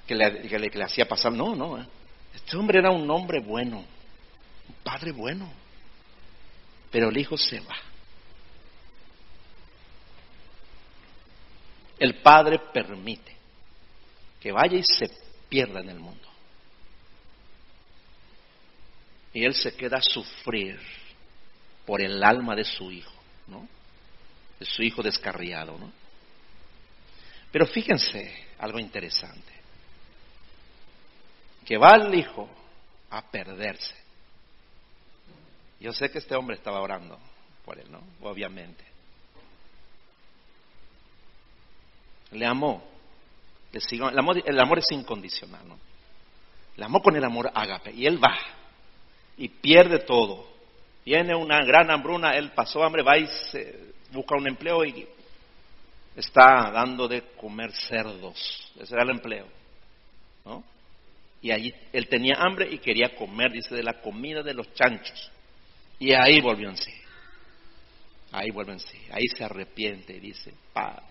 que 0.05 0.13
le, 0.13 0.47
que 0.47 0.59
le, 0.59 0.83
hacía 0.83 1.07
pasar, 1.07 1.31
no, 1.31 1.55
no. 1.55 1.81
¿eh? 1.81 1.85
Este 2.35 2.55
hombre 2.55 2.77
era 2.77 2.91
un 2.91 3.09
hombre 3.09 3.39
bueno, 3.39 3.77
un 3.77 4.75
padre 4.83 5.11
bueno. 5.11 5.51
Pero 6.91 7.09
el 7.09 7.17
hijo 7.17 7.37
se 7.37 7.59
va. 7.59 7.75
El 12.03 12.15
padre 12.15 12.59
permite 12.59 13.33
que 14.41 14.51
vaya 14.51 14.77
y 14.77 14.83
se 14.83 15.09
pierda 15.47 15.79
en 15.79 15.87
el 15.87 16.01
mundo. 16.01 16.27
Y 19.33 19.45
él 19.45 19.55
se 19.55 19.73
queda 19.73 19.99
a 19.99 20.01
sufrir 20.01 20.81
por 21.85 22.01
el 22.01 22.21
alma 22.21 22.57
de 22.57 22.65
su 22.65 22.91
hijo, 22.91 23.13
¿no? 23.47 23.69
De 24.59 24.65
su 24.65 24.83
hijo 24.83 25.01
descarriado, 25.01 25.77
¿no? 25.77 25.93
Pero 27.53 27.65
fíjense 27.67 28.47
algo 28.59 28.79
interesante, 28.79 29.53
que 31.65 31.77
va 31.77 31.95
el 31.95 32.13
hijo 32.13 32.49
a 33.11 33.21
perderse. 33.31 33.95
Yo 35.79 35.93
sé 35.93 36.11
que 36.11 36.17
este 36.17 36.35
hombre 36.35 36.57
estaba 36.57 36.81
orando 36.81 37.17
por 37.63 37.79
él, 37.79 37.89
¿no? 37.89 38.03
Obviamente. 38.19 38.92
Le 42.33 42.45
amó. 42.45 42.83
El, 43.71 44.19
amor, 44.19 44.43
el 44.45 44.59
amor 44.59 44.79
es 44.79 44.85
incondicional, 44.91 45.67
¿no? 45.67 45.79
Le 46.75 46.85
amó 46.85 47.01
con 47.01 47.15
el 47.15 47.23
amor 47.23 47.51
ágape. 47.53 47.91
Y 47.93 48.05
él 48.05 48.23
va 48.23 48.37
y 49.37 49.47
pierde 49.47 49.99
todo 49.99 50.53
Viene 51.05 51.35
una 51.35 51.63
gran 51.65 51.91
hambruna, 51.91 52.31
él 52.31 52.51
pasó 52.51 52.83
hambre, 52.83 53.03
va 53.03 53.17
y 53.17 53.27
busca 54.11 54.35
un 54.37 54.47
empleo 54.47 54.85
y 54.85 55.05
está 56.15 56.71
dando 56.71 57.07
de 57.07 57.21
comer 57.35 57.73
cerdos. 57.73 58.71
Ese 58.79 58.93
era 58.93 59.03
el 59.03 59.09
empleo. 59.09 59.47
¿no? 60.45 60.63
Y 61.41 61.51
allí 61.51 61.73
él 61.91 62.07
tenía 62.07 62.35
hambre 62.37 62.69
y 62.71 62.77
quería 62.77 63.15
comer, 63.15 63.51
dice, 63.51 63.75
de 63.75 63.83
la 63.83 63.99
comida 63.99 64.41
de 64.43 64.53
los 64.53 64.73
chanchos. 64.73 65.31
Y 65.99 66.13
ahí 66.13 66.39
volvió 66.39 66.69
en 66.69 66.77
sí. 66.77 66.93
Ahí 68.31 68.49
vuelve 68.49 68.73
en 68.73 68.79
sí. 68.79 68.97
Ahí 69.11 69.27
se 69.27 69.43
arrepiente 69.43 70.15
y 70.15 70.19
dice, 70.19 70.53
pa, 70.71 71.03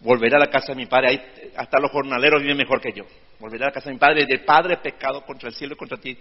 volveré 0.00 0.36
a 0.36 0.40
la 0.40 0.50
casa 0.50 0.68
de 0.68 0.76
mi 0.76 0.86
padre. 0.86 1.08
Ahí 1.08 1.52
hasta 1.56 1.78
los 1.80 1.90
jornaleros 1.90 2.42
viven 2.42 2.56
mejor 2.56 2.80
que 2.80 2.92
yo. 2.92 3.04
Volveré 3.38 3.64
a 3.64 3.68
la 3.68 3.72
casa 3.72 3.88
de 3.88 3.94
mi 3.94 3.98
padre 3.98 4.26
de 4.26 4.38
padre 4.40 4.76
pecado 4.78 5.22
contra 5.24 5.48
el 5.48 5.54
cielo 5.54 5.74
y 5.74 5.76
contra 5.76 5.98
ti. 5.98 6.16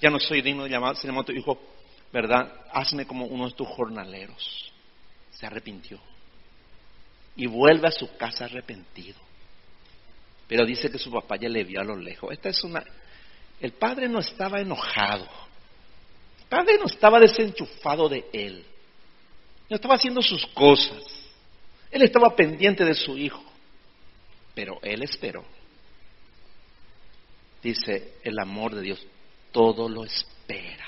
Ya 0.00 0.10
no 0.10 0.18
soy 0.18 0.40
digno 0.42 0.64
de 0.64 0.70
llamar, 0.70 0.96
se 0.96 1.06
llamó 1.06 1.24
tu 1.24 1.32
hijo, 1.32 1.60
¿verdad? 2.12 2.52
Hazme 2.72 3.06
como 3.06 3.26
uno 3.26 3.48
de 3.48 3.54
tus 3.54 3.68
jornaleros. 3.68 4.72
Se 5.30 5.46
arrepintió 5.46 6.00
y 7.36 7.46
vuelve 7.46 7.88
a 7.88 7.92
su 7.92 8.16
casa 8.16 8.44
arrepentido. 8.44 9.18
Pero 10.46 10.66
dice 10.66 10.90
que 10.90 10.98
su 10.98 11.10
papá 11.10 11.36
ya 11.36 11.48
le 11.48 11.64
vio 11.64 11.80
a 11.80 11.84
lo 11.84 11.96
lejos. 11.96 12.32
Esta 12.32 12.48
es 12.48 12.62
una. 12.64 12.82
El 13.60 13.72
padre 13.72 14.08
no 14.08 14.18
estaba 14.18 14.60
enojado. 14.60 15.28
El 16.40 16.46
padre 16.48 16.76
no 16.78 16.86
estaba 16.86 17.20
desenchufado 17.20 18.08
de 18.08 18.24
él. 18.32 18.64
No 19.68 19.76
estaba 19.76 19.94
haciendo 19.94 20.20
sus 20.20 20.44
cosas. 20.48 21.19
Él 21.90 22.02
estaba 22.02 22.34
pendiente 22.34 22.84
de 22.84 22.94
su 22.94 23.16
hijo. 23.16 23.42
Pero 24.54 24.78
él 24.82 25.02
esperó. 25.02 25.44
Dice 27.62 28.14
el 28.22 28.38
amor 28.38 28.74
de 28.74 28.82
Dios, 28.82 29.06
todo 29.52 29.88
lo 29.88 30.04
espera, 30.04 30.86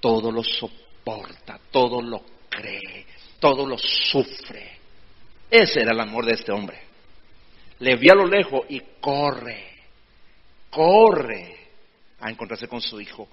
todo 0.00 0.30
lo 0.30 0.42
soporta, 0.44 1.58
todo 1.70 2.00
lo 2.00 2.22
cree, 2.48 3.06
todo 3.40 3.66
lo 3.66 3.76
sufre. 3.76 4.78
Ese 5.50 5.80
era 5.80 5.92
el 5.92 6.00
amor 6.00 6.24
de 6.24 6.34
este 6.34 6.52
hombre. 6.52 6.80
Le 7.80 7.96
vio 7.96 8.12
a 8.12 8.16
lo 8.16 8.26
lejos 8.26 8.62
y 8.68 8.80
corre, 9.00 9.64
corre 10.70 11.56
a 12.20 12.30
encontrarse 12.30 12.68
con 12.68 12.80
su 12.80 13.00
hijo. 13.00 13.28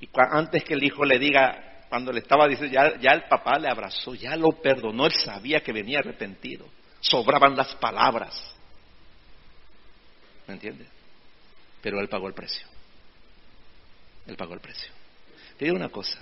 Y 0.00 0.08
antes 0.14 0.64
que 0.64 0.74
el 0.74 0.84
hijo 0.84 1.04
le 1.04 1.18
diga, 1.18 1.67
cuando 1.88 2.12
le 2.12 2.20
estaba 2.20 2.46
diciendo, 2.46 2.78
ya, 3.00 3.12
el 3.12 3.24
papá 3.24 3.58
le 3.58 3.68
abrazó, 3.68 4.14
ya 4.14 4.36
lo 4.36 4.50
perdonó, 4.52 5.06
él 5.06 5.12
sabía 5.12 5.60
que 5.60 5.72
venía 5.72 6.00
arrepentido. 6.00 6.66
Sobraban 7.00 7.56
las 7.56 7.74
palabras. 7.76 8.54
¿Me 10.46 10.54
entiendes? 10.54 10.88
Pero 11.80 12.00
él 12.00 12.08
pagó 12.08 12.28
el 12.28 12.34
precio. 12.34 12.66
Él 14.26 14.36
pagó 14.36 14.54
el 14.54 14.60
precio. 14.60 14.92
Te 15.56 15.64
digo 15.64 15.76
una 15.76 15.88
cosa, 15.88 16.20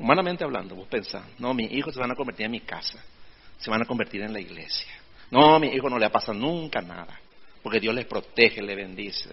Humanamente 0.00 0.44
hablando, 0.44 0.74
vos 0.74 0.88
pensás, 0.88 1.22
no, 1.38 1.52
mis 1.52 1.70
hijos 1.72 1.92
se 1.92 2.00
van 2.00 2.10
a 2.10 2.14
convertir 2.14 2.46
en 2.46 2.52
mi 2.52 2.60
casa, 2.60 3.04
se 3.58 3.70
van 3.70 3.82
a 3.82 3.84
convertir 3.84 4.22
en 4.22 4.32
la 4.32 4.40
iglesia. 4.40 4.90
No, 5.30 5.54
a 5.54 5.58
mi 5.58 5.66
hijo 5.68 5.90
no 5.90 5.98
le 5.98 6.08
pasa 6.08 6.32
nunca 6.32 6.80
nada, 6.80 7.20
porque 7.62 7.80
Dios 7.80 7.94
les 7.94 8.06
protege, 8.06 8.62
les 8.62 8.76
bendice. 8.76 9.28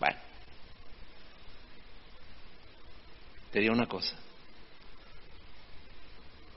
Bueno, 0.00 0.16
te 3.54 3.60
digo 3.60 3.72
una 3.72 3.86
cosa. 3.86 4.16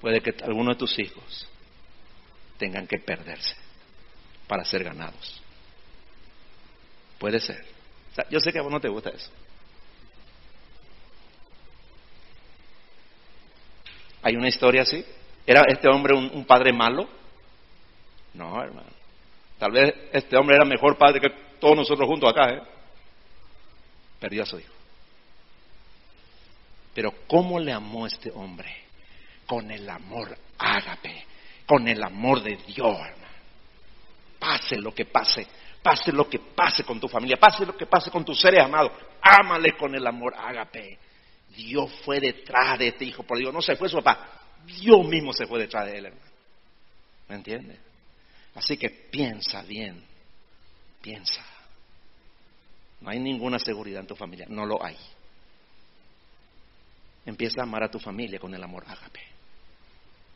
Puede 0.01 0.19
que 0.19 0.33
algunos 0.43 0.75
de 0.75 0.79
tus 0.79 0.97
hijos 0.97 1.47
tengan 2.57 2.87
que 2.87 2.97
perderse 2.97 3.55
para 4.47 4.65
ser 4.65 4.83
ganados. 4.83 5.39
Puede 7.19 7.39
ser. 7.39 7.63
yo 8.31 8.39
sé 8.39 8.51
que 8.51 8.57
a 8.57 8.63
vos 8.63 8.71
no 8.71 8.79
te 8.79 8.89
gusta 8.89 9.11
eso. 9.11 9.29
¿Hay 14.23 14.35
una 14.35 14.47
historia 14.47 14.81
así? 14.81 15.05
¿Era 15.45 15.61
este 15.67 15.87
hombre 15.87 16.15
un, 16.15 16.45
padre 16.45 16.73
malo? 16.73 17.07
No, 18.33 18.59
hermano. 18.59 18.89
Tal 19.59 19.71
vez 19.71 19.93
este 20.13 20.35
hombre 20.35 20.55
era 20.55 20.65
mejor 20.65 20.97
padre 20.97 21.21
que 21.21 21.29
todos 21.59 21.75
nosotros 21.75 22.07
juntos 22.07 22.31
acá, 22.31 22.55
¿eh? 22.55 22.61
Perdió 24.19 24.41
a 24.41 24.47
su 24.47 24.57
hijo. 24.57 24.76
Pero 26.97 27.13
¿cómo 27.27 27.59
le 27.59 27.71
amó 27.71 28.07
este 28.07 28.31
hombre? 28.31 28.75
Con 29.45 29.69
el 29.69 29.87
amor 29.87 30.35
ágape, 30.57 31.27
con 31.67 31.87
el 31.87 32.01
amor 32.01 32.41
de 32.41 32.55
Dios, 32.55 32.97
hermano. 32.97 33.37
Pase 34.39 34.77
lo 34.77 34.95
que 34.95 35.05
pase, 35.05 35.45
pase 35.83 36.11
lo 36.11 36.27
que 36.27 36.39
pase 36.39 36.83
con 36.83 36.99
tu 36.99 37.07
familia, 37.07 37.37
pase 37.37 37.67
lo 37.67 37.77
que 37.77 37.85
pase 37.85 38.09
con 38.09 38.25
tus 38.25 38.41
seres 38.41 38.63
amados, 38.63 38.93
ámale 39.21 39.77
con 39.77 39.93
el 39.93 40.07
amor 40.07 40.33
ágape. 40.35 40.97
Dios 41.55 41.91
fue 42.03 42.19
detrás 42.19 42.79
de 42.79 42.87
este 42.87 43.05
hijo 43.05 43.21
por 43.21 43.37
Dios. 43.37 43.53
No 43.53 43.61
se 43.61 43.75
fue 43.75 43.89
su 43.89 43.97
papá. 43.97 44.31
Dios 44.65 45.07
mismo 45.07 45.33
se 45.33 45.45
fue 45.45 45.59
detrás 45.59 45.85
de 45.85 45.99
él, 45.99 46.05
hermano. 46.07 46.31
¿Me 47.27 47.35
entiende? 47.35 47.77
Así 48.55 48.75
que 48.75 48.89
piensa 48.89 49.61
bien. 49.61 50.03
Piensa. 50.99 51.45
No 53.01 53.11
hay 53.11 53.19
ninguna 53.19 53.59
seguridad 53.59 54.01
en 54.01 54.07
tu 54.07 54.15
familia. 54.15 54.47
No 54.49 54.65
lo 54.65 54.83
hay. 54.83 54.97
Empieza 57.27 57.61
a 57.61 57.63
amar 57.63 57.83
a 57.83 57.91
tu 57.91 57.99
familia 57.99 58.39
con 58.39 58.55
el 58.55 58.63
amor 58.63 58.83
ágape. 58.87 59.21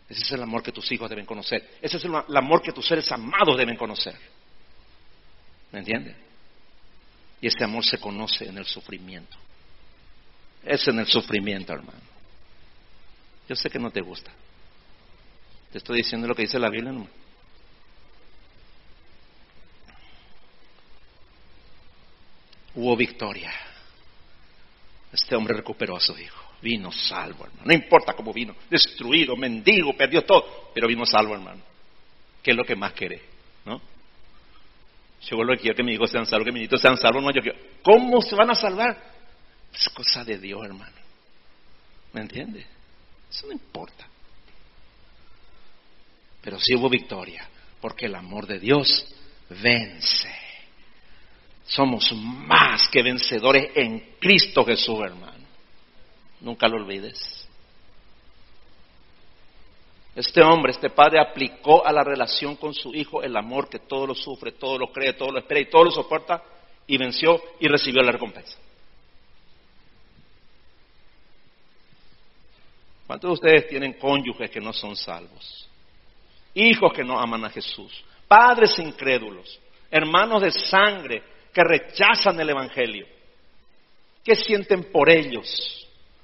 Ese 0.07 0.21
es 0.21 0.31
el 0.33 0.43
amor 0.43 0.61
que 0.61 0.71
tus 0.71 0.91
hijos 0.91 1.09
deben 1.09 1.25
conocer. 1.25 1.77
Ese 1.81 1.97
es 1.97 2.05
el, 2.05 2.13
amor 2.13 2.61
que 2.61 2.71
tus 2.71 2.85
seres 2.85 3.11
amados 3.11 3.57
deben 3.57 3.77
conocer. 3.77 4.15
¿Me 5.71 5.79
entiende? 5.79 6.15
Y 7.41 7.47
ese 7.47 7.63
amor 7.63 7.83
se 7.83 7.97
conoce 7.97 8.47
en 8.47 8.59
el 8.59 8.65
sufrimiento 8.65 9.35
es 10.63 10.87
en 10.87 10.99
el 10.99 11.07
sufrimiento, 11.07 11.73
hermano. 11.73 11.99
Yo 13.49 13.55
sé 13.55 13.69
que 13.69 13.79
no 13.79 13.91
te 13.91 14.01
gusta. 14.01 14.31
Te 15.71 15.79
estoy 15.79 15.97
diciendo 15.97 16.27
lo 16.27 16.35
que 16.35 16.43
dice 16.43 16.59
la 16.59 16.69
Biblia, 16.69 16.89
hermano. 16.91 17.09
Hubo 22.75 22.95
victoria. 22.95 23.51
Este 25.11 25.35
hombre 25.35 25.55
recuperó 25.55 25.97
a 25.97 25.99
su 25.99 26.17
hijo. 26.17 26.50
Vino 26.61 26.91
salvo, 26.91 27.45
hermano. 27.45 27.63
No 27.65 27.73
importa 27.73 28.13
cómo 28.13 28.31
vino. 28.31 28.55
Destruido, 28.69 29.35
mendigo, 29.35 29.93
perdió 29.93 30.23
todo. 30.23 30.71
Pero 30.73 30.87
vino 30.87 31.05
salvo, 31.05 31.33
hermano. 31.33 31.61
¿Qué 32.43 32.51
es 32.51 32.57
lo 32.57 32.63
que 32.63 32.75
más 32.75 32.93
quiere? 32.93 33.21
¿No? 33.65 33.81
Yo 35.21 35.43
lo 35.43 35.53
que 35.55 35.61
quiero 35.61 35.75
que 35.75 35.83
mis 35.83 35.95
hijos 35.95 36.11
sean 36.11 36.25
salvos, 36.25 36.45
que 36.45 36.51
mis 36.51 36.63
hijos 36.63 36.81
sean 36.81 36.97
salvos. 36.97 37.23
No, 37.23 37.31
yo 37.31 37.41
quiero. 37.41 37.57
¿Cómo 37.83 38.21
se 38.21 38.35
van 38.35 38.49
a 38.51 38.55
salvar? 38.55 38.97
Es 39.73 39.89
cosa 39.89 40.23
de 40.23 40.37
Dios, 40.37 40.63
hermano. 40.63 40.95
¿Me 42.13 42.21
entiende? 42.21 42.65
Eso 43.29 43.47
no 43.47 43.53
importa. 43.53 44.07
Pero 46.41 46.59
sí 46.59 46.75
hubo 46.75 46.89
victoria, 46.89 47.47
porque 47.79 48.07
el 48.07 48.15
amor 48.15 48.47
de 48.47 48.59
Dios 48.59 49.07
vence. 49.49 50.33
Somos 51.65 52.11
más 52.13 52.89
que 52.89 53.01
vencedores 53.01 53.71
en 53.75 54.15
Cristo 54.19 54.65
Jesús, 54.65 54.99
hermano. 55.05 55.30
Nunca 56.41 56.67
lo 56.67 56.77
olvides. 56.77 57.47
Este 60.15 60.41
hombre, 60.43 60.73
este 60.73 60.89
padre 60.89 61.21
aplicó 61.21 61.85
a 61.85 61.91
la 61.91 62.03
relación 62.03 62.57
con 62.57 62.73
su 62.73 62.93
hijo 62.93 63.23
el 63.23 63.35
amor 63.37 63.69
que 63.69 63.79
todo 63.79 64.07
lo 64.07 64.15
sufre, 64.15 64.51
todo 64.51 64.77
lo 64.77 64.91
cree, 64.91 65.13
todo 65.13 65.31
lo 65.31 65.39
espera 65.39 65.61
y 65.61 65.69
todo 65.69 65.85
lo 65.85 65.91
soporta 65.91 66.43
y 66.85 66.97
venció 66.97 67.41
y 67.59 67.67
recibió 67.67 68.01
la 68.01 68.11
recompensa. 68.11 68.57
¿Cuántos 73.07 73.29
de 73.29 73.33
ustedes 73.33 73.69
tienen 73.69 73.93
cónyuges 73.93 74.49
que 74.49 74.59
no 74.59 74.73
son 74.73 74.95
salvos? 74.95 75.69
Hijos 76.55 76.91
que 76.93 77.03
no 77.03 77.17
aman 77.17 77.45
a 77.45 77.49
Jesús, 77.49 78.03
padres 78.27 78.77
incrédulos, 78.79 79.59
hermanos 79.89 80.41
de 80.41 80.51
sangre 80.51 81.23
que 81.53 81.63
rechazan 81.63 82.39
el 82.39 82.49
Evangelio. 82.49 83.05
¿Qué 84.23 84.35
sienten 84.35 84.91
por 84.91 85.09
ellos 85.09 85.80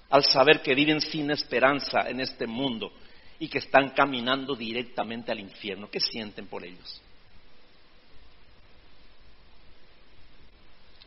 al 0.10 0.24
saber 0.24 0.62
que 0.62 0.76
viven 0.76 1.02
sin 1.02 1.32
esperanza 1.32 2.10
en 2.10 2.20
este 2.20 2.48
mundo 2.48 2.92
y 3.40 3.48
que 3.48 3.60
están 3.60 3.90
caminando 3.90 4.56
directamente 4.56 5.32
al 5.32 5.40
infierno? 5.40 5.90
¿Qué 5.90 6.00
sienten 6.00 6.48
por 6.48 6.64
ellos? 6.64 7.02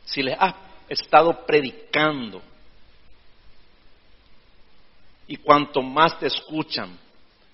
Si 0.05 0.23
les 0.23 0.37
has 0.39 0.55
estado 0.89 1.47
predicando 1.47 2.43
y 5.29 5.37
cuanto 5.37 5.83
más 5.83 6.19
te 6.19 6.27
escuchan, 6.27 6.99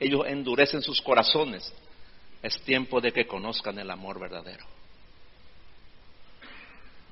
ellos 0.01 0.23
endurecen 0.27 0.81
sus 0.81 1.01
corazones. 1.03 1.73
Es 2.43 2.61
tiempo 2.63 3.01
de 3.01 3.13
que 3.13 3.27
conozcan 3.27 3.79
el 3.79 3.91
amor 3.91 4.19
verdadero. 4.19 4.65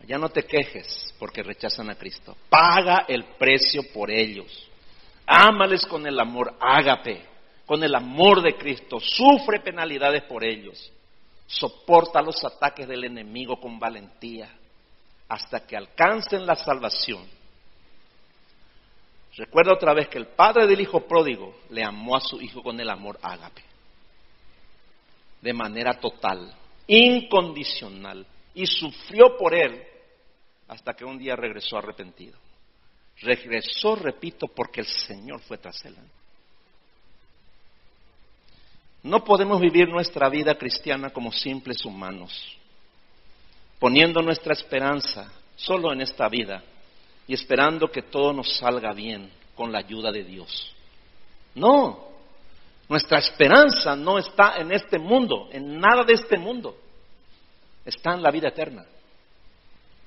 Ya 0.07 0.18
no 0.18 0.28
te 0.28 0.44
quejes 0.44 1.14
porque 1.18 1.42
rechazan 1.42 1.90
a 1.90 1.94
Cristo. 1.94 2.36
Paga 2.48 3.05
el 3.09 3.24
precio 3.38 3.82
por 3.92 4.11
ellos. 4.11 4.68
Ámales 5.26 5.86
con 5.86 6.07
el 6.07 6.18
amor 6.20 6.55
ágape, 6.61 7.24
con 7.64 7.82
el 7.82 7.94
amor 7.94 8.42
de 8.42 8.57
Cristo. 8.57 9.00
Sufre 9.00 9.61
penalidades 9.61 10.22
por 10.24 10.44
ellos. 10.44 10.92
Soporta 11.46 12.20
los 12.20 12.44
ataques 12.44 12.86
del 12.86 13.05
enemigo 13.05 13.61
con 13.61 13.78
valentía 13.78 14.48
hasta 15.28 15.66
que 15.66 15.76
alcancen 15.76 16.44
la 16.44 16.55
salvación 16.55 17.26
Recuerda 19.36 19.72
otra 19.72 19.94
vez 19.94 20.09
que 20.09 20.18
el 20.18 20.28
padre 20.28 20.66
del 20.66 20.80
hijo 20.80 21.00
pródigo 21.00 21.57
le 21.70 21.82
amó 21.82 22.16
a 22.16 22.20
su 22.20 22.40
hijo 22.40 22.62
con 22.62 22.78
el 22.78 22.88
amor 22.88 23.18
ágape, 23.20 23.62
de 25.42 25.52
manera 25.52 25.94
total, 25.94 26.55
incondicional, 26.86 28.24
y 28.55 28.66
sufrió 28.66 29.36
por 29.36 29.52
él 29.52 29.82
hasta 30.68 30.94
que 30.94 31.04
un 31.04 31.18
día 31.18 31.36
regresó 31.36 31.78
arrepentido. 31.78 32.38
Regresó, 33.20 33.94
repito, 33.94 34.48
porque 34.48 34.80
el 34.80 34.86
Señor 34.86 35.40
fue 35.40 35.58
tras 35.58 35.84
él. 35.84 35.96
No 39.02 39.22
podemos 39.22 39.60
vivir 39.60 39.88
nuestra 39.88 40.28
vida 40.28 40.56
cristiana 40.56 41.10
como 41.10 41.30
simples 41.30 41.84
humanos, 41.84 42.32
poniendo 43.78 44.22
nuestra 44.22 44.54
esperanza 44.54 45.30
solo 45.56 45.92
en 45.92 46.00
esta 46.00 46.28
vida 46.28 46.62
y 47.26 47.34
esperando 47.34 47.90
que 47.90 48.02
todo 48.02 48.32
nos 48.32 48.56
salga 48.56 48.92
bien 48.92 49.30
con 49.54 49.70
la 49.70 49.78
ayuda 49.78 50.10
de 50.10 50.24
Dios. 50.24 50.74
No, 51.54 52.08
nuestra 52.88 53.18
esperanza 53.18 53.94
no 53.94 54.18
está 54.18 54.56
en 54.56 54.72
este 54.72 54.98
mundo, 54.98 55.48
en 55.52 55.78
nada 55.78 56.04
de 56.04 56.14
este 56.14 56.38
mundo, 56.38 56.76
está 57.84 58.14
en 58.14 58.22
la 58.22 58.30
vida 58.30 58.48
eterna, 58.48 58.84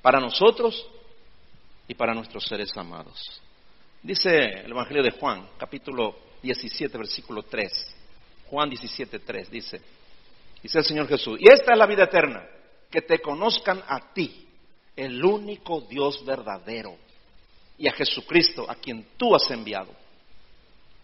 para 0.07 0.21
nosotros 0.21 0.87
y 1.85 1.93
para 1.93 2.13
nuestros 2.13 2.45
seres 2.45 2.71
amados. 2.77 3.19
Dice 4.01 4.29
el 4.63 4.71
Evangelio 4.71 5.03
de 5.03 5.11
Juan, 5.11 5.49
capítulo 5.57 6.15
17, 6.41 6.97
versículo 6.97 7.43
3. 7.43 7.97
Juan 8.49 8.71
17.3 8.71 9.49
dice, 9.49 9.81
dice 10.63 10.79
el 10.79 10.85
Señor 10.85 11.09
Jesús, 11.09 11.37
y 11.41 11.51
esta 11.51 11.73
es 11.73 11.77
la 11.77 11.85
vida 11.85 12.05
eterna, 12.05 12.41
que 12.89 13.01
te 13.01 13.19
conozcan 13.19 13.83
a 13.85 14.13
ti, 14.13 14.47
el 14.95 15.21
único 15.25 15.81
Dios 15.81 16.23
verdadero, 16.25 16.95
y 17.77 17.89
a 17.89 17.91
Jesucristo, 17.91 18.65
a 18.71 18.75
quien 18.75 19.05
tú 19.17 19.35
has 19.35 19.51
enviado. 19.51 19.91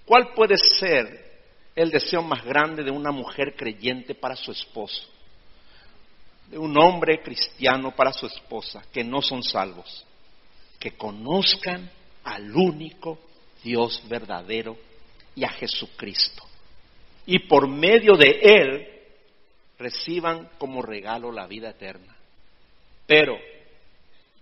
¿Cuál 0.06 0.34
puede 0.34 0.58
ser 0.58 1.42
el 1.76 1.92
deseo 1.92 2.22
más 2.22 2.42
grande 2.46 2.86
de 2.86 2.92
una 2.92 3.12
mujer 3.12 3.54
creyente 3.58 4.16
para 4.16 4.38
su 4.38 4.54
esposo? 4.54 5.13
Un 6.56 6.78
hombre 6.78 7.22
cristiano 7.22 7.92
para 7.92 8.14
su 8.14 8.28
esposa, 8.28 8.84
que 8.92 9.04
no 9.04 9.22
son 9.22 9.44
salvos, 9.44 10.06
que 10.80 10.92
conozcan 10.92 11.90
al 12.24 12.56
único 12.56 13.20
Dios 13.64 14.02
verdadero 14.08 14.78
y 15.36 15.44
a 15.44 15.50
Jesucristo 15.50 16.44
y 17.26 17.40
por 17.48 17.68
medio 17.68 18.16
de 18.16 18.40
Él 18.42 18.88
reciban 19.78 20.50
como 20.58 20.82
regalo 20.82 21.32
la 21.32 21.48
vida 21.48 21.70
eterna. 21.70 22.16
Pero, 23.06 23.38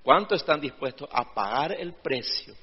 ¿cuánto 0.04 0.36
están 0.36 0.62
dispuestos 0.62 1.10
a 1.12 1.34
pagar 1.34 1.74
el 1.74 1.94
precio 1.94 2.56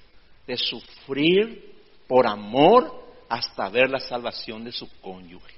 de 0.47 0.57
sufrir 0.57 1.75
por 2.07 2.27
amor 2.27 3.07
hasta 3.29 3.69
ver 3.69 3.91
la 3.91 4.01
salvación 4.01 4.65
de 4.65 4.73
su 4.73 4.89
cónyuge? 5.01 5.58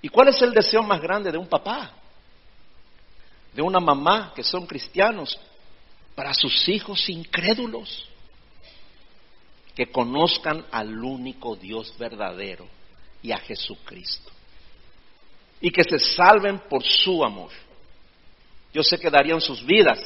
¿Y 0.00 0.08
cuál 0.08 0.28
es 0.28 0.40
el 0.42 0.52
deseo 0.52 0.82
más 0.82 1.00
grande 1.00 1.32
de 1.32 1.38
un 1.38 1.48
papá? 1.48 1.90
De 3.52 3.62
una 3.62 3.80
mamá 3.80 4.32
que 4.34 4.44
son 4.44 4.66
cristianos 4.66 5.38
para 6.14 6.34
sus 6.34 6.68
hijos 6.68 7.08
incrédulos 7.08 8.08
que 9.74 9.86
conozcan 9.90 10.66
al 10.72 11.02
único 11.04 11.54
Dios 11.56 11.96
verdadero 11.98 12.66
y 13.22 13.32
a 13.32 13.38
Jesucristo. 13.38 14.30
Y 15.60 15.70
que 15.70 15.82
se 15.84 15.98
salven 15.98 16.60
por 16.68 16.84
su 16.84 17.24
amor. 17.24 17.50
Yo 18.72 18.82
sé 18.82 18.98
que 18.98 19.10
darían 19.10 19.40
sus 19.40 19.64
vidas 19.64 20.00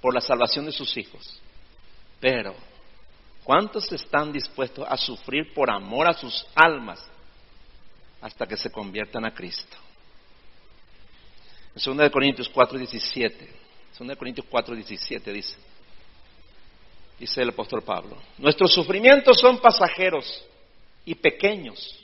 por 0.00 0.14
la 0.14 0.20
salvación 0.20 0.66
de 0.66 0.72
sus 0.72 0.96
hijos. 0.96 1.40
Pero, 2.20 2.54
¿cuántos 3.42 3.90
están 3.92 4.32
dispuestos 4.32 4.86
a 4.88 4.96
sufrir 4.96 5.54
por 5.54 5.70
amor 5.70 6.08
a 6.08 6.14
sus 6.14 6.44
almas 6.54 7.00
hasta 8.24 8.46
que 8.46 8.56
se 8.56 8.70
conviertan 8.70 9.26
a 9.26 9.34
Cristo? 9.34 9.76
En 11.76 11.96
2 11.96 12.10
Corintios 12.10 12.50
4:17, 12.50 13.48
2 13.98 14.16
Corintios 14.16 14.46
4:17 14.50 15.30
dice, 15.30 15.56
dice 17.18 17.42
el 17.42 17.50
apóstol 17.50 17.82
Pablo. 17.82 18.16
Nuestros 18.38 18.72
sufrimientos 18.72 19.38
son 19.38 19.58
pasajeros 19.58 20.42
y 21.04 21.14
pequeños 21.14 22.02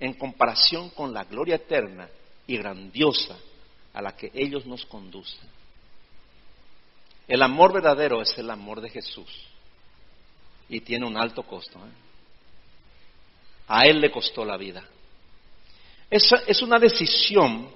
en 0.00 0.14
comparación 0.14 0.90
con 0.90 1.14
la 1.14 1.22
gloria 1.22 1.54
eterna 1.54 2.08
y 2.48 2.56
grandiosa 2.56 3.38
a 3.94 4.02
la 4.02 4.16
que 4.16 4.32
ellos 4.34 4.66
nos 4.66 4.84
conducen. 4.84 5.48
El 7.28 7.40
amor 7.40 7.72
verdadero 7.72 8.20
es 8.20 8.36
el 8.36 8.50
amor 8.50 8.80
de 8.80 8.90
Jesús 8.90 9.30
y 10.68 10.80
tiene 10.80 11.06
un 11.06 11.16
alto 11.16 11.44
costo. 11.44 11.78
¿eh? 11.78 11.92
A 13.68 13.82
Él 13.86 14.00
le 14.00 14.10
costó 14.10 14.44
la 14.44 14.56
vida. 14.56 14.84
Es, 16.10 16.30
es 16.46 16.62
una 16.62 16.78
decisión 16.78 17.68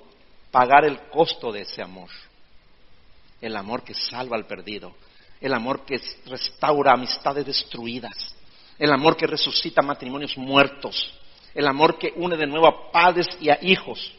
pagar 0.50 0.84
el 0.84 1.08
costo 1.08 1.52
de 1.52 1.62
ese 1.62 1.82
amor. 1.82 2.08
El 3.40 3.56
amor 3.56 3.82
que 3.82 3.94
salva 3.94 4.36
al 4.36 4.46
perdido, 4.46 4.94
el 5.40 5.54
amor 5.54 5.84
que 5.84 6.00
restaura 6.26 6.92
amistades 6.92 7.46
destruidas, 7.46 8.34
el 8.78 8.92
amor 8.92 9.16
que 9.16 9.26
resucita 9.26 9.82
matrimonios 9.82 10.36
muertos, 10.36 11.14
el 11.54 11.66
amor 11.66 11.98
que 11.98 12.12
une 12.16 12.36
de 12.36 12.46
nuevo 12.46 12.68
a 12.68 12.92
padres 12.92 13.26
y 13.40 13.48
a 13.48 13.58
hijos, 13.62 14.12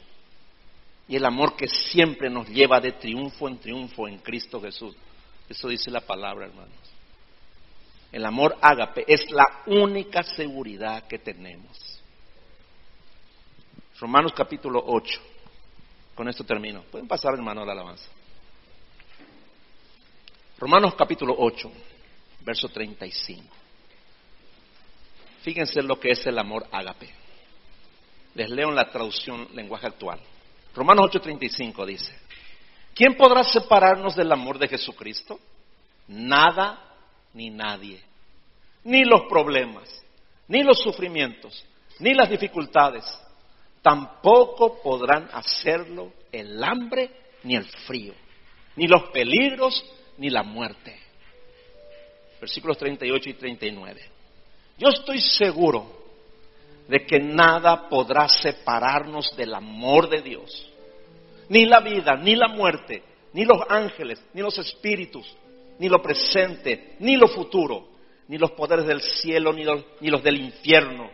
y 1.07 1.15
el 1.15 1.25
amor 1.25 1.55
que 1.55 1.67
siempre 1.67 2.29
nos 2.29 2.47
lleva 2.47 2.79
de 2.79 2.93
triunfo 2.93 3.47
en 3.47 3.59
triunfo 3.59 4.07
en 4.07 4.19
Cristo 4.19 4.61
Jesús. 4.61 4.95
Eso 5.49 5.67
dice 5.67 5.91
la 5.91 6.01
palabra, 6.01 6.45
hermanos. 6.45 6.71
El 8.11 8.25
amor 8.25 8.57
ágape 8.61 9.03
es 9.07 9.29
la 9.29 9.45
única 9.65 10.23
seguridad 10.23 11.07
que 11.07 11.19
tenemos. 11.19 11.90
Romanos 14.01 14.33
capítulo 14.35 14.83
8. 14.83 15.21
Con 16.15 16.27
esto 16.27 16.43
termino. 16.43 16.81
Pueden 16.89 17.07
pasar, 17.07 17.35
hermano, 17.35 17.63
la 17.63 17.73
alabanza. 17.73 18.09
Romanos 20.57 20.95
capítulo 20.95 21.35
8, 21.37 21.71
verso 22.39 22.67
35. 22.69 23.43
Fíjense 25.43 25.83
lo 25.83 25.99
que 25.99 26.09
es 26.09 26.25
el 26.25 26.39
amor 26.39 26.65
ágape. 26.71 27.09
Les 28.33 28.49
leo 28.49 28.69
en 28.69 28.75
la 28.75 28.89
traducción 28.89 29.47
lenguaje 29.53 29.85
actual. 29.85 30.19
Romanos 30.73 31.11
8:35 31.11 31.85
dice, 31.85 32.17
¿quién 32.95 33.15
podrá 33.15 33.43
separarnos 33.43 34.15
del 34.15 34.31
amor 34.31 34.57
de 34.57 34.67
Jesucristo? 34.67 35.39
Nada 36.07 36.95
ni 37.33 37.51
nadie. 37.51 38.01
Ni 38.83 39.03
los 39.03 39.21
problemas, 39.29 39.87
ni 40.47 40.63
los 40.63 40.79
sufrimientos, 40.81 41.63
ni 41.99 42.15
las 42.15 42.29
dificultades. 42.29 43.05
Tampoco 43.81 44.81
podrán 44.81 45.29
hacerlo 45.33 46.13
el 46.31 46.63
hambre 46.63 47.09
ni 47.43 47.55
el 47.55 47.65
frío, 47.65 48.13
ni 48.75 48.87
los 48.87 49.09
peligros 49.11 49.83
ni 50.17 50.29
la 50.29 50.43
muerte. 50.43 50.99
Versículos 52.39 52.77
38 52.77 53.29
y 53.29 53.33
39. 53.33 54.01
Yo 54.77 54.89
estoy 54.89 55.19
seguro 55.21 56.01
de 56.87 57.05
que 57.05 57.19
nada 57.19 57.87
podrá 57.89 58.27
separarnos 58.27 59.35
del 59.35 59.53
amor 59.53 60.09
de 60.09 60.21
Dios. 60.21 60.67
Ni 61.49 61.65
la 61.65 61.79
vida, 61.79 62.15
ni 62.15 62.35
la 62.35 62.47
muerte, 62.47 63.03
ni 63.33 63.45
los 63.45 63.59
ángeles, 63.69 64.23
ni 64.33 64.41
los 64.41 64.57
espíritus, 64.57 65.35
ni 65.79 65.89
lo 65.89 66.01
presente, 66.01 66.95
ni 66.99 67.15
lo 67.15 67.27
futuro, 67.27 67.87
ni 68.27 68.37
los 68.37 68.51
poderes 68.51 68.85
del 68.85 69.01
cielo, 69.01 69.53
ni 69.53 69.63
los, 69.63 69.83
ni 69.99 70.09
los 70.09 70.23
del 70.23 70.39
infierno, 70.39 71.09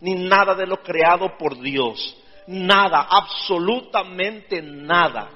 ni 0.00 0.14
nada 0.14 0.54
de 0.54 0.66
lo 0.66 0.82
creado 0.82 1.36
por 1.36 1.58
Dios. 1.60 2.16
Nada, 2.46 3.06
absolutamente 3.10 4.62
nada 4.62 5.30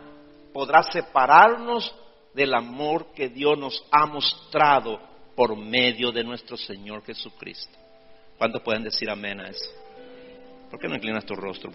podrá 0.52 0.82
separarnos 0.82 1.94
del 2.34 2.54
amor 2.54 3.12
que 3.14 3.28
Dios 3.28 3.58
nos 3.58 3.84
ha 3.90 4.06
mostrado 4.06 5.00
por 5.34 5.56
medio 5.56 6.12
de 6.12 6.24
nuestro 6.24 6.56
Señor 6.56 7.04
Jesucristo. 7.04 7.78
¿Cuántos 8.38 8.62
pueden 8.62 8.82
decir 8.82 9.08
amén 9.10 9.40
a 9.40 9.48
eso? 9.48 9.70
¿Por 10.70 10.80
qué 10.80 10.88
no 10.88 10.94
inclinas 10.94 11.24
tu 11.24 11.34
rostro? 11.34 11.70